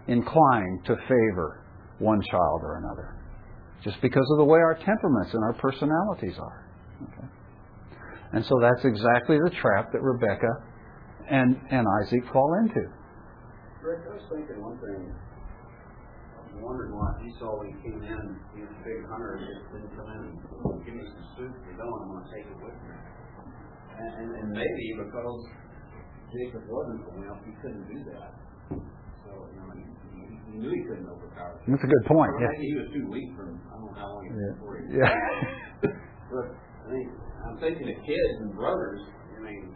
inclined 0.07 0.85
to 0.85 0.95
favor 1.07 1.65
one 1.99 2.21
child 2.29 2.61
or 2.63 2.77
another, 2.77 3.17
just 3.83 4.01
because 4.01 4.25
of 4.31 4.37
the 4.37 4.45
way 4.45 4.59
our 4.59 4.75
temperaments 4.75 5.33
and 5.33 5.43
our 5.43 5.53
personalities 5.53 6.37
are. 6.39 6.67
Okay? 7.03 7.27
And 8.33 8.45
so 8.45 8.59
that's 8.61 8.85
exactly 8.85 9.37
the 9.37 9.51
trap 9.61 9.91
that 9.91 10.01
Rebecca 10.01 10.47
and, 11.29 11.59
and 11.69 11.85
Isaac 12.03 12.23
fall 12.31 12.55
into. 12.63 12.87
Rick, 13.81 14.05
I 14.05 14.13
was 14.13 14.25
thinking 14.29 14.61
one 14.61 14.77
thing. 14.77 15.09
I 15.09 16.37
was 16.45 16.53
wondering 16.61 16.93
why 16.93 17.17
Esau, 17.25 17.49
when 17.57 17.73
he 17.73 17.75
came 17.81 17.97
in, 17.97 18.23
he 18.53 18.61
was 18.61 18.69
a 18.69 18.81
big 18.85 19.01
hunter, 19.09 19.41
just 19.41 19.65
didn't 19.73 19.89
come 19.97 20.05
in 20.05 20.21
and 20.37 20.85
give 20.85 20.93
me 20.93 21.05
some 21.17 21.25
soup. 21.33 21.49
If 21.49 21.65
you 21.65 21.75
don't, 21.81 21.89
I'm 21.89 22.09
going 22.13 22.21
to 22.21 22.29
take 22.29 22.45
it 22.45 22.59
with 22.61 22.77
me. 22.77 22.93
And, 23.97 24.11
and, 24.21 24.29
and 24.37 24.47
maybe 24.53 24.85
because 25.01 25.41
Jacob 26.29 26.63
wasn't 26.69 27.09
a 27.09 27.11
wimp, 27.25 27.41
he 27.41 27.53
couldn't 27.57 27.85
do 27.89 27.99
that. 28.13 28.31
So, 29.25 29.31
you 29.49 29.57
know, 29.57 29.73
he, 29.73 30.61
knew 30.61 30.69
he 30.69 30.83
couldn't 30.85 31.09
overpower 31.09 31.57
him. 31.65 31.73
That's 31.73 31.85
a 31.85 31.89
good 31.89 32.05
point. 32.05 32.29
Or 32.37 32.41
Yeah. 32.45 32.53
maybe 32.53 32.67
he 32.69 32.77
was 32.77 32.89
too 32.93 33.05
weak 33.09 33.29
from, 33.33 33.57
I 33.65 33.81
don't 33.81 33.89
know 33.89 33.97
how 33.97 34.09
long 34.13 34.21
he 34.21 34.29
was 34.29 34.53
before 34.61 34.77
he 34.77 34.93
Yeah. 34.93 35.09
But 36.31 36.47
I 36.53 36.85
think, 36.93 37.07
I'm 37.43 37.57
thinking 37.59 37.87
of 37.91 37.97
kids 38.05 38.35
and 38.45 38.53
brothers. 38.53 39.01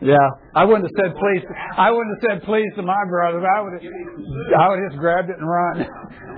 Yeah. 0.02 0.18
I 0.54 0.66
wouldn't 0.66 0.84
have 0.86 0.96
said 1.00 1.16
please. 1.16 1.42
I 1.78 1.90
wouldn't 1.92 2.12
have 2.20 2.24
said 2.30 2.44
please 2.44 2.68
to 2.76 2.82
my 2.84 3.00
brother. 3.10 3.40
I 3.42 3.62
would 3.62 3.74
have, 3.74 3.82
I 4.60 4.70
would 4.70 4.80
have 4.84 4.92
just 4.92 5.00
grabbed 5.00 5.30
it 5.30 5.38
and 5.40 5.48
run. 5.48 5.88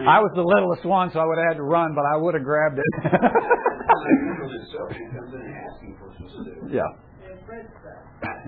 I 0.08 0.20
was 0.22 0.32
the 0.36 0.44
littlest 0.46 0.86
one, 0.86 1.12
so 1.12 1.20
I 1.20 1.26
would 1.26 1.38
have 1.38 1.48
had 1.54 1.58
to 1.58 1.64
run, 1.66 1.94
but 1.96 2.06
I 2.06 2.18
would 2.18 2.36
have 2.36 2.44
grabbed 2.44 2.80
it. 2.80 2.86
yeah. 6.72 6.88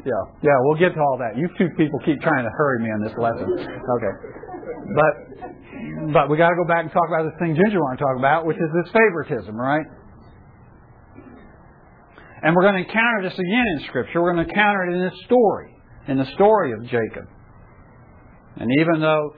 Yeah, 0.06 0.14
yeah, 0.42 0.56
we'll 0.64 0.80
get 0.80 0.94
to 0.96 1.00
all 1.00 1.18
that. 1.20 1.38
You 1.38 1.48
two 1.58 1.70
people 1.78 2.00
keep 2.06 2.20
trying 2.22 2.44
to 2.44 2.50
hurry 2.50 2.84
me 2.84 2.90
on 2.90 3.04
this 3.04 3.14
lesson. 3.20 3.52
Okay, 3.52 4.14
but 4.96 5.14
but 6.14 6.30
we 6.30 6.38
got 6.38 6.50
to 6.50 6.56
go 6.56 6.66
back 6.66 6.84
and 6.84 6.92
talk 6.92 7.08
about 7.08 7.24
this 7.30 7.38
thing 7.40 7.56
Ginger 7.56 7.80
wanted 7.80 7.98
to 8.00 8.04
talk 8.04 8.18
about, 8.18 8.46
which 8.46 8.58
is 8.58 8.70
this 8.74 8.92
favoritism, 8.92 9.56
right? 9.56 9.86
And 12.42 12.56
we're 12.56 12.64
going 12.64 12.84
to 12.84 12.88
encounter 12.88 13.22
this 13.24 13.38
again 13.38 13.66
in 13.78 13.84
Scripture. 13.88 14.22
We're 14.22 14.34
going 14.34 14.46
to 14.46 14.50
encounter 14.50 14.86
it 14.86 14.94
in 14.94 15.02
this 15.02 15.20
story, 15.26 15.76
in 16.08 16.18
the 16.18 16.32
story 16.36 16.72
of 16.74 16.84
Jacob. 16.84 17.28
And 18.58 18.70
even 18.80 19.02
though 19.02 19.34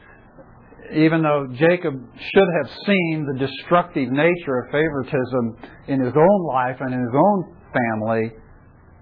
even 0.94 1.22
though 1.22 1.48
Jacob 1.54 1.94
should 1.94 2.50
have 2.64 2.72
seen 2.86 3.26
the 3.26 3.48
destructive 3.48 4.10
nature 4.12 4.60
of 4.60 4.72
favoritism 4.72 5.58
in 5.88 6.02
his 6.02 6.14
own 6.16 6.48
life 6.48 6.78
and 6.82 6.94
in 6.94 7.00
his 7.00 7.16
own 7.16 7.56
family, 7.72 8.32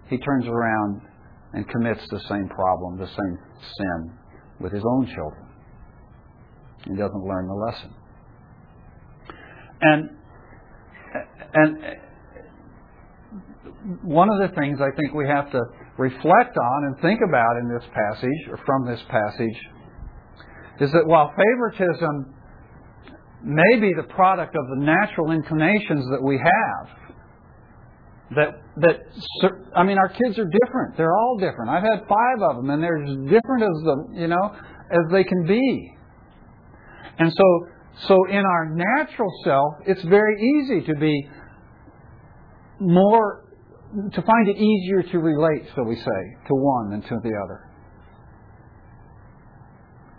he 0.08 0.18
turns 0.20 0.46
around 0.46 1.02
and 1.54 1.68
commits 1.68 2.02
the 2.12 2.20
same 2.30 2.48
problem, 2.48 3.00
the 3.00 3.08
same 3.08 3.38
sin 3.60 4.14
with 4.60 4.72
his 4.72 4.84
own 4.86 5.08
children. 5.08 5.48
He 6.84 6.96
doesn't 6.96 7.24
learn 7.24 7.48
the 7.48 7.54
lesson. 7.54 7.94
And 9.82 10.10
and 11.54 11.78
one 14.04 14.30
of 14.30 14.50
the 14.50 14.56
things 14.60 14.80
I 14.82 14.96
think 15.00 15.14
we 15.14 15.28
have 15.28 15.52
to 15.52 15.62
reflect 15.98 16.58
on 16.58 16.84
and 16.86 17.02
think 17.02 17.20
about 17.28 17.58
in 17.62 17.70
this 17.70 17.88
passage, 17.94 18.50
or 18.50 18.58
from 18.66 18.86
this 18.86 19.02
passage, 19.10 19.60
is 20.80 20.92
that 20.92 21.06
while 21.06 21.32
favoritism 21.36 22.34
may 23.44 23.80
be 23.80 23.94
the 23.96 24.08
product 24.14 24.56
of 24.56 24.66
the 24.78 24.86
natural 24.86 25.32
inclinations 25.32 26.06
that 26.12 26.22
we 26.22 26.38
have, 26.38 27.00
that 28.36 28.62
that 28.78 29.00
I 29.76 29.84
mean, 29.84 29.98
our 29.98 30.10
kids 30.10 30.38
are 30.38 30.46
different. 30.46 30.98
They're 30.98 31.16
all 31.16 31.38
different. 31.40 31.70
I've 31.70 31.84
had 31.84 32.08
five 32.08 32.42
of 32.42 32.58
them, 32.58 32.70
and 32.70 32.84
they're 32.84 33.02
as 33.02 33.16
different 33.26 33.64
as 33.64 33.84
the 33.84 33.96
you 34.14 34.28
know 34.28 34.56
as 34.92 35.12
they 35.12 35.24
can 35.24 35.46
be. 35.46 35.96
And 37.20 37.32
so, 37.36 37.68
so 38.08 38.16
in 38.30 38.44
our 38.46 38.74
natural 38.74 39.30
self, 39.44 39.74
it's 39.86 40.04
very 40.04 40.36
easy 40.42 40.86
to 40.88 40.96
be 40.96 41.30
more, 42.80 43.44
to 44.14 44.22
find 44.22 44.48
it 44.48 44.58
easier 44.58 45.04
to 45.04 45.20
relate, 45.20 45.68
so 45.76 45.84
we 45.84 45.96
say, 45.96 46.22
to 46.48 46.54
one 46.54 46.92
than 46.92 47.02
to 47.02 47.16
the 47.24 47.34
other. 47.44 47.70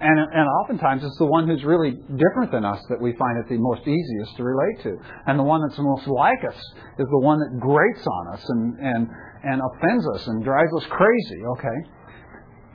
And, 0.00 0.18
and 0.18 0.48
oftentimes 0.62 1.04
it's 1.04 1.18
the 1.18 1.26
one 1.26 1.46
who's 1.46 1.62
really 1.62 1.92
different 1.92 2.50
than 2.52 2.64
us 2.64 2.80
that 2.88 3.00
we 3.00 3.12
find 3.12 3.38
it 3.38 3.48
the 3.50 3.58
most 3.58 3.82
easiest 3.86 4.34
to 4.38 4.42
relate 4.42 4.82
to. 4.84 4.96
And 5.26 5.38
the 5.38 5.42
one 5.42 5.60
that's 5.60 5.76
the 5.76 5.82
most 5.82 6.06
like 6.06 6.42
us 6.48 6.56
is 6.98 7.06
the 7.10 7.20
one 7.20 7.38
that 7.38 7.60
grates 7.60 8.06
on 8.06 8.34
us 8.34 8.42
and, 8.48 8.78
and, 8.78 9.08
and 9.44 9.60
offends 9.60 10.06
us 10.14 10.26
and 10.26 10.42
drives 10.42 10.72
us 10.78 10.86
crazy, 10.88 11.40
okay? 11.58 11.78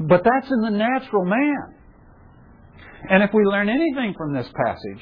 But 0.02 0.24
that's 0.24 0.52
in 0.52 0.62
the 0.62 0.70
natural 0.70 1.26
man. 1.26 1.74
And 3.10 3.24
if 3.24 3.32
we 3.34 3.44
learn 3.44 3.70
anything 3.70 4.14
from 4.16 4.34
this 4.34 4.48
passage, 4.66 5.02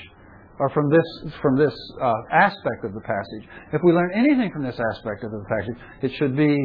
or 0.63 0.69
from 0.69 0.89
this 0.89 1.33
from 1.41 1.57
this 1.57 1.75
uh, 2.01 2.13
aspect 2.31 2.85
of 2.85 2.93
the 2.93 3.01
passage, 3.01 3.49
if 3.73 3.81
we 3.83 3.91
learn 3.91 4.11
anything 4.15 4.49
from 4.53 4.63
this 4.63 4.79
aspect 4.95 5.25
of 5.25 5.31
the 5.31 5.43
passage, 5.49 5.75
it 6.01 6.11
should 6.17 6.37
be 6.37 6.55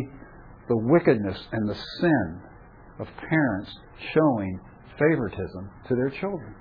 the 0.68 0.76
wickedness 0.86 1.36
and 1.50 1.68
the 1.68 1.74
sin 1.74 2.40
of 3.00 3.08
parents 3.28 3.72
showing 4.14 4.60
favoritism 5.00 5.70
to 5.88 5.96
their 5.96 6.10
children. 6.10 6.54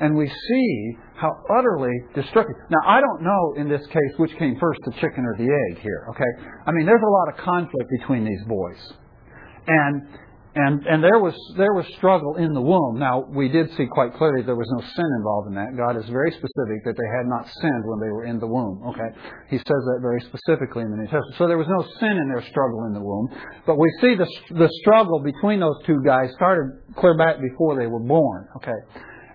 And 0.00 0.14
we 0.14 0.28
see 0.28 0.96
how 1.16 1.30
utterly 1.56 1.92
destructive. 2.14 2.56
Now, 2.68 2.80
I 2.86 3.00
don't 3.00 3.22
know 3.22 3.54
in 3.56 3.68
this 3.70 3.86
case 3.86 4.12
which 4.18 4.36
came 4.36 4.58
first, 4.60 4.80
the 4.84 4.92
chicken 5.00 5.24
or 5.24 5.36
the 5.38 5.48
egg 5.48 5.80
here, 5.80 6.06
okay? 6.10 6.52
I 6.66 6.72
mean, 6.72 6.84
there's 6.84 7.00
a 7.02 7.10
lot 7.10 7.28
of 7.32 7.36
conflict 7.42 7.88
between 8.00 8.24
these 8.24 8.44
boys. 8.46 8.92
And 9.68 10.02
and, 10.54 10.84
and 10.84 11.00
there 11.00 11.16
was 11.16 11.32
there 11.56 11.72
was 11.72 11.88
struggle 11.96 12.36
in 12.36 12.52
the 12.52 12.60
womb. 12.60 13.00
Now 13.00 13.24
we 13.24 13.48
did 13.48 13.72
see 13.72 13.88
quite 13.88 14.12
clearly 14.20 14.44
there 14.44 14.56
was 14.56 14.68
no 14.76 14.84
sin 14.84 15.08
involved 15.16 15.48
in 15.48 15.56
that. 15.56 15.72
God 15.80 15.96
is 15.96 16.04
very 16.12 16.28
specific 16.28 16.84
that 16.84 16.92
they 16.92 17.08
had 17.08 17.24
not 17.24 17.48
sinned 17.48 17.84
when 17.88 18.00
they 18.04 18.12
were 18.12 18.28
in 18.28 18.36
the 18.36 18.46
womb. 18.46 18.84
Okay, 18.92 19.16
He 19.48 19.56
says 19.56 19.82
that 19.88 20.00
very 20.04 20.20
specifically 20.28 20.84
in 20.84 20.92
the 20.92 21.00
New 21.00 21.08
Testament. 21.08 21.40
So 21.40 21.48
there 21.48 21.56
was 21.56 21.72
no 21.72 21.80
sin 21.96 22.12
in 22.20 22.28
their 22.28 22.44
struggle 22.52 22.84
in 22.84 22.92
the 22.92 23.00
womb. 23.00 23.32
But 23.64 23.80
we 23.80 23.88
see 24.04 24.12
the 24.12 24.28
the 24.52 24.68
struggle 24.84 25.24
between 25.24 25.60
those 25.60 25.80
two 25.86 26.04
guys 26.04 26.28
started 26.36 26.84
clear 27.00 27.16
back 27.16 27.40
before 27.40 27.80
they 27.80 27.88
were 27.88 28.04
born. 28.04 28.44
Okay, 28.60 28.80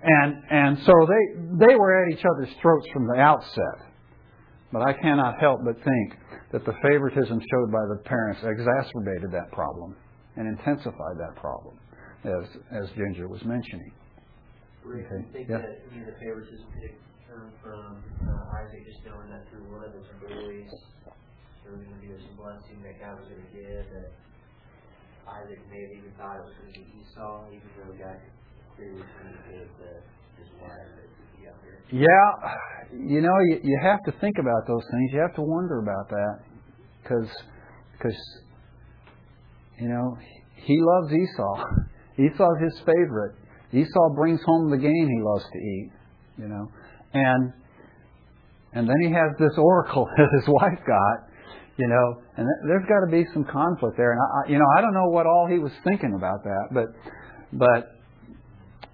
and 0.05 0.29
and 0.53 0.77
so 0.85 0.93
they 0.93 1.65
they 1.65 1.73
were 1.73 2.05
at 2.05 2.13
each 2.13 2.25
other's 2.29 2.53
throats 2.61 2.85
from 2.93 3.07
the 3.09 3.17
outset. 3.17 3.89
But 4.71 4.85
I 4.85 4.93
cannot 4.93 5.41
help 5.41 5.65
but 5.65 5.81
think 5.81 6.07
that 6.51 6.61
the 6.61 6.77
favoritism 6.85 7.41
showed 7.41 7.69
by 7.73 7.81
the 7.89 8.05
parents 8.05 8.41
exacerbated 8.45 9.31
that 9.33 9.49
problem 9.51 9.97
and 10.37 10.47
intensified 10.47 11.17
that 11.17 11.35
problem, 11.35 11.75
as 12.23 12.45
as 12.71 12.89
Ginger 12.95 13.27
was 13.27 13.43
mentioning. 13.43 13.91
Okay. 14.85 15.03
I 15.03 15.33
think 15.33 15.49
yeah. 15.49 15.57
that 15.57 15.83
you 15.91 15.99
know, 15.99 16.07
the 16.07 16.17
favoritism 16.21 16.67
could 16.79 16.95
come 17.27 17.51
from 17.59 17.99
uh, 18.23 18.57
Isaac 18.63 18.87
just 18.87 19.03
knowing 19.03 19.27
that 19.33 19.43
through 19.51 19.67
one 19.67 19.83
of 19.83 19.91
his 19.91 20.07
boys 20.23 20.71
there 21.65 21.75
was 21.75 21.83
going 21.83 21.99
to 21.99 22.03
be 22.07 22.15
some 22.15 22.39
blessing 22.39 22.79
that 22.87 22.95
God 23.03 23.19
was 23.19 23.27
going 23.27 23.43
to 23.43 23.51
give. 23.51 23.83
That 23.91 24.15
Isaac 25.27 25.59
may 25.67 25.83
have 25.83 25.93
even 25.99 26.13
thought 26.15 26.39
it 26.39 26.47
was 26.47 26.55
going 26.55 26.71
to 26.71 26.79
be 26.79 26.87
Esau, 27.03 27.51
even 27.51 27.67
though 27.75 27.91
God 27.99 28.23
clearly 28.79 29.03
communicated 29.03 29.67
that 29.83 29.99
his 30.39 30.47
wife 30.63 31.07
yeah, 31.91 32.31
you 32.91 33.21
know, 33.21 33.31
you, 33.47 33.59
you 33.63 33.79
have 33.81 34.03
to 34.03 34.11
think 34.19 34.35
about 34.39 34.67
those 34.67 34.83
things. 34.91 35.11
You 35.13 35.21
have 35.21 35.35
to 35.35 35.41
wonder 35.41 35.79
about 35.79 36.09
that 36.09 36.39
because 37.01 37.29
because 37.93 38.17
you 39.79 39.87
know, 39.87 40.17
he 40.65 40.79
loves 40.81 41.13
Esau. 41.13 41.65
Esau's 42.17 42.59
his 42.61 42.79
favorite. 42.79 43.35
Esau 43.71 44.15
brings 44.15 44.39
home 44.45 44.71
the 44.71 44.77
game 44.77 45.07
he 45.07 45.21
loves 45.21 45.45
to 45.51 45.57
eat, 45.57 45.91
you 46.37 46.47
know. 46.47 46.67
And 47.13 47.53
and 48.73 48.87
then 48.87 48.95
he 49.01 49.11
has 49.11 49.31
this 49.39 49.53
oracle 49.57 50.07
that 50.17 50.27
his 50.39 50.47
wife 50.47 50.79
got, 50.85 51.17
you 51.77 51.87
know, 51.87 52.21
and 52.37 52.47
there's 52.67 52.85
got 52.87 53.05
to 53.05 53.11
be 53.11 53.25
some 53.33 53.45
conflict 53.45 53.97
there. 53.97 54.11
And 54.11 54.21
I, 54.21 54.51
you 54.51 54.57
know, 54.57 54.65
I 54.77 54.81
don't 54.81 54.93
know 54.93 55.09
what 55.09 55.25
all 55.25 55.47
he 55.49 55.59
was 55.59 55.71
thinking 55.83 56.13
about 56.15 56.43
that, 56.43 56.67
but 56.71 56.85
but 57.53 57.91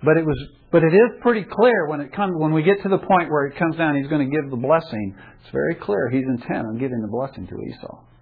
but 0.03 0.17
it 0.17 0.25
was 0.25 0.37
but 0.71 0.83
it 0.83 0.93
is 0.93 1.21
pretty 1.21 1.43
clear 1.43 1.87
when 1.87 2.01
it 2.01 2.11
comes 2.13 2.33
when 2.35 2.51
we 2.51 2.63
get 2.63 2.81
to 2.83 2.89
the 2.89 2.97
point 2.97 3.29
where 3.29 3.45
it 3.45 3.57
comes 3.57 3.77
down 3.77 3.95
he's 3.95 4.09
going 4.09 4.29
to 4.29 4.35
give 4.35 4.49
the 4.51 4.57
blessing. 4.57 5.15
It's 5.41 5.51
very 5.51 5.75
clear 5.75 6.09
he's 6.09 6.27
intent 6.27 6.67
on 6.67 6.77
giving 6.77 6.99
the 7.01 7.07
blessing 7.07 7.47
to 7.47 7.55
Esau 7.55 8.12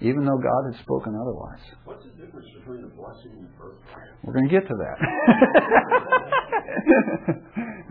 even 0.00 0.24
though 0.24 0.38
God 0.38 0.72
had 0.72 0.80
spoken 0.82 1.14
otherwise. 1.14 1.60
What's 1.84 2.04
the 2.04 2.10
difference 2.24 2.46
between 2.58 2.82
the 2.82 2.88
blessing 2.88 3.32
and 3.32 3.44
the 3.46 3.52
curse? 3.58 3.78
We're 4.22 4.34
going 4.34 4.48
to 4.48 4.54
get 4.54 4.68
to 4.68 4.74
that. 4.74 4.96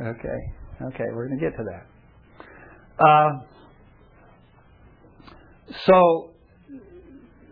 okay. 0.15 0.39
Okay, 0.81 1.05
we're 1.13 1.27
going 1.27 1.39
to 1.39 1.45
get 1.45 1.57
to 1.57 1.63
that. 1.63 1.85
Uh, 3.03 3.29
so, 5.85 6.29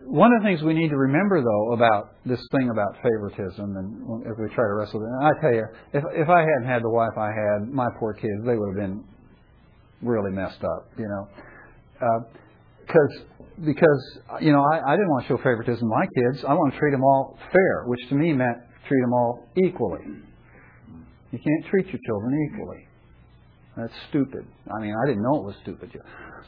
one 0.06 0.32
of 0.32 0.42
the 0.42 0.48
things 0.48 0.62
we 0.62 0.74
need 0.74 0.88
to 0.88 0.96
remember, 0.96 1.42
though, 1.42 1.72
about 1.72 2.14
this 2.24 2.40
thing 2.52 2.70
about 2.70 2.96
favoritism, 3.02 3.76
and 3.76 4.22
if 4.26 4.38
we 4.38 4.46
try 4.54 4.64
to 4.64 4.74
wrestle 4.74 5.00
with 5.00 5.08
it, 5.08 5.12
and 5.12 5.26
I 5.26 5.40
tell 5.40 5.52
you, 5.52 5.66
if 5.92 6.04
if 6.14 6.28
I 6.28 6.40
hadn't 6.40 6.66
had 6.66 6.82
the 6.82 6.90
wife 6.90 7.18
I 7.18 7.28
had, 7.28 7.68
my 7.68 7.86
poor 7.98 8.14
kids, 8.14 8.44
they 8.46 8.56
would 8.56 8.68
have 8.68 8.88
been 8.88 9.04
really 10.02 10.30
messed 10.30 10.62
up, 10.62 10.90
you 10.96 11.08
know, 11.08 11.28
because 12.86 13.16
uh, 13.18 13.35
because 13.64 14.18
you 14.40 14.52
know 14.52 14.60
I, 14.60 14.92
I 14.92 14.96
didn't 14.96 15.08
want 15.08 15.24
to 15.24 15.28
show 15.28 15.38
favoritism 15.38 15.80
to 15.80 15.86
my 15.86 16.06
kids. 16.06 16.44
I 16.46 16.54
want 16.54 16.74
to 16.74 16.78
treat 16.78 16.92
them 16.92 17.04
all 17.04 17.38
fair, 17.52 17.84
which 17.86 18.00
to 18.10 18.14
me 18.14 18.32
meant 18.32 18.58
treat 18.88 19.00
them 19.00 19.12
all 19.12 19.48
equally. 19.56 20.04
You 21.32 21.38
can't 21.38 21.70
treat 21.70 21.86
your 21.86 22.00
children 22.06 22.48
equally. 22.50 22.86
That's 23.76 23.92
stupid. 24.08 24.46
I 24.72 24.80
mean, 24.80 24.94
I 24.96 25.06
didn't 25.06 25.22
know 25.22 25.36
it 25.36 25.44
was 25.44 25.54
stupid 25.62 25.90
yet. 25.92 26.04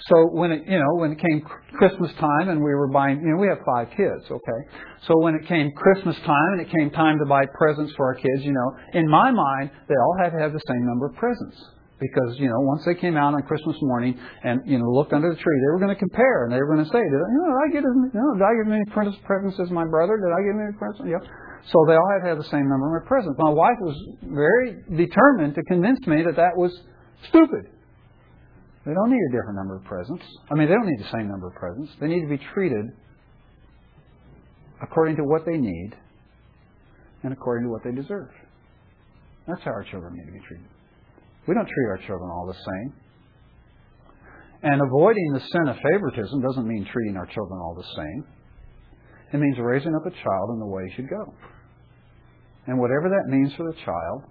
So 0.09 0.31
when 0.33 0.51
it, 0.51 0.63
you 0.67 0.79
know, 0.79 0.95
when 0.97 1.13
it 1.13 1.19
came 1.19 1.45
Christmas 1.77 2.11
time 2.19 2.49
and 2.49 2.59
we 2.65 2.73
were 2.73 2.89
buying, 2.89 3.21
you 3.21 3.35
know, 3.35 3.37
we 3.37 3.49
have 3.49 3.59
five 3.67 3.89
kids, 3.91 4.25
okay? 4.31 4.61
So 5.07 5.13
when 5.19 5.35
it 5.35 5.47
came 5.47 5.71
Christmas 5.73 6.17
time 6.25 6.51
and 6.57 6.61
it 6.63 6.71
came 6.71 6.91
time 6.91 7.19
to 7.19 7.27
buy 7.27 7.45
presents 7.59 7.93
for 7.97 8.07
our 8.07 8.15
kids, 8.15 8.41
you 8.41 8.53
know, 8.53 8.77
in 8.95 9.07
my 9.11 9.31
mind, 9.31 9.71
they 9.89 9.95
all 9.95 10.17
had 10.23 10.31
to 10.31 10.39
have 10.39 10.55
the 10.55 10.63
same 10.69 10.87
number 10.87 11.07
of 11.07 11.17
presents 11.17 11.57
because 12.01 12.39
you 12.39 12.47
know 12.47 12.59
once 12.63 12.83
they 12.87 12.95
came 12.95 13.19
out 13.19 13.35
on 13.35 13.43
Christmas 13.43 13.77
morning 13.83 14.19
and 14.43 14.63
you 14.65 14.79
know 14.79 14.87
looked 14.87 15.13
under 15.13 15.29
the 15.31 15.39
tree, 15.39 15.59
they 15.61 15.71
were 15.75 15.83
going 15.83 15.95
to 15.95 15.99
compare 15.99 16.47
and 16.47 16.55
they 16.55 16.59
were 16.63 16.71
going 16.71 16.85
to 16.85 16.91
say, 16.91 17.03
did 17.03 17.21
I, 17.21 17.29
you 17.31 17.39
know, 17.43 17.49
did 17.51 17.61
I 17.63 17.69
get 17.75 17.83
as 17.85 17.95
you 17.95 18.19
know, 18.19 18.33
did 18.39 18.47
I 18.47 18.53
get 18.55 18.65
as 18.67 18.73
many 18.73 18.87
presents 19.27 19.59
as 19.59 19.71
my 19.71 19.87
brother? 19.87 20.17
Did 20.19 20.31
I 20.31 20.41
get 20.47 20.53
as 20.55 20.61
many 20.63 20.75
presents? 20.79 21.07
Yeah. 21.11 21.23
So 21.75 21.77
they 21.91 21.99
all 21.99 22.11
had 22.15 22.23
have 22.29 22.39
the 22.39 22.51
same 22.51 22.71
number 22.71 22.97
of 22.97 23.05
presents. 23.07 23.35
My 23.39 23.51
wife 23.51 23.79
was 23.83 23.97
very 24.23 24.79
determined 24.95 25.55
to 25.59 25.63
convince 25.67 25.99
me 26.07 26.23
that 26.23 26.37
that 26.37 26.55
was 26.55 26.71
stupid. 27.29 27.67
They 28.87 28.95
don't 28.95 29.11
need 29.11 29.21
a 29.29 29.33
different 29.35 29.59
number 29.59 29.77
of 29.77 29.85
presents. 29.85 30.25
I 30.51 30.55
mean, 30.55 30.69
they 30.69 30.75
don't 30.75 30.87
need 30.87 31.03
the 31.03 31.13
same 31.13 31.29
number 31.29 31.49
of 31.49 31.55
presents. 31.55 31.93
They 32.01 32.07
need 32.07 32.23
to 32.23 32.31
be 32.31 32.41
treated 32.55 32.87
according 34.81 35.17
to 35.17 35.25
what 35.25 35.43
they 35.45 35.59
need 35.59 35.93
and 37.23 37.33
according 37.33 37.67
to 37.67 37.71
what 37.71 37.83
they 37.85 37.93
deserve. 37.93 38.31
That's 39.47 39.61
how 39.65 39.73
our 39.73 39.85
children 39.85 40.15
need 40.15 40.27
to 40.27 40.33
be 40.33 40.47
treated. 40.47 40.67
We 41.49 41.55
don't 41.55 41.67
treat 41.67 41.89
our 41.89 42.07
children 42.07 42.29
all 42.31 42.47
the 42.47 42.53
same. 42.53 42.93
And 44.63 44.83
avoiding 44.83 45.33
the 45.33 45.41
sin 45.41 45.69
of 45.69 45.77
favoritism 45.81 46.43
doesn't 46.43 46.69
mean 46.69 46.87
treating 46.93 47.17
our 47.17 47.27
children 47.27 47.59
all 47.59 47.75
the 47.75 47.89
same. 47.97 48.25
It 49.33 49.39
means 49.39 49.57
raising 49.59 49.95
up 49.95 50.05
a 50.05 50.11
child 50.11 50.51
in 50.53 50.59
the 50.61 50.67
way 50.67 50.83
he 50.89 50.97
should 50.97 51.09
go. 51.09 51.33
And 52.67 52.79
whatever 52.79 53.09
that 53.09 53.33
means 53.33 53.55
for 53.57 53.65
the 53.65 53.79
child 53.85 54.25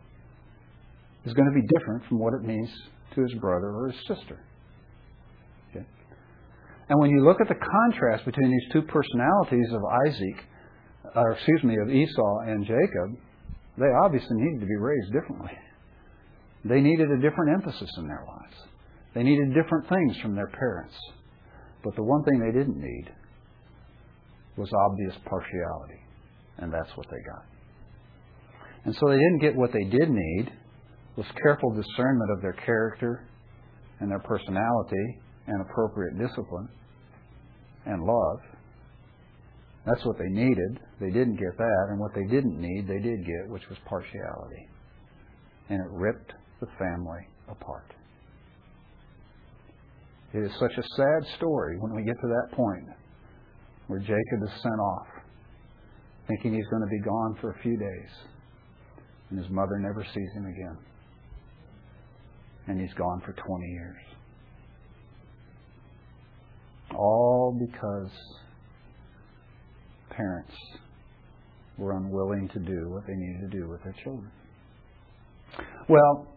is 1.25 1.33
going 1.33 1.49
to 1.49 1.59
be 1.59 1.65
different 1.73 2.05
from 2.07 2.19
what 2.19 2.33
it 2.33 2.45
means 2.45 2.69
to 3.15 3.21
his 3.21 3.33
brother 3.41 3.73
or 3.73 3.87
his 3.87 3.97
sister. 4.07 4.45
Okay? 5.71 5.85
And 6.89 6.99
when 6.99 7.09
you 7.09 7.25
look 7.25 7.41
at 7.41 7.47
the 7.47 7.57
contrast 7.57 8.25
between 8.25 8.51
these 8.51 8.73
two 8.73 8.83
personalities 8.83 9.73
of 9.73 9.81
Isaac, 10.07 10.45
or 11.15 11.31
excuse 11.31 11.63
me, 11.63 11.77
of 11.81 11.89
Esau 11.89 12.39
and 12.45 12.63
Jacob, 12.63 13.17
they 13.77 13.89
obviously 14.03 14.35
needed 14.37 14.59
to 14.61 14.67
be 14.67 14.75
raised 14.75 15.11
differently. 15.13 15.51
They 16.67 16.81
needed 16.81 17.09
a 17.11 17.21
different 17.21 17.53
emphasis 17.53 17.89
in 17.97 18.07
their 18.07 18.25
lives. 18.27 18.55
They 19.13 19.23
needed 19.23 19.53
different 19.53 19.87
things 19.89 20.17
from 20.21 20.35
their 20.35 20.47
parents. 20.47 20.95
But 21.83 21.95
the 21.95 22.03
one 22.03 22.23
thing 22.23 22.39
they 22.39 22.57
didn't 22.57 22.77
need 22.77 23.09
was 24.57 24.69
obvious 24.73 25.15
partiality. 25.25 26.01
And 26.57 26.73
that's 26.73 26.89
what 26.95 27.07
they 27.09 27.21
got. 27.25 27.45
And 28.85 28.95
so 28.95 29.09
they 29.09 29.15
didn't 29.17 29.39
get 29.39 29.55
what 29.55 29.71
they 29.71 29.83
did 29.83 30.09
need 30.09 30.51
was 31.15 31.25
careful 31.41 31.71
discernment 31.71 32.31
of 32.31 32.41
their 32.41 32.53
character 32.65 33.27
and 33.99 34.09
their 34.11 34.19
personality 34.19 35.19
and 35.47 35.61
appropriate 35.61 36.17
discipline 36.17 36.69
and 37.85 38.03
love. 38.03 38.39
That's 39.85 40.05
what 40.05 40.17
they 40.17 40.29
needed. 40.29 40.79
They 40.99 41.09
didn't 41.09 41.37
get 41.37 41.57
that. 41.57 41.85
And 41.89 41.99
what 41.99 42.13
they 42.13 42.25
didn't 42.25 42.59
need, 42.59 42.87
they 42.87 42.99
did 42.99 43.25
get, 43.25 43.49
which 43.49 43.63
was 43.69 43.77
partiality. 43.87 44.67
And 45.69 45.79
it 45.79 45.91
ripped 45.91 46.33
the 46.59 46.67
family 46.79 47.27
apart. 47.49 47.93
It 50.33 50.39
is 50.39 50.51
such 50.59 50.73
a 50.77 50.83
sad 50.83 51.37
story 51.37 51.77
when 51.79 51.95
we 51.95 52.03
get 52.03 52.15
to 52.21 52.27
that 52.27 52.55
point 52.55 52.85
where 53.87 53.99
Jacob 53.99 54.43
is 54.43 54.61
sent 54.61 54.79
off 54.79 55.07
thinking 56.27 56.53
he's 56.53 56.67
going 56.67 56.81
to 56.81 56.89
be 56.89 56.99
gone 56.99 57.37
for 57.39 57.51
a 57.51 57.61
few 57.61 57.77
days. 57.77 58.09
And 59.29 59.39
his 59.39 59.49
mother 59.49 59.79
never 59.79 60.05
sees 60.13 60.29
him 60.35 60.45
again. 60.45 60.77
And 62.67 62.81
he's 62.81 62.93
gone 62.93 63.21
for 63.25 63.33
20 63.33 63.65
years. 63.65 64.01
All 66.95 67.57
because 67.57 68.11
parents 70.09 70.53
were 71.77 71.95
unwilling 71.95 72.49
to 72.49 72.59
do 72.59 72.89
what 72.89 73.05
they 73.07 73.13
needed 73.15 73.51
to 73.51 73.57
do 73.57 73.69
with 73.69 73.83
their 73.83 73.95
children. 74.03 74.31
Well, 75.87 76.36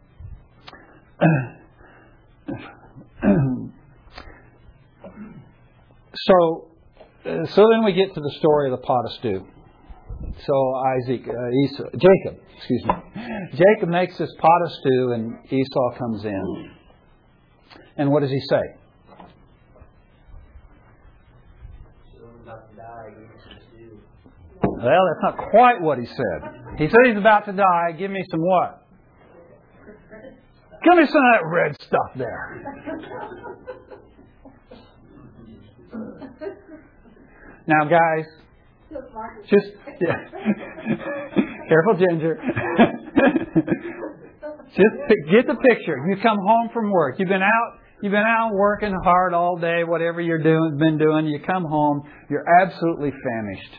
so 6.15 6.71
so 7.25 7.67
then 7.71 7.85
we 7.85 7.93
get 7.93 8.15
to 8.15 8.21
the 8.21 8.35
story 8.39 8.71
of 8.73 8.81
the 8.81 8.87
pot 8.87 9.05
of 9.05 9.13
stew. 9.13 9.47
So 10.47 10.75
Isaac, 10.99 11.27
uh, 11.29 11.51
Esau, 11.65 11.85
Jacob, 11.93 12.41
excuse 12.57 12.85
me, 12.85 12.95
Jacob 13.53 13.89
makes 13.89 14.17
this 14.19 14.31
pot 14.39 14.63
of 14.65 14.73
stew, 14.73 15.13
and 15.13 15.39
Esau 15.51 15.99
comes 15.99 16.25
in. 16.25 16.71
And 17.97 18.11
what 18.11 18.21
does 18.21 18.31
he 18.31 18.41
say? 18.41 18.63
Well, 24.63 25.05
that's 25.09 25.23
not 25.23 25.51
quite 25.51 25.81
what 25.81 25.99
he 25.99 26.07
said. 26.07 26.79
He 26.79 26.89
said 26.89 26.99
he's 27.07 27.19
about 27.19 27.45
to 27.47 27.53
die. 27.53 27.93
Give 27.99 28.11
me 28.11 28.25
some 28.31 28.41
what? 28.41 28.87
Give 30.83 30.97
me 30.97 31.07
some 31.07 31.23
of 31.23 31.33
that 31.35 31.47
red 31.47 31.77
stuff 31.83 32.11
there. 32.17 32.63
Now, 37.67 37.85
guys, 37.85 38.25
just 39.49 39.67
yeah. 40.01 40.17
careful, 41.69 41.95
Ginger. 41.99 42.37
just 44.71 44.95
get 45.31 45.47
the 45.47 45.55
picture. 45.55 45.97
You 46.09 46.17
come 46.23 46.39
home 46.39 46.71
from 46.73 46.91
work. 46.91 47.17
You've 47.19 47.29
been 47.29 47.43
out. 47.43 47.79
You've 48.03 48.13
been 48.13 48.25
out 48.27 48.53
working 48.55 48.97
hard 49.05 49.35
all 49.35 49.59
day, 49.59 49.85
whatever 49.85 50.23
you're 50.23 50.43
doing, 50.43 50.79
been 50.79 50.97
doing. 50.97 51.27
You 51.27 51.39
come 51.47 51.65
home. 51.65 52.03
You're 52.31 52.47
absolutely 52.63 53.11
famished. 53.11 53.75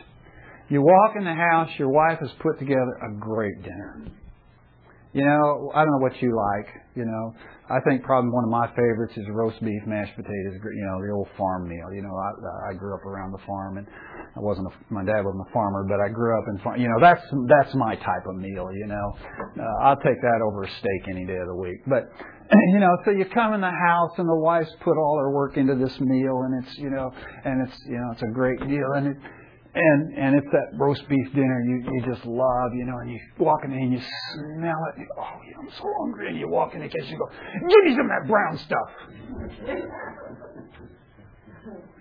You 0.70 0.84
walk 0.84 1.16
in 1.18 1.24
the 1.26 1.34
house. 1.34 1.70
Your 1.80 1.90
wife 1.90 2.20
has 2.20 2.30
put 2.40 2.60
together 2.60 3.00
a 3.02 3.20
great 3.20 3.64
dinner. 3.64 4.06
You 5.14 5.26
know, 5.26 5.72
I 5.76 5.84
don't 5.84 5.92
know 5.92 6.04
what 6.04 6.16
you 6.22 6.32
like. 6.32 6.72
You 6.96 7.04
know, 7.04 7.36
I 7.70 7.80
think 7.88 8.04
probably 8.04 8.32
one 8.32 8.44
of 8.44 8.50
my 8.50 8.68
favorites 8.76 9.12
is 9.18 9.26
roast 9.32 9.60
beef, 9.64 9.84
mashed 9.86 10.16
potatoes. 10.16 10.60
You 10.64 10.86
know, 10.88 11.04
the 11.04 11.12
old 11.12 11.28
farm 11.38 11.68
meal. 11.68 11.92
You 11.92 12.02
know, 12.02 12.16
I, 12.16 12.72
I 12.72 12.74
grew 12.76 12.96
up 12.96 13.06
around 13.06 13.32
the 13.32 13.44
farm, 13.46 13.78
and 13.78 13.88
I 13.88 14.40
wasn't. 14.40 14.68
A, 14.68 14.94
my 14.94 15.04
dad 15.04 15.24
wasn't 15.24 15.48
a 15.48 15.52
farmer, 15.52 15.84
but 15.88 16.00
I 16.00 16.08
grew 16.08 16.38
up 16.38 16.46
in 16.48 16.64
farm. 16.64 16.80
You 16.80 16.88
know, 16.88 17.00
that's 17.02 17.22
that's 17.48 17.76
my 17.76 17.96
type 17.96 18.24
of 18.28 18.36
meal. 18.36 18.72
You 18.72 18.88
know, 18.88 19.08
uh, 19.60 19.84
I'll 19.84 20.00
take 20.00 20.22
that 20.22 20.40
over 20.44 20.64
a 20.64 20.72
steak 20.80 21.08
any 21.10 21.26
day 21.26 21.38
of 21.38 21.48
the 21.48 21.56
week. 21.56 21.84
But 21.88 22.08
you 22.72 22.80
know, 22.80 22.96
so 23.04 23.12
you 23.12 23.26
come 23.26 23.54
in 23.54 23.60
the 23.60 23.68
house, 23.68 24.16
and 24.18 24.28
the 24.28 24.40
wife's 24.40 24.72
put 24.80 24.96
all 24.96 25.20
her 25.20 25.32
work 25.32 25.58
into 25.58 25.76
this 25.76 26.00
meal, 26.00 26.44
and 26.48 26.64
it's 26.64 26.78
you 26.78 26.90
know, 26.90 27.12
and 27.44 27.68
it's 27.68 27.78
you 27.86 28.00
know, 28.00 28.12
it's 28.14 28.24
a 28.24 28.32
great 28.32 28.60
deal, 28.68 28.96
and 28.96 29.08
it 29.08 29.18
and 29.74 30.18
and 30.18 30.36
it's 30.36 30.48
that 30.52 30.78
roast 30.78 31.08
beef 31.08 31.34
dinner 31.34 31.62
you 31.62 31.84
you 31.94 32.02
just 32.06 32.26
love, 32.26 32.74
you 32.76 32.86
know, 32.86 32.98
and 32.98 33.12
you 33.12 33.20
walk 33.40 33.64
in 33.64 33.72
and 33.72 33.94
you 33.94 34.00
smell 34.34 34.76
it. 34.90 34.98
And 34.98 35.06
you, 35.06 35.08
oh, 35.18 35.40
I'm 35.60 35.70
so 35.78 35.86
hungry, 36.02 36.30
and 36.30 36.38
you 36.38 36.50
walk 36.50 36.74
in 36.74 36.82
the 36.82 36.88
kitchen 36.90 37.08
and 37.10 37.20
go, 37.20 37.30
give 37.70 37.86
me 37.86 37.96
some 37.96 38.06
of 38.06 38.12
that 38.12 38.28
brown 38.28 38.58
stuff. 38.58 38.90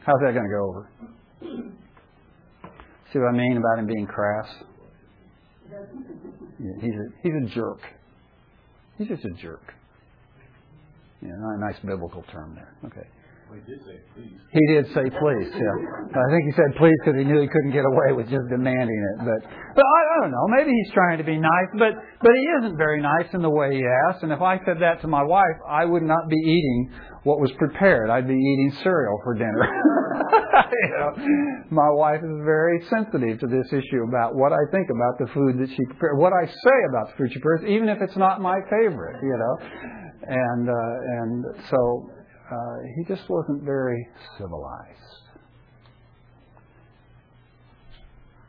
How's 0.04 0.20
that 0.24 0.32
going 0.32 0.48
to 0.48 0.50
go 0.50 0.64
over? 0.68 0.88
See 3.12 3.18
what 3.18 3.28
I 3.28 3.36
mean 3.36 3.56
about 3.56 3.78
him 3.78 3.86
being 3.86 4.06
crass? 4.06 4.48
Yeah, 6.58 6.74
he's 6.80 6.94
a 6.94 7.06
he's 7.22 7.34
a 7.34 7.54
jerk. 7.54 7.80
He's 8.98 9.08
just 9.08 9.24
a 9.24 9.30
jerk. 9.30 9.74
Yeah, 11.22 11.30
a 11.34 11.58
nice 11.58 11.78
biblical 11.84 12.24
term 12.32 12.54
there. 12.54 12.74
Okay. 12.86 13.06
Well, 13.50 13.58
he 13.58 13.66
did 13.66 13.82
say 13.82 13.98
please. 14.14 14.38
He 14.54 14.64
did 14.70 14.86
say 14.94 15.06
please. 15.10 15.50
Yeah, 15.50 15.74
I 16.14 16.28
think 16.30 16.46
he 16.46 16.54
said 16.54 16.70
please 16.78 16.94
because 17.02 17.18
he 17.18 17.26
knew 17.26 17.42
he 17.42 17.50
couldn't 17.50 17.74
get 17.74 17.82
away 17.82 18.14
with 18.14 18.30
just 18.30 18.46
demanding 18.46 18.94
it. 18.94 19.26
But 19.26 19.42
but 19.74 19.82
I, 19.82 19.98
I 20.06 20.14
don't 20.22 20.30
know. 20.30 20.46
Maybe 20.54 20.70
he's 20.70 20.94
trying 20.94 21.18
to 21.18 21.26
be 21.26 21.34
nice, 21.34 21.70
but 21.74 21.98
but 22.22 22.30
he 22.30 22.44
isn't 22.62 22.78
very 22.78 23.02
nice 23.02 23.26
in 23.34 23.42
the 23.42 23.50
way 23.50 23.74
he 23.74 23.82
asks. 24.06 24.22
And 24.22 24.30
if 24.30 24.38
I 24.38 24.62
said 24.62 24.78
that 24.86 25.02
to 25.02 25.08
my 25.10 25.24
wife, 25.24 25.58
I 25.66 25.84
would 25.84 26.06
not 26.06 26.30
be 26.30 26.38
eating 26.38 26.94
what 27.24 27.40
was 27.40 27.50
prepared. 27.58 28.08
I'd 28.08 28.28
be 28.28 28.38
eating 28.38 28.70
cereal 28.84 29.18
for 29.24 29.34
dinner. 29.34 29.66
you 29.66 30.94
know, 30.94 31.10
my 31.74 31.90
wife 31.90 32.22
is 32.22 32.38
very 32.46 32.86
sensitive 32.86 33.40
to 33.40 33.48
this 33.50 33.66
issue 33.74 34.06
about 34.06 34.36
what 34.38 34.52
I 34.52 34.62
think 34.70 34.94
about 34.94 35.18
the 35.18 35.26
food 35.34 35.58
that 35.58 35.74
she 35.74 35.82
prepares, 35.90 36.14
what 36.22 36.30
I 36.30 36.46
say 36.46 36.78
about 36.86 37.10
the 37.10 37.14
food 37.18 37.34
she 37.34 37.40
prepares, 37.42 37.66
even 37.66 37.88
if 37.88 37.98
it's 37.98 38.16
not 38.16 38.40
my 38.40 38.62
favorite. 38.70 39.18
You 39.18 39.34
know, 39.34 39.54
and 40.38 40.70
uh, 40.70 41.18
and 41.18 41.44
so 41.66 42.19
uh, 42.50 42.76
he 42.96 43.04
just 43.04 43.28
wasn't 43.28 43.62
very 43.62 44.08
civilized. 44.38 44.98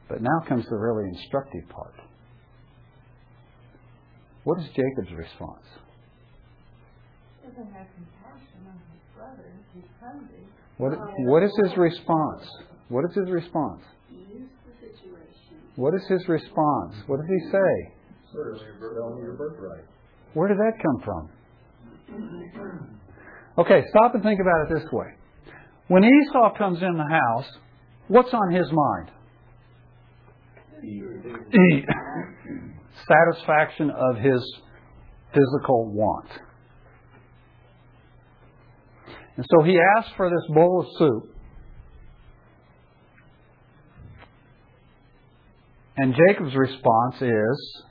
But 0.09 0.21
now 0.21 0.43
comes 0.47 0.65
the 0.69 0.75
really 0.75 1.07
instructive 1.09 1.69
part. 1.69 1.93
What 4.43 4.59
is 4.59 4.65
Jacob's 4.75 5.15
response? 5.15 5.65
Doesn't 7.45 7.71
have 7.73 7.87
compassion 7.95 8.65
on 8.67 8.75
his 8.91 9.01
brother. 9.15 9.53
He's 9.73 9.83
hungry. 10.01 10.43
What, 10.77 10.93
what 11.27 11.43
is 11.43 11.51
his 11.63 11.77
response? 11.77 12.43
What 12.89 13.05
is 13.05 13.15
his 13.15 13.29
response? 13.29 13.83
Use 14.09 14.49
the 14.65 14.73
situation. 14.87 15.61
What 15.75 15.93
is 15.93 16.01
his 16.09 16.27
response? 16.27 16.95
What 17.07 17.17
does 17.17 17.29
he 17.29 17.51
say? 17.51 17.93
Sir, 18.33 18.57
tell 18.97 19.15
me 19.15 19.21
your 19.21 19.33
birthright. 19.33 19.85
Where 20.33 20.47
did 20.47 20.57
that 20.57 20.73
come 20.81 21.01
from? 21.05 21.29
Okay, 23.61 23.83
stop 23.89 24.15
and 24.15 24.23
think 24.23 24.39
about 24.39 24.65
it 24.65 24.81
this 24.81 24.91
way. 24.91 25.05
When 25.87 26.03
Esau 26.03 26.57
comes 26.57 26.81
in 26.81 26.97
the 26.97 27.03
house, 27.03 27.45
what's 28.07 28.33
on 28.33 28.51
his 28.51 28.65
mind? 28.71 29.11
Eat. 30.83 31.85
Satisfaction 33.07 33.91
of 33.91 34.17
his 34.17 34.41
physical 35.31 35.91
want. 35.91 36.29
And 39.37 39.45
so 39.47 39.63
he 39.63 39.77
asks 39.97 40.11
for 40.17 40.27
this 40.27 40.55
bowl 40.55 40.81
of 40.81 40.87
soup. 40.97 41.35
And 45.97 46.15
Jacob's 46.15 46.55
response 46.55 47.21
is, 47.21 47.83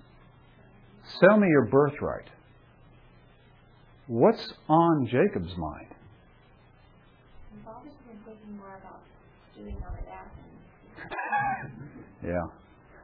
Sell 1.21 1.37
me 1.37 1.47
your 1.49 1.67
birthright. 1.67 2.27
What's 4.11 4.43
on 4.69 5.07
Jacob's 5.07 5.57
mind? 5.57 5.87
He's 7.55 7.63
obviously 7.63 8.11
been 8.11 8.19
thinking 8.27 8.59
more 8.59 8.75
about 8.75 9.07
doing 9.55 9.77
all 9.87 9.95
of 9.95 10.05
that. 10.11 10.27
Yeah. 12.27 12.43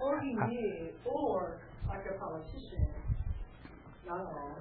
Or 0.02 0.20
he 0.20 0.34
knew, 0.34 0.90
or 1.06 1.58
like 1.88 2.04
a 2.10 2.18
politician, 2.18 2.86
not 4.06 4.26
all, 4.26 4.58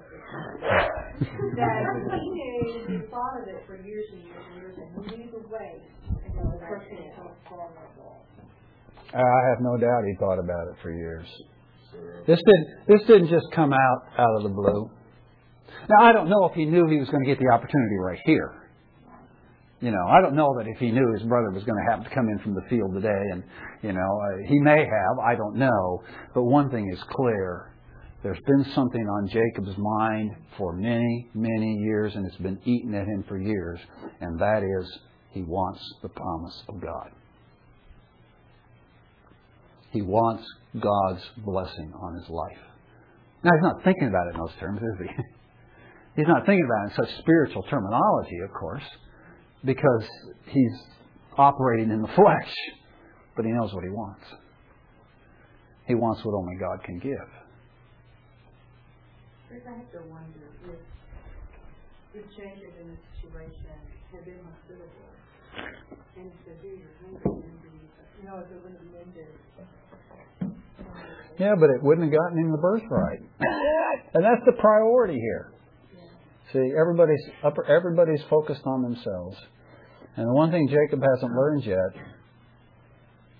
that 1.56 2.20
he 2.22 2.30
knew, 2.30 2.86
he 2.88 2.98
thought 3.10 3.42
of 3.42 3.48
it 3.48 3.66
for 3.66 3.76
years 3.82 4.06
and 4.12 4.22
years 4.24 4.44
and 4.48 4.62
years, 4.62 4.76
and 4.78 5.10
he 5.10 5.16
knew 5.16 5.30
the 5.32 5.48
way 5.48 5.82
to 6.06 6.30
go 6.30 6.48
with 6.48 6.60
that 6.60 6.78
thing. 6.88 7.12
I 9.12 9.48
have 9.50 9.60
no 9.60 9.76
doubt 9.76 10.04
he 10.06 10.14
thought 10.18 10.38
about 10.38 10.68
it 10.68 10.76
for 10.80 10.90
years. 10.90 11.26
This 12.26 12.38
didn't 12.38 12.68
this 12.88 13.06
didn't 13.06 13.28
just 13.28 13.46
come 13.52 13.72
out 13.74 14.02
out 14.16 14.36
of 14.36 14.42
the 14.44 14.48
blue. 14.48 14.90
Now 15.88 16.04
I 16.04 16.12
don't 16.12 16.28
know 16.28 16.46
if 16.46 16.54
he 16.54 16.64
knew 16.64 16.86
he 16.88 16.98
was 16.98 17.08
going 17.08 17.24
to 17.24 17.28
get 17.28 17.38
the 17.38 17.52
opportunity 17.52 17.96
right 17.98 18.18
here. 18.24 18.66
You 19.80 19.90
know, 19.90 20.06
I 20.08 20.22
don't 20.22 20.34
know 20.34 20.54
that 20.58 20.66
if 20.66 20.78
he 20.78 20.90
knew 20.90 21.12
his 21.12 21.22
brother 21.22 21.50
was 21.50 21.62
going 21.64 21.76
to 21.76 21.90
happen 21.90 22.04
to 22.04 22.14
come 22.14 22.28
in 22.28 22.38
from 22.38 22.54
the 22.54 22.62
field 22.70 22.94
today, 22.94 23.22
and 23.32 23.44
you 23.82 23.92
know, 23.92 24.00
uh, 24.00 24.48
he 24.48 24.58
may 24.58 24.78
have. 24.78 25.18
I 25.22 25.34
don't 25.34 25.56
know. 25.56 26.02
But 26.34 26.44
one 26.44 26.70
thing 26.70 26.90
is 26.90 26.98
clear: 27.10 27.74
there's 28.22 28.40
been 28.46 28.72
something 28.74 29.06
on 29.06 29.28
Jacob's 29.28 29.76
mind 29.76 30.30
for 30.56 30.72
many, 30.72 31.28
many 31.34 31.74
years, 31.74 32.14
and 32.14 32.26
it's 32.26 32.36
been 32.36 32.58
eating 32.64 32.94
at 32.94 33.06
him 33.06 33.24
for 33.28 33.38
years, 33.38 33.78
and 34.20 34.40
that 34.40 34.62
is 34.62 34.98
he 35.32 35.42
wants 35.42 35.80
the 36.02 36.08
promise 36.08 36.62
of 36.70 36.80
God. 36.80 37.10
He 39.92 40.00
wants 40.00 40.44
God's 40.80 41.22
blessing 41.44 41.92
on 42.00 42.14
his 42.14 42.28
life. 42.30 42.58
Now, 43.44 43.50
he's 43.54 43.62
not 43.62 43.84
thinking 43.84 44.08
about 44.08 44.26
it 44.28 44.34
in 44.34 44.40
those 44.40 44.56
terms, 44.58 44.80
is 44.80 45.06
he? 45.06 45.22
He's 46.16 46.26
not 46.26 46.46
thinking 46.46 46.64
about 46.64 46.88
it 46.88 46.96
in 46.96 47.04
such 47.04 47.18
spiritual 47.20 47.62
terminology, 47.68 48.38
of 48.42 48.52
course, 48.52 48.82
because 49.64 50.04
he's 50.48 50.72
operating 51.36 51.90
in 51.90 52.00
the 52.00 52.08
flesh, 52.16 52.54
but 53.36 53.44
he 53.44 53.52
knows 53.52 53.72
what 53.74 53.84
he 53.84 53.90
wants. 53.90 54.24
He 55.86 55.94
wants 55.94 56.24
what 56.24 56.34
only 56.34 56.56
God 56.56 56.82
can 56.84 56.98
give. 56.98 57.28
I 59.52 59.70
have 59.72 59.90
to 59.92 60.02
wonder 60.10 60.52
if, 60.68 60.78
if 62.14 62.24
Jacob 62.36 62.74
in 62.80 62.90
this 62.90 63.00
situation 63.16 63.72
had 64.12 64.24
been 64.24 64.40
hospitable 64.44 64.88
and 66.16 66.30
said, 66.44 66.56
here, 66.62 66.76
you're 66.76 66.96
hungry, 67.02 67.40
and 67.40 67.60
you 68.20 68.28
know 68.28 68.38
if 68.38 68.50
it 68.52 68.60
would 68.62 68.72
have 68.72 68.88
mended. 68.92 69.32
Yeah, 71.38 71.54
but 71.58 71.70
it 71.70 71.82
wouldn't 71.82 72.10
have 72.10 72.20
gotten 72.20 72.38
him 72.38 72.52
the 72.52 72.58
birthright. 72.58 73.20
and 74.14 74.24
that's 74.24 74.44
the 74.44 74.56
priority 74.60 75.14
here. 75.14 75.52
See, 76.52 76.72
everybody's 76.78 77.22
upper, 77.42 77.64
everybody's 77.64 78.22
focused 78.30 78.62
on 78.64 78.82
themselves. 78.82 79.36
And 80.16 80.28
the 80.28 80.32
one 80.32 80.50
thing 80.50 80.68
Jacob 80.68 81.02
hasn't 81.02 81.32
learned 81.32 81.64
yet 81.64 82.02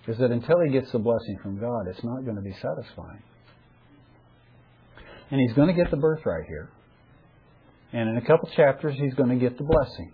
is 0.08 0.18
that 0.18 0.30
until 0.30 0.60
he 0.60 0.72
gets 0.72 0.90
the 0.92 0.98
blessing 0.98 1.38
from 1.42 1.58
God, 1.58 1.86
it's 1.88 2.02
not 2.04 2.24
going 2.24 2.36
to 2.36 2.42
be 2.42 2.52
satisfying. 2.52 3.22
And 5.30 5.40
he's 5.40 5.52
going 5.54 5.68
to 5.68 5.74
get 5.74 5.90
the 5.90 5.96
birthright 5.96 6.46
here. 6.46 6.70
And 7.92 8.10
in 8.10 8.16
a 8.16 8.20
couple 8.20 8.48
chapters, 8.54 8.96
he's 8.98 9.14
going 9.14 9.30
to 9.30 9.36
get 9.36 9.56
the 9.56 9.64
blessing. 9.64 10.12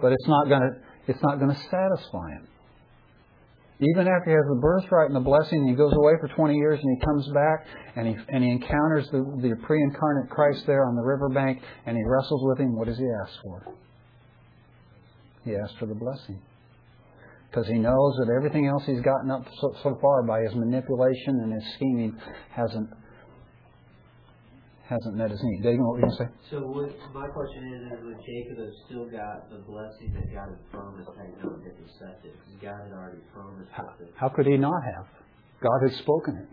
But 0.00 0.12
it's 0.12 0.26
not 0.26 0.48
going 0.48 0.60
to, 0.60 1.12
it's 1.12 1.22
not 1.22 1.38
going 1.38 1.54
to 1.54 1.60
satisfy 1.70 2.30
him. 2.32 2.48
Even 3.78 4.08
after 4.08 4.30
he 4.30 4.36
has 4.36 4.48
the 4.48 4.60
birthright 4.60 5.08
and 5.08 5.16
the 5.16 5.20
blessing, 5.20 5.60
and 5.60 5.68
he 5.68 5.76
goes 5.76 5.92
away 5.92 6.14
for 6.18 6.28
20 6.28 6.56
years 6.56 6.80
and 6.82 6.96
he 6.96 7.04
comes 7.04 7.28
back 7.34 7.66
and 7.94 8.08
he, 8.08 8.16
and 8.28 8.42
he 8.42 8.50
encounters 8.50 9.06
the, 9.12 9.20
the 9.42 9.54
pre 9.66 9.82
incarnate 9.82 10.30
Christ 10.30 10.64
there 10.66 10.86
on 10.86 10.96
the 10.96 11.02
riverbank 11.02 11.60
and 11.84 11.96
he 11.96 12.02
wrestles 12.06 12.40
with 12.44 12.58
him. 12.58 12.74
What 12.74 12.88
does 12.88 12.96
he 12.96 13.04
ask 13.04 13.32
for? 13.42 13.74
He 15.44 15.54
asks 15.56 15.76
for 15.78 15.86
the 15.86 15.94
blessing. 15.94 16.40
Because 17.50 17.66
he 17.68 17.78
knows 17.78 18.16
that 18.18 18.32
everything 18.34 18.66
else 18.66 18.82
he's 18.86 19.02
gotten 19.02 19.30
up 19.30 19.44
so, 19.60 19.74
so 19.82 19.98
far 20.00 20.22
by 20.22 20.40
his 20.40 20.54
manipulation 20.54 21.40
and 21.44 21.52
his 21.52 21.74
scheming 21.74 22.18
hasn't 22.50 22.88
hasn't 24.88 25.16
met 25.16 25.30
his 25.30 25.42
need. 25.42 25.66
Dagan, 25.66 25.82
what 25.82 25.98
were 25.98 26.06
you 26.06 26.06
going 26.06 26.16
to 26.16 26.22
say? 26.24 26.30
So 26.50 26.62
what, 26.62 26.94
my 27.10 27.26
question 27.26 27.74
is, 27.74 27.90
is 27.90 27.98
would 28.06 28.22
Jacob 28.22 28.62
have 28.62 28.74
still 28.86 29.06
got 29.10 29.50
the 29.50 29.58
blessing 29.66 30.14
that 30.14 30.30
God 30.30 30.54
had 30.54 30.62
promised 30.70 31.10
had 31.18 31.26
he 31.26 31.34
not 31.42 31.58
been 31.58 31.74
deceptive? 31.82 32.38
Because 32.38 32.58
God 32.62 32.78
had 32.86 32.94
already 32.94 33.22
promised 33.34 33.70
How, 33.74 33.90
how 34.14 34.28
could 34.30 34.46
he 34.46 34.56
not 34.56 34.78
have? 34.94 35.06
God 35.58 35.78
had 35.82 35.94
spoken 35.98 36.38
it. 36.38 36.48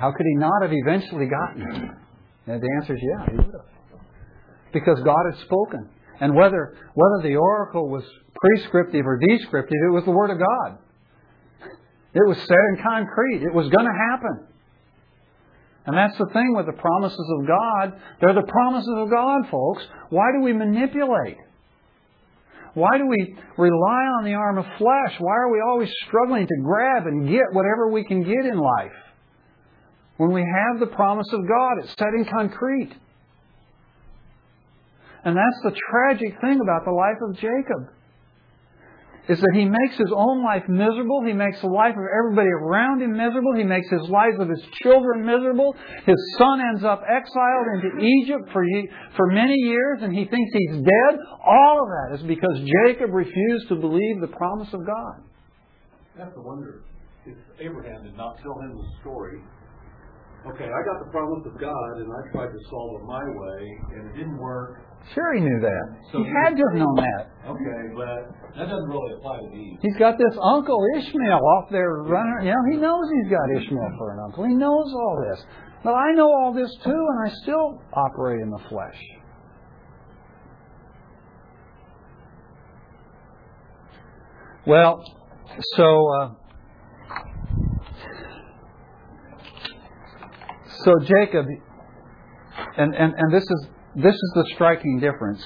How 0.00 0.10
could 0.12 0.24
he 0.24 0.36
not 0.40 0.62
have 0.62 0.72
eventually 0.72 1.28
gotten 1.28 1.62
it? 1.62 1.90
And 2.46 2.62
the 2.62 2.70
answer 2.80 2.94
is 2.96 3.02
yeah, 3.02 3.26
he 3.30 3.36
would 3.36 3.52
have. 3.52 4.00
Because 4.72 4.98
God 5.04 5.22
had 5.30 5.38
spoken. 5.44 5.88
And 6.20 6.34
whether 6.34 6.76
whether 6.94 7.28
the 7.28 7.36
oracle 7.36 7.90
was 7.90 8.04
prescriptive 8.40 9.04
or 9.06 9.18
descriptive, 9.18 9.76
it 9.86 9.92
was 9.92 10.04
the 10.04 10.10
Word 10.10 10.30
of 10.30 10.38
God. 10.38 10.78
It 12.14 12.26
was 12.26 12.38
set 12.38 12.62
in 12.72 12.82
concrete. 12.82 13.42
It 13.42 13.54
was 13.54 13.68
going 13.68 13.86
to 13.86 13.98
happen. 14.10 14.51
And 15.84 15.96
that's 15.96 16.16
the 16.16 16.30
thing 16.32 16.54
with 16.54 16.66
the 16.66 16.80
promises 16.80 17.26
of 17.38 17.46
God. 17.46 18.00
They're 18.20 18.34
the 18.34 18.46
promises 18.46 18.94
of 18.96 19.10
God, 19.10 19.50
folks. 19.50 19.82
Why 20.10 20.30
do 20.32 20.44
we 20.44 20.52
manipulate? 20.52 21.38
Why 22.74 22.96
do 22.96 23.06
we 23.06 23.36
rely 23.58 24.02
on 24.18 24.24
the 24.24 24.34
arm 24.34 24.58
of 24.58 24.64
flesh? 24.78 25.14
Why 25.18 25.34
are 25.34 25.52
we 25.52 25.60
always 25.60 25.90
struggling 26.06 26.46
to 26.46 26.62
grab 26.62 27.06
and 27.06 27.28
get 27.28 27.52
whatever 27.52 27.88
we 27.90 28.04
can 28.04 28.22
get 28.22 28.46
in 28.46 28.56
life? 28.56 28.92
When 30.16 30.32
we 30.32 30.40
have 30.40 30.80
the 30.80 30.94
promise 30.94 31.26
of 31.32 31.40
God, 31.48 31.72
it's 31.82 31.94
set 31.98 32.14
in 32.16 32.24
concrete. 32.24 32.92
And 35.24 35.36
that's 35.36 35.60
the 35.64 35.72
tragic 35.90 36.40
thing 36.40 36.60
about 36.60 36.84
the 36.84 36.92
life 36.92 37.18
of 37.28 37.34
Jacob 37.36 37.92
is 39.28 39.38
that 39.38 39.54
he 39.54 39.64
makes 39.64 39.94
his 39.96 40.10
own 40.10 40.42
life 40.42 40.66
miserable. 40.66 41.22
He 41.24 41.32
makes 41.32 41.60
the 41.60 41.70
life 41.70 41.94
of 41.94 42.06
everybody 42.10 42.50
around 42.50 43.02
him 43.02 43.14
miserable. 43.14 43.54
He 43.54 43.62
makes 43.62 43.88
his 43.88 44.02
life 44.10 44.34
of 44.38 44.48
his 44.48 44.62
children 44.82 45.24
miserable. 45.24 45.76
His 46.06 46.18
son 46.38 46.58
ends 46.60 46.82
up 46.82 47.02
exiled 47.06 47.66
into 47.78 48.02
Egypt 48.02 48.50
for, 48.52 48.66
for 49.16 49.26
many 49.30 49.54
years 49.54 50.02
and 50.02 50.10
he 50.10 50.24
thinks 50.26 50.50
he's 50.52 50.82
dead. 50.82 51.12
All 51.46 51.76
of 51.82 51.88
that 51.88 52.08
is 52.18 52.26
because 52.26 52.58
Jacob 52.82 53.14
refused 53.14 53.68
to 53.68 53.76
believe 53.76 54.20
the 54.20 54.34
promise 54.34 54.72
of 54.74 54.84
God. 54.84 55.22
I 56.18 56.24
have 56.26 56.34
to 56.34 56.42
wonder 56.42 56.82
if 57.24 57.38
Abraham 57.60 58.02
did 58.02 58.16
not 58.16 58.42
tell 58.42 58.58
him 58.58 58.74
the 58.74 58.88
story. 59.00 59.38
Okay, 60.50 60.66
I 60.66 60.80
got 60.82 60.98
the 61.06 61.10
promise 61.14 61.46
of 61.46 61.60
God 61.60 61.92
and 62.02 62.10
I 62.10 62.20
tried 62.34 62.50
to 62.50 62.60
solve 62.68 62.98
it 62.98 63.06
my 63.06 63.22
way 63.22 63.60
and 63.94 64.10
it 64.10 64.18
didn't 64.18 64.38
work. 64.38 64.82
Sure, 65.14 65.34
he 65.34 65.40
knew 65.40 65.60
that. 65.60 65.84
So 66.12 66.22
he 66.22 66.30
had 66.30 66.56
to 66.56 66.62
have 66.62 66.78
known 66.78 66.94
that. 66.96 67.26
Okay, 67.44 67.82
but 67.94 68.30
that 68.56 68.68
doesn't 68.70 68.88
really 68.88 69.14
apply 69.18 69.38
to 69.38 69.50
me. 69.50 69.78
He's 69.82 69.96
got 69.96 70.16
this 70.16 70.38
uncle 70.40 70.78
Ishmael 70.96 71.40
off 71.58 71.68
there 71.70 71.90
running. 72.04 72.46
You 72.46 72.52
know, 72.52 72.64
he 72.70 72.76
knows 72.78 73.04
he's 73.10 73.30
got 73.30 73.62
Ishmael 73.62 73.94
for 73.98 74.12
an 74.12 74.20
uncle. 74.24 74.44
He 74.44 74.54
knows 74.54 74.92
all 74.94 75.24
this. 75.28 75.44
But 75.82 75.94
I 75.94 76.12
know 76.12 76.28
all 76.28 76.52
this 76.54 76.72
too, 76.84 76.90
and 76.90 77.28
I 77.28 77.34
still 77.42 77.82
operate 77.92 78.40
in 78.40 78.50
the 78.50 78.60
flesh. 78.68 78.98
Well, 84.64 85.02
so 85.74 86.06
uh, 86.20 86.30
so 90.84 90.94
Jacob, 91.04 91.46
and, 92.76 92.94
and, 92.94 93.14
and 93.16 93.32
this 93.34 93.42
is 93.42 93.66
this 93.96 94.14
is 94.14 94.32
the 94.34 94.46
striking 94.54 95.00
difference. 95.00 95.42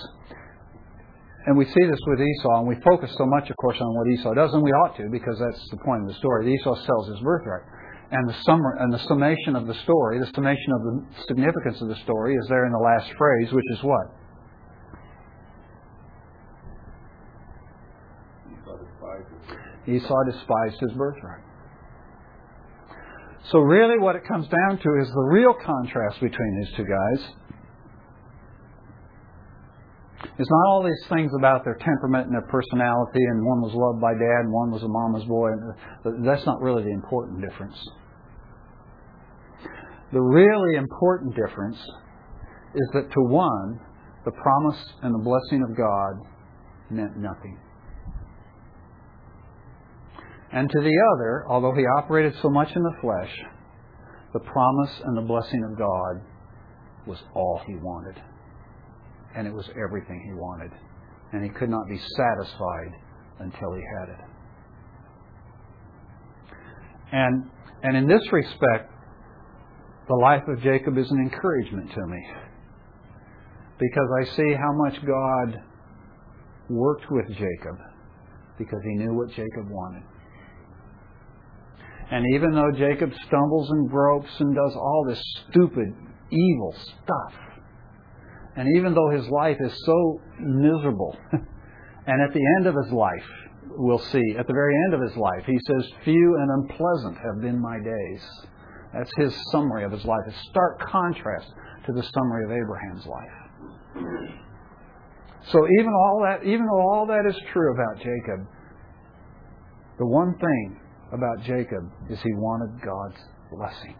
And 1.46 1.56
we 1.56 1.64
see 1.64 1.84
this 1.86 2.00
with 2.06 2.20
Esau, 2.20 2.58
and 2.58 2.68
we 2.68 2.76
focus 2.84 3.10
so 3.16 3.26
much, 3.26 3.48
of 3.50 3.56
course, 3.56 3.76
on 3.80 3.94
what 3.94 4.06
Esau 4.08 4.34
does, 4.34 4.52
and 4.52 4.62
we 4.62 4.70
ought 4.70 4.96
to, 4.96 5.08
because 5.10 5.38
that's 5.38 5.62
the 5.70 5.78
point 5.78 6.02
of 6.02 6.08
the 6.08 6.14
story. 6.14 6.52
Esau 6.54 6.74
sells 6.74 7.08
his 7.08 7.20
birthright. 7.20 7.62
And 8.10 8.28
the, 8.28 8.34
summer, 8.42 8.76
and 8.78 8.92
the 8.92 8.98
summation 9.06 9.56
of 9.56 9.66
the 9.66 9.74
story, 9.82 10.18
the 10.18 10.30
summation 10.34 10.72
of 10.72 10.82
the 10.82 11.24
significance 11.26 11.80
of 11.80 11.88
the 11.88 11.96
story, 12.02 12.34
is 12.34 12.46
there 12.48 12.66
in 12.66 12.72
the 12.72 12.78
last 12.78 13.12
phrase, 13.16 13.52
which 13.52 13.64
is 13.70 13.82
what? 13.82 14.06
Esau 19.88 20.24
despised 20.24 20.80
his 20.80 20.92
birthright. 20.92 21.42
So, 23.52 23.60
really, 23.60 23.98
what 24.00 24.16
it 24.16 24.22
comes 24.26 24.48
down 24.48 24.78
to 24.78 24.88
is 25.00 25.08
the 25.08 25.28
real 25.30 25.54
contrast 25.54 26.20
between 26.20 26.60
these 26.60 26.76
two 26.76 26.84
guys 26.84 27.34
it's 30.38 30.50
not 30.50 30.66
all 30.68 30.82
these 30.82 31.08
things 31.08 31.30
about 31.38 31.64
their 31.64 31.76
temperament 31.76 32.26
and 32.26 32.34
their 32.34 32.48
personality, 32.48 33.20
and 33.20 33.44
one 33.44 33.60
was 33.60 33.72
loved 33.74 34.00
by 34.00 34.12
dad 34.12 34.44
and 34.44 34.52
one 34.52 34.70
was 34.70 34.82
a 34.82 34.88
mama's 34.88 35.24
boy. 35.24 35.50
That's 36.24 36.46
not 36.46 36.60
really 36.60 36.84
the 36.84 36.92
important 36.92 37.40
difference. 37.40 37.76
The 40.12 40.20
really 40.20 40.76
important 40.76 41.34
difference 41.36 41.76
is 42.74 42.88
that 42.94 43.10
to 43.12 43.20
one, 43.28 43.80
the 44.24 44.32
promise 44.32 44.78
and 45.02 45.14
the 45.14 45.22
blessing 45.22 45.62
of 45.62 45.76
God 45.76 46.14
meant 46.90 47.16
nothing. 47.16 47.58
And 50.52 50.70
to 50.70 50.80
the 50.80 50.96
other, 51.14 51.44
although 51.48 51.74
he 51.74 51.84
operated 51.98 52.34
so 52.40 52.48
much 52.48 52.68
in 52.74 52.82
the 52.82 52.94
flesh, 53.00 53.32
the 54.32 54.40
promise 54.40 55.00
and 55.04 55.16
the 55.16 55.22
blessing 55.22 55.62
of 55.70 55.78
God 55.78 56.22
was 57.06 57.18
all 57.34 57.60
he 57.66 57.74
wanted 57.74 58.16
and 59.36 59.46
it 59.46 59.52
was 59.52 59.68
everything 59.76 60.22
he 60.26 60.32
wanted. 60.32 60.70
And 61.32 61.44
he 61.44 61.50
could 61.50 61.68
not 61.68 61.86
be 61.88 61.98
satisfied 62.16 62.92
until 63.40 63.74
he 63.74 63.82
had 63.98 64.08
it. 64.08 64.24
And, 67.12 67.50
and 67.82 67.96
in 67.96 68.08
this 68.08 68.22
respect, 68.32 68.90
the 70.08 70.14
life 70.14 70.42
of 70.48 70.62
Jacob 70.62 70.96
is 70.96 71.10
an 71.10 71.18
encouragement 71.18 71.92
to 71.92 72.06
me. 72.06 72.26
Because 73.78 74.08
I 74.22 74.36
see 74.36 74.54
how 74.54 74.72
much 74.72 74.94
God 75.04 75.62
worked 76.70 77.10
with 77.10 77.28
Jacob 77.28 77.76
because 78.58 78.80
he 78.84 78.94
knew 78.96 79.14
what 79.14 79.28
Jacob 79.30 79.68
wanted. 79.68 80.02
And 82.10 82.24
even 82.34 82.54
though 82.54 82.70
Jacob 82.78 83.12
stumbles 83.26 83.68
and 83.70 83.90
gropes 83.90 84.30
and 84.38 84.54
does 84.54 84.74
all 84.76 85.04
this 85.08 85.20
stupid, 85.50 85.92
evil 86.30 86.74
stuff, 87.04 87.45
and 88.56 88.76
even 88.76 88.94
though 88.94 89.10
his 89.10 89.28
life 89.28 89.58
is 89.60 89.72
so 89.84 90.20
miserable, 90.40 91.16
and 91.32 92.22
at 92.22 92.32
the 92.32 92.44
end 92.58 92.66
of 92.66 92.74
his 92.82 92.92
life, 92.92 93.26
we'll 93.76 93.98
see, 93.98 94.36
at 94.38 94.46
the 94.46 94.52
very 94.52 94.74
end 94.86 94.94
of 94.94 95.02
his 95.02 95.16
life, 95.16 95.44
he 95.44 95.58
says, 95.66 95.90
Few 96.04 96.36
and 96.40 96.50
unpleasant 96.62 97.16
have 97.18 97.42
been 97.42 97.60
my 97.60 97.78
days. 97.78 98.22
That's 98.94 99.10
his 99.18 99.36
summary 99.52 99.84
of 99.84 99.92
his 99.92 100.04
life. 100.04 100.22
A 100.26 100.32
stark 100.50 100.80
contrast 100.80 101.46
to 101.86 101.92
the 101.92 102.02
summary 102.02 102.44
of 102.44 102.50
Abraham's 102.50 103.06
life. 103.06 103.36
So 105.50 105.66
even 105.78 105.92
all 105.92 106.22
that, 106.24 106.44
even 106.44 106.66
though 106.66 106.80
all 106.80 107.06
that 107.06 107.26
is 107.28 107.36
true 107.52 107.72
about 107.74 107.98
Jacob, 107.98 108.46
the 109.98 110.06
one 110.06 110.34
thing 110.38 110.80
about 111.12 111.44
Jacob 111.44 111.90
is 112.10 112.18
he 112.22 112.32
wanted 112.34 112.82
God's 112.82 113.22
blessing. 113.52 113.96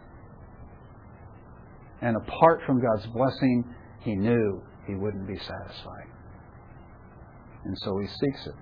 And 2.03 2.17
apart 2.17 2.63
from 2.67 2.81
God's 2.81 3.07
blessing, 3.07 3.65
he 4.07 4.15
knew 4.15 4.63
he 4.87 4.95
wouldn't 4.95 5.27
be 5.27 5.37
satisfied. 5.37 6.07
And 7.65 7.77
so 7.83 7.99
he 7.99 8.07
seeks 8.07 8.47
it. 8.47 8.55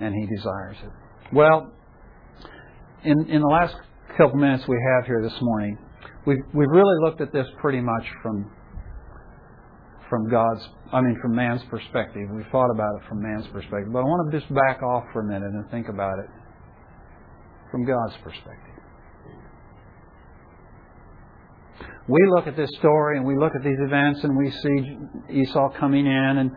And 0.00 0.14
he 0.14 0.36
desires 0.36 0.76
it. 0.84 0.90
Well, 1.34 1.72
in, 3.02 3.30
in 3.30 3.40
the 3.40 3.48
last 3.48 3.74
couple 4.18 4.36
minutes 4.36 4.64
we 4.68 4.76
have 4.94 5.06
here 5.06 5.22
this 5.22 5.38
morning, 5.40 5.78
we've, 6.26 6.44
we've 6.52 6.68
really 6.68 6.96
looked 7.00 7.22
at 7.22 7.32
this 7.32 7.46
pretty 7.62 7.80
much 7.80 8.04
from, 8.22 8.50
from 10.10 10.28
God's, 10.28 10.68
I 10.92 11.00
mean, 11.00 11.16
from 11.22 11.34
man's 11.34 11.62
perspective. 11.70 12.28
We've 12.30 12.46
thought 12.52 12.70
about 12.70 13.00
it 13.00 13.08
from 13.08 13.22
man's 13.22 13.46
perspective. 13.46 13.90
But 13.90 14.00
I 14.00 14.02
want 14.02 14.30
to 14.30 14.38
just 14.38 14.52
back 14.54 14.82
off 14.82 15.04
for 15.14 15.22
a 15.22 15.24
minute 15.24 15.52
and 15.54 15.70
think 15.70 15.88
about 15.88 16.18
it 16.18 16.28
from 17.70 17.86
God's 17.86 18.14
perspective. 18.22 18.71
We 22.08 22.18
look 22.34 22.46
at 22.46 22.56
this 22.56 22.70
story 22.78 23.18
and 23.18 23.26
we 23.26 23.36
look 23.36 23.52
at 23.54 23.62
these 23.62 23.78
events 23.78 24.24
and 24.24 24.36
we 24.36 24.50
see 24.50 25.40
Esau 25.42 25.70
coming 25.78 26.06
in 26.06 26.38
and, 26.38 26.50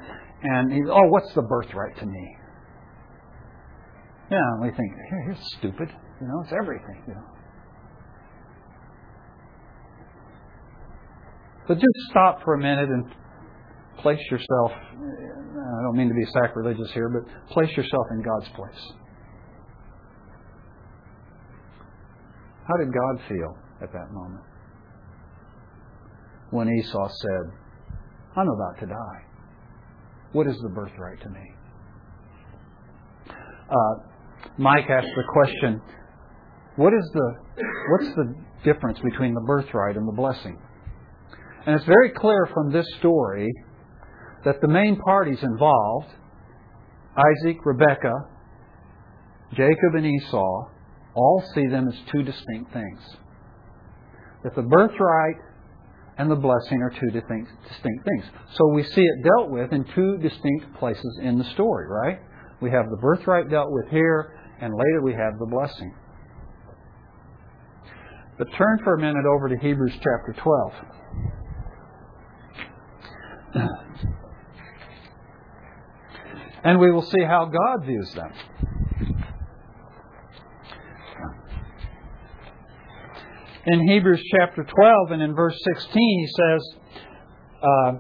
and 0.44 0.74
he, 0.74 0.80
oh, 0.90 1.08
what's 1.10 1.32
the 1.34 1.44
birthright 1.44 1.98
to 2.00 2.06
me? 2.06 2.38
Yeah, 4.32 4.40
and 4.40 4.62
we 4.64 4.70
think, 4.70 4.92
hey, 5.10 5.34
he's 5.34 5.46
stupid. 5.58 5.90
You 6.20 6.28
know, 6.28 6.42
it's 6.44 6.54
everything. 6.54 7.04
You 7.08 7.14
know. 7.14 7.26
But 11.68 11.76
just 11.76 12.10
stop 12.10 12.44
for 12.44 12.56
a 12.56 12.60
minute 12.60 12.90
and 12.90 13.06
place 14.00 14.20
yourself, 14.32 14.72
I 14.72 15.82
don't 15.84 15.96
mean 15.96 16.10
to 16.10 16.16
be 16.16 16.26
sacrilegious 16.44 16.92
here, 16.94 17.10
but 17.10 17.54
place 17.54 17.70
yourself 17.78 18.06
in 18.12 18.24
God's 18.24 18.50
place. 18.50 18.94
How 22.68 22.78
did 22.78 22.92
God 22.92 23.28
feel 23.30 23.58
at 23.82 23.94
that 23.94 24.12
moment? 24.12 24.44
When 26.52 26.70
Esau 26.70 27.10
said, 27.10 27.52
I'm 28.36 28.48
about 28.48 28.80
to 28.80 28.86
die. 28.86 29.22
What 30.32 30.48
is 30.48 30.58
the 30.62 30.70
birthright 30.70 31.22
to 31.22 31.30
me? 31.30 31.52
Uh, 33.30 33.96
Mike 34.58 34.90
asked 34.90 35.08
the 35.16 35.24
question, 35.32 35.82
what 36.76 36.94
is 36.94 37.10
the, 37.14 37.34
what's 37.92 38.16
the 38.16 38.34
difference 38.64 39.00
between 39.00 39.34
the 39.34 39.42
birthright 39.42 39.96
and 39.96 40.08
the 40.08 40.16
blessing? 40.16 40.58
And 41.66 41.76
it's 41.76 41.86
very 41.86 42.12
clear 42.12 42.48
from 42.54 42.72
this 42.72 42.86
story 43.00 43.50
that 44.44 44.62
the 44.62 44.68
main 44.68 44.98
parties 44.98 45.40
involved, 45.42 46.08
Isaac, 47.18 47.58
Rebekah, 47.66 48.30
Jacob, 49.54 49.96
and 49.96 50.06
Esau, 50.06 50.70
all 51.16 51.44
see 51.56 51.68
them 51.68 51.88
as 51.88 51.96
two 52.12 52.24
distinct 52.24 52.74
things. 52.74 53.02
That 54.44 54.56
the 54.56 54.62
birthright 54.62 55.38
and 56.18 56.32
the 56.32 56.36
blessing 56.36 56.82
are 56.82 56.90
two 56.90 57.12
distinct, 57.12 57.52
things. 57.82 58.24
So 58.54 58.68
we 58.74 58.84
see 58.84 59.02
it 59.02 59.24
dealt 59.24 59.50
with 59.50 59.74
in 59.74 59.84
two 59.94 60.18
distinct 60.18 60.74
places 60.80 61.20
in 61.22 61.38
the 61.38 61.44
story, 61.52 61.88
right? 61.90 62.20
We 62.62 62.72
have 62.72 62.90
the 62.90 62.98
birthright 62.98 63.50
dealt 63.50 63.72
with 63.72 63.90
here, 63.90 64.38
and 64.62 64.74
later 64.74 65.02
we 65.02 65.14
have 65.14 65.38
the 65.40 65.46
blessing. 65.46 65.94
But 68.38 68.48
turn 68.58 68.80
for 68.84 68.96
a 68.96 69.00
minute 69.00 69.26
over 69.26 69.50
to 69.50 69.58
Hebrews 69.58 69.94
chapter 69.94 70.36
12. 70.38 70.74
And 76.66 76.80
we 76.80 76.92
will 76.92 77.04
see 77.04 77.22
how 77.22 77.46
God 77.46 77.86
views 77.86 78.12
them. 78.16 78.34
In 83.68 83.88
Hebrews 83.88 84.22
chapter 84.32 84.64
12 84.64 85.12
and 85.12 85.24
in 85.24 85.34
verse 85.34 85.60
16, 85.74 85.90
he 85.94 86.28
says, 86.28 86.76
uh, 87.64 87.92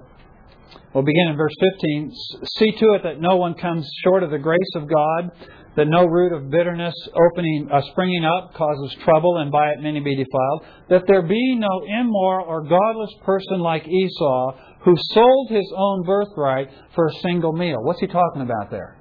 we'll 0.93 1.03
begin 1.03 1.29
in 1.29 1.37
verse 1.37 1.55
15 1.59 2.11
See 2.57 2.71
to 2.71 2.93
it 2.93 3.03
that 3.03 3.19
no 3.19 3.37
one 3.37 3.55
comes 3.55 3.89
short 4.03 4.21
of 4.21 4.29
the 4.29 4.37
grace 4.37 4.59
of 4.75 4.87
God, 4.87 5.31
that 5.75 5.87
no 5.87 6.05
root 6.05 6.33
of 6.33 6.51
bitterness 6.51 6.93
opening, 7.31 7.67
uh, 7.73 7.81
springing 7.91 8.23
up 8.23 8.53
causes 8.53 8.95
trouble, 9.03 9.37
and 9.39 9.51
by 9.51 9.69
it 9.69 9.81
many 9.81 10.01
be 10.01 10.15
defiled, 10.15 10.65
that 10.89 11.01
there 11.07 11.23
be 11.23 11.55
no 11.55 11.81
immoral 11.99 12.45
or 12.47 12.61
godless 12.61 13.13
person 13.23 13.59
like 13.59 13.87
Esau, 13.87 14.59
who 14.83 14.95
sold 15.13 15.49
his 15.49 15.73
own 15.75 16.03
birthright 16.03 16.69
for 16.93 17.07
a 17.07 17.13
single 17.23 17.53
meal. 17.53 17.77
What's 17.81 17.99
he 17.99 18.07
talking 18.07 18.43
about 18.43 18.69
there? 18.69 18.95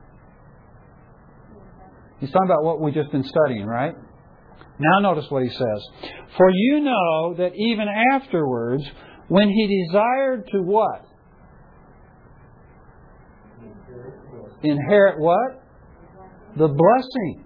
He's 2.21 2.31
talking 2.31 2.49
about 2.49 2.65
what 2.65 2.81
we've 2.81 2.95
just 2.95 3.13
been 3.13 3.25
studying, 3.25 3.67
right? 3.67 3.95
Now 4.79 4.99
notice 5.01 5.31
what 5.31 5.45
he 5.45 5.51
says. 5.51 6.11
For 6.37 6.51
you 6.51 6.81
know 6.81 7.35
that 7.39 7.53
even 7.55 7.87
afterwards, 8.13 8.83
when 9.29 9.49
he 9.49 9.87
desired 9.87 10.49
to 10.53 10.63
what? 10.63 11.07
Inherit 14.63 15.21
what? 15.21 15.63
The 16.57 16.69
blessing. 16.69 17.45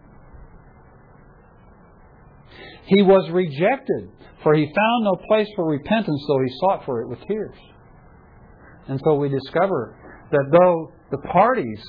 He 2.87 3.03
was 3.03 3.29
rejected, 3.31 4.11
for 4.43 4.55
he 4.55 4.65
found 4.65 5.05
no 5.05 5.17
place 5.29 5.49
for 5.55 5.67
repentance, 5.67 6.25
though 6.27 6.41
he 6.41 6.51
sought 6.61 6.87
for 6.87 7.03
it 7.03 7.09
with 7.09 7.19
tears. 7.29 7.57
And 8.89 8.99
so 9.05 9.15
we 9.17 9.29
discover 9.29 9.95
that 10.31 10.45
though 10.51 10.93
the 11.11 11.19
parties 11.29 11.81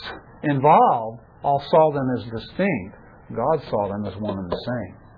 involved 0.44 1.22
all 1.44 1.64
saw 1.70 1.92
them 1.94 2.08
as 2.18 2.24
distinct, 2.42 2.96
God 3.34 3.62
saw 3.70 3.88
them 3.88 4.06
as 4.06 4.20
one 4.20 4.38
and 4.38 4.52
the 4.52 4.64
same. 4.66 5.09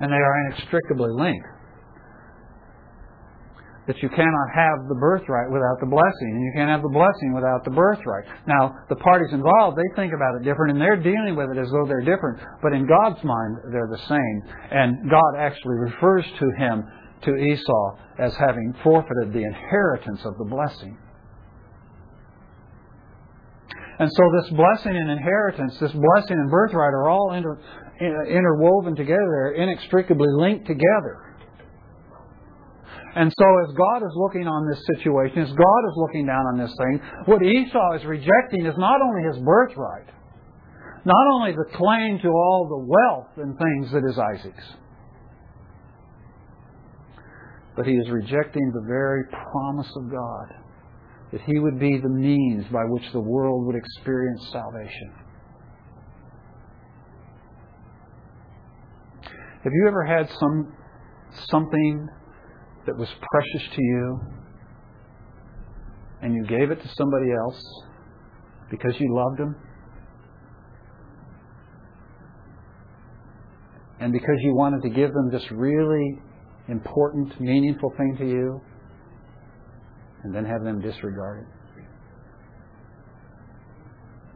And 0.00 0.10
they 0.10 0.16
are 0.16 0.46
inextricably 0.46 1.12
linked. 1.12 1.46
That 3.86 4.02
you 4.02 4.08
cannot 4.08 4.48
have 4.54 4.88
the 4.88 4.94
birthright 4.94 5.50
without 5.50 5.80
the 5.80 5.90
blessing, 5.90 6.30
and 6.30 6.44
you 6.44 6.52
can't 6.54 6.70
have 6.70 6.82
the 6.82 6.94
blessing 6.94 7.34
without 7.34 7.64
the 7.64 7.74
birthright. 7.74 8.24
Now, 8.46 8.76
the 8.88 8.96
parties 8.96 9.32
involved, 9.32 9.76
they 9.76 9.90
think 9.96 10.12
about 10.12 10.36
it 10.38 10.44
different, 10.44 10.72
and 10.72 10.80
they're 10.80 11.00
dealing 11.00 11.34
with 11.34 11.50
it 11.50 11.58
as 11.58 11.68
though 11.70 11.86
they're 11.88 12.06
different. 12.06 12.38
But 12.62 12.72
in 12.72 12.86
God's 12.86 13.22
mind, 13.24 13.56
they're 13.72 13.90
the 13.90 14.04
same. 14.06 14.36
And 14.70 15.10
God 15.10 15.34
actually 15.38 15.76
refers 15.76 16.24
to 16.38 16.46
him 16.56 16.84
to 17.22 17.36
Esau 17.36 17.96
as 18.18 18.32
having 18.36 18.74
forfeited 18.84 19.32
the 19.32 19.42
inheritance 19.42 20.20
of 20.24 20.38
the 20.38 20.44
blessing. 20.44 20.96
And 23.98 24.08
so 24.08 24.22
this 24.40 24.50
blessing 24.56 24.96
and 24.96 25.10
inheritance, 25.10 25.76
this 25.78 25.92
blessing 25.92 26.38
and 26.38 26.50
birthright 26.50 26.94
are 26.94 27.10
all 27.10 27.32
inter, 27.34 27.60
interwoven 28.00 28.96
together, 28.96 29.52
they're 29.54 29.62
inextricably 29.62 30.28
linked 30.32 30.66
together. 30.66 31.30
And 33.14 33.32
so 33.36 33.46
as 33.66 33.74
God 33.74 34.06
is 34.06 34.14
looking 34.14 34.46
on 34.46 34.68
this 34.70 34.80
situation, 34.96 35.42
as 35.42 35.50
God 35.50 35.82
is 35.90 35.94
looking 35.96 36.26
down 36.26 36.46
on 36.46 36.58
this 36.58 36.72
thing, 36.78 37.00
what 37.26 37.42
Esau 37.42 37.94
is 37.98 38.04
rejecting 38.04 38.66
is 38.66 38.74
not 38.78 39.00
only 39.02 39.24
his 39.26 39.42
birthright, 39.44 40.06
not 41.04 41.26
only 41.34 41.52
the 41.52 41.76
claim 41.76 42.20
to 42.22 42.28
all 42.28 42.68
the 42.68 42.86
wealth 42.86 43.32
and 43.36 43.58
things 43.58 43.92
that 43.92 44.08
is 44.08 44.16
Isaac's, 44.16 44.68
but 47.74 47.86
he 47.86 47.94
is 47.94 48.08
rejecting 48.10 48.70
the 48.74 48.84
very 48.86 49.24
promise 49.24 49.90
of 49.96 50.10
God 50.10 50.54
that 51.32 51.40
he 51.42 51.58
would 51.58 51.78
be 51.80 51.98
the 51.98 52.08
means 52.08 52.64
by 52.72 52.84
which 52.88 53.04
the 53.12 53.20
world 53.20 53.66
would 53.66 53.76
experience 53.76 54.40
salvation. 54.52 55.14
Have 59.62 59.72
you 59.74 59.86
ever 59.88 60.04
had 60.04 60.26
some 60.38 60.72
something 61.50 62.08
that 62.86 62.96
was 62.96 63.08
precious 63.08 63.68
to 63.76 63.82
you 63.82 64.20
and 66.22 66.34
you 66.34 66.46
gave 66.46 66.70
it 66.70 66.82
to 66.82 66.88
somebody 66.96 67.30
else 67.30 67.62
because 68.70 68.98
you 68.98 69.14
loved 69.14 69.38
them? 69.38 69.54
And 74.00 74.14
because 74.14 74.36
you 74.40 74.54
wanted 74.54 74.80
to 74.82 74.88
give 74.88 75.12
them 75.12 75.30
this 75.30 75.44
really 75.50 76.18
important, 76.68 77.38
meaningful 77.38 77.92
thing 77.98 78.16
to 78.18 78.26
you, 78.26 78.62
and 80.24 80.34
then 80.34 80.46
have 80.46 80.62
them 80.64 80.80
disregard 80.80 81.42
it? 81.42 81.84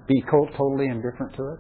Be 0.07 0.22
totally 0.31 0.87
indifferent 0.89 1.35
to 1.37 1.55
it? 1.55 1.59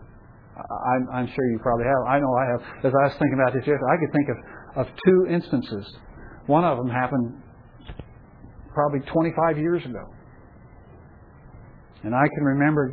I'm, 0.56 1.08
I'm, 1.12 1.26
sure 1.26 1.50
you 1.50 1.58
probably 1.58 1.84
have. 1.84 2.06
I 2.06 2.20
know 2.20 2.32
I 2.34 2.46
have. 2.52 2.60
As 2.84 2.92
I 2.94 3.02
was 3.10 3.12
thinking 3.18 3.38
about 3.42 3.54
this 3.54 3.66
yesterday, 3.66 3.90
I 3.90 3.98
could 3.98 4.12
think 4.14 4.28
of, 4.30 4.86
of 4.86 4.94
two 5.04 5.26
instances. 5.30 5.84
One 6.46 6.64
of 6.64 6.78
them 6.78 6.88
happened 6.88 7.42
probably 8.72 9.00
25 9.10 9.58
years 9.58 9.84
ago. 9.84 10.04
And 12.04 12.14
I 12.14 12.22
can 12.22 12.44
remember 12.44 12.90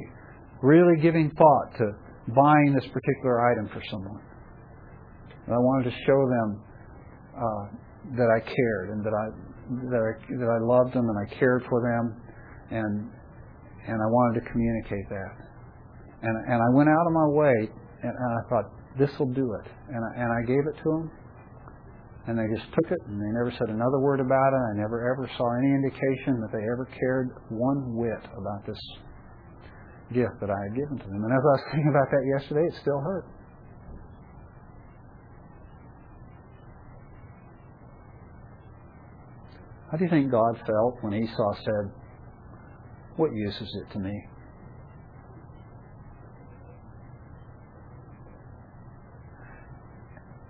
really 0.64 1.01
giving 1.01 1.30
thought 1.32 1.78
to 1.78 1.91
buying 2.34 2.74
this 2.74 2.88
particular 2.88 3.51
item 3.51 3.70
for 3.74 3.82
someone. 3.91 4.22
And 5.45 5.53
I 5.53 5.57
wanted 5.57 5.91
to 5.91 5.95
show 6.05 6.20
them 6.30 6.64
uh, 7.36 8.18
that 8.18 8.30
I 8.30 8.39
cared 8.39 8.89
and 8.91 9.05
that 9.05 9.14
I 9.14 9.51
that 9.91 10.03
I 10.03 10.12
that 10.36 10.49
I 10.49 10.59
loved 10.59 10.93
them 10.93 11.07
and 11.07 11.18
I 11.18 11.39
cared 11.39 11.64
for 11.70 11.82
them, 11.82 12.22
and 12.72 13.09
and 13.88 13.95
I 14.01 14.07
wanted 14.07 14.41
to 14.41 14.51
communicate 14.51 15.09
that. 15.09 15.50
And 16.22 16.36
and 16.47 16.59
I 16.61 16.69
went 16.74 16.89
out 16.89 17.05
of 17.07 17.13
my 17.13 17.28
way 17.28 17.69
and, 18.03 18.13
and 18.13 18.32
I 18.38 18.41
thought 18.49 18.65
this 18.97 19.09
will 19.19 19.32
do 19.34 19.53
it, 19.53 19.72
and 19.89 20.03
I, 20.03 20.22
and 20.22 20.30
I 20.34 20.41
gave 20.45 20.67
it 20.67 20.76
to 20.84 20.89
them, 20.89 21.11
and 22.28 22.38
they 22.38 22.45
just 22.53 22.67
took 22.74 22.91
it 22.91 22.99
and 23.07 23.17
they 23.17 23.32
never 23.34 23.51
said 23.57 23.69
another 23.69 23.99
word 23.99 24.19
about 24.19 24.51
it. 24.53 24.61
I 24.74 24.74
never 24.78 25.01
ever 25.13 25.30
saw 25.38 25.47
any 25.57 25.72
indication 25.74 26.41
that 26.41 26.51
they 26.51 26.61
ever 26.61 26.88
cared 26.99 27.30
one 27.49 27.95
whit 27.95 28.26
about 28.38 28.65
this 28.67 28.80
gift 30.13 30.38
that 30.41 30.49
I 30.49 30.59
had 30.67 30.76
given 30.76 30.97
to 30.99 31.07
them. 31.07 31.24
And 31.24 31.34
as 31.34 31.39
I 31.39 31.53
was 31.55 31.63
thinking 31.72 31.89
about 31.89 32.09
that 32.11 32.24
yesterday, 32.38 32.67
it 32.67 32.76
still 32.82 32.99
hurt. 32.99 33.26
How 39.89 39.97
do 39.97 40.03
you 40.05 40.09
think 40.09 40.32
God 40.32 40.55
felt 40.65 40.95
when 41.01 41.13
Esau 41.13 41.53
said, 41.65 41.91
What 43.17 43.34
use 43.34 43.55
is 43.55 43.76
it 43.84 43.91
to 43.93 43.99
me? 43.99 44.13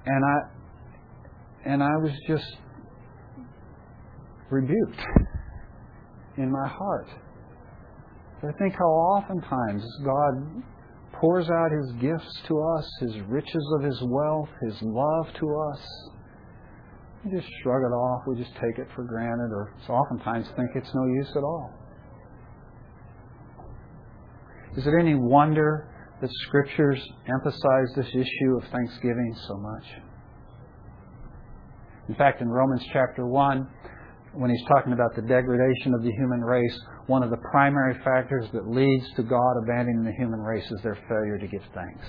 And 0.05 0.25
I 0.25 0.37
and 1.65 1.83
I 1.83 1.95
was 1.97 2.11
just 2.27 2.45
rebuked 4.49 5.01
in 6.37 6.51
my 6.51 6.67
heart. 6.67 7.07
I 8.43 8.51
think 8.57 8.73
how 8.73 8.85
oftentimes 8.85 9.83
God 10.03 10.63
pours 11.13 11.47
out 11.49 11.71
His 11.71 11.91
gifts 12.01 12.41
to 12.47 12.59
us, 12.59 12.89
His 13.01 13.21
riches 13.27 13.73
of 13.77 13.83
His 13.83 14.01
wealth, 14.01 14.49
His 14.63 14.75
love 14.81 15.27
to 15.39 15.71
us. 15.71 15.79
We 17.23 17.39
just 17.39 17.47
shrug 17.61 17.83
it 17.83 17.93
off, 17.93 18.23
we 18.25 18.35
just 18.35 18.53
take 18.55 18.79
it 18.79 18.87
for 18.95 19.03
granted, 19.03 19.51
or 19.51 19.71
oftentimes 19.87 20.47
think 20.55 20.69
it's 20.73 20.89
no 20.95 21.05
use 21.05 21.29
at 21.35 21.43
all. 21.43 21.71
Is 24.75 24.87
it 24.87 24.93
any 24.99 25.13
wonder 25.13 25.87
that 26.21 26.29
Scriptures 26.47 27.01
emphasize 27.27 27.95
this 27.95 28.07
issue 28.09 28.57
of 28.57 28.63
thanksgiving 28.71 29.35
so 29.47 29.57
much? 29.57 29.83
In 32.09 32.15
fact, 32.15 32.41
in 32.41 32.49
Romans 32.49 32.83
chapter 32.93 33.25
1, 33.25 33.67
when 34.33 34.49
he's 34.49 34.63
talking 34.67 34.93
about 34.93 35.15
the 35.15 35.21
degradation 35.21 35.93
of 35.93 36.03
the 36.03 36.11
human 36.11 36.41
race, 36.41 36.79
one 37.07 37.23
of 37.23 37.29
the 37.29 37.37
primary 37.51 37.95
factors 38.03 38.45
that 38.53 38.69
leads 38.69 39.05
to 39.15 39.23
God 39.23 39.57
abandoning 39.63 40.03
the 40.03 40.13
human 40.13 40.39
race 40.39 40.69
is 40.71 40.81
their 40.83 40.97
failure 41.09 41.37
to 41.37 41.47
give 41.47 41.63
thanks. 41.73 42.07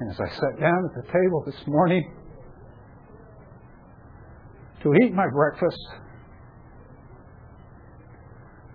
And 0.00 0.10
as 0.10 0.20
I 0.20 0.28
sat 0.34 0.60
down 0.60 0.90
at 0.90 1.04
the 1.04 1.12
table 1.12 1.44
this 1.46 1.66
morning 1.66 2.12
to 4.82 4.92
eat 5.02 5.14
my 5.14 5.28
breakfast, 5.32 5.78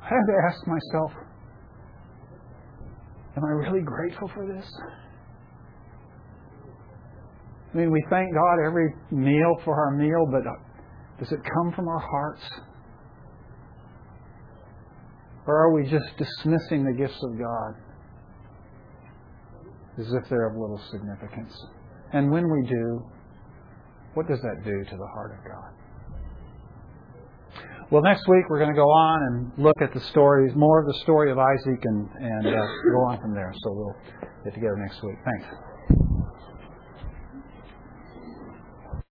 I 0.08 0.10
had 0.10 0.26
to 0.26 0.38
ask 0.48 0.68
myself, 0.68 1.12
am 3.36 3.44
I 3.44 3.50
really 3.50 3.82
grateful 3.82 4.32
for 4.34 4.48
this? 4.48 4.66
I 7.74 7.78
mean, 7.78 7.92
we 7.92 8.02
thank 8.10 8.34
God 8.34 8.66
every 8.66 8.94
meal 9.12 9.58
for 9.66 9.76
our 9.76 9.98
meal, 9.98 10.26
but 10.32 10.48
uh, 10.48 10.54
does 11.20 11.30
it 11.34 11.40
come 11.54 11.74
from 11.76 11.90
our 11.90 12.00
hearts? 12.00 12.42
Or 15.46 15.56
are 15.58 15.74
we 15.74 15.84
just 15.84 16.06
dismissing 16.18 16.86
the 16.86 16.94
gifts 16.98 17.22
of 17.24 17.38
God 17.38 17.76
as 20.00 20.06
if 20.14 20.30
they're 20.30 20.48
of 20.48 20.54
little 20.54 20.80
significance? 20.90 21.54
And 22.14 22.32
when 22.32 22.50
we 22.50 22.66
do, 22.66 23.04
what 24.14 24.26
does 24.30 24.40
that 24.40 24.64
do 24.64 24.84
to 24.90 24.98
the 24.98 25.08
heart 25.14 25.38
of 25.38 25.44
God? 25.44 25.87
Well, 27.90 28.02
next 28.02 28.28
week 28.28 28.50
we're 28.50 28.60
going 28.60 28.74
to 28.74 28.76
go 28.76 28.90
on 28.90 29.22
and 29.28 29.64
look 29.64 29.82
at 29.82 29.94
the 29.94 30.02
stories, 30.12 30.52
more 30.56 30.82
of 30.82 30.88
the 30.88 31.00
story 31.04 31.32
of 31.32 31.40
Isaac, 31.40 31.80
and, 31.84 32.10
and 32.20 32.48
uh, 32.48 32.52
go 32.92 33.00
on 33.08 33.18
from 33.22 33.34
there. 33.34 33.54
So 33.64 33.72
we'll 33.72 33.96
get 34.44 34.54
together 34.54 34.76
next 34.76 35.02
week. 35.04 35.16
Thanks. 35.24 35.67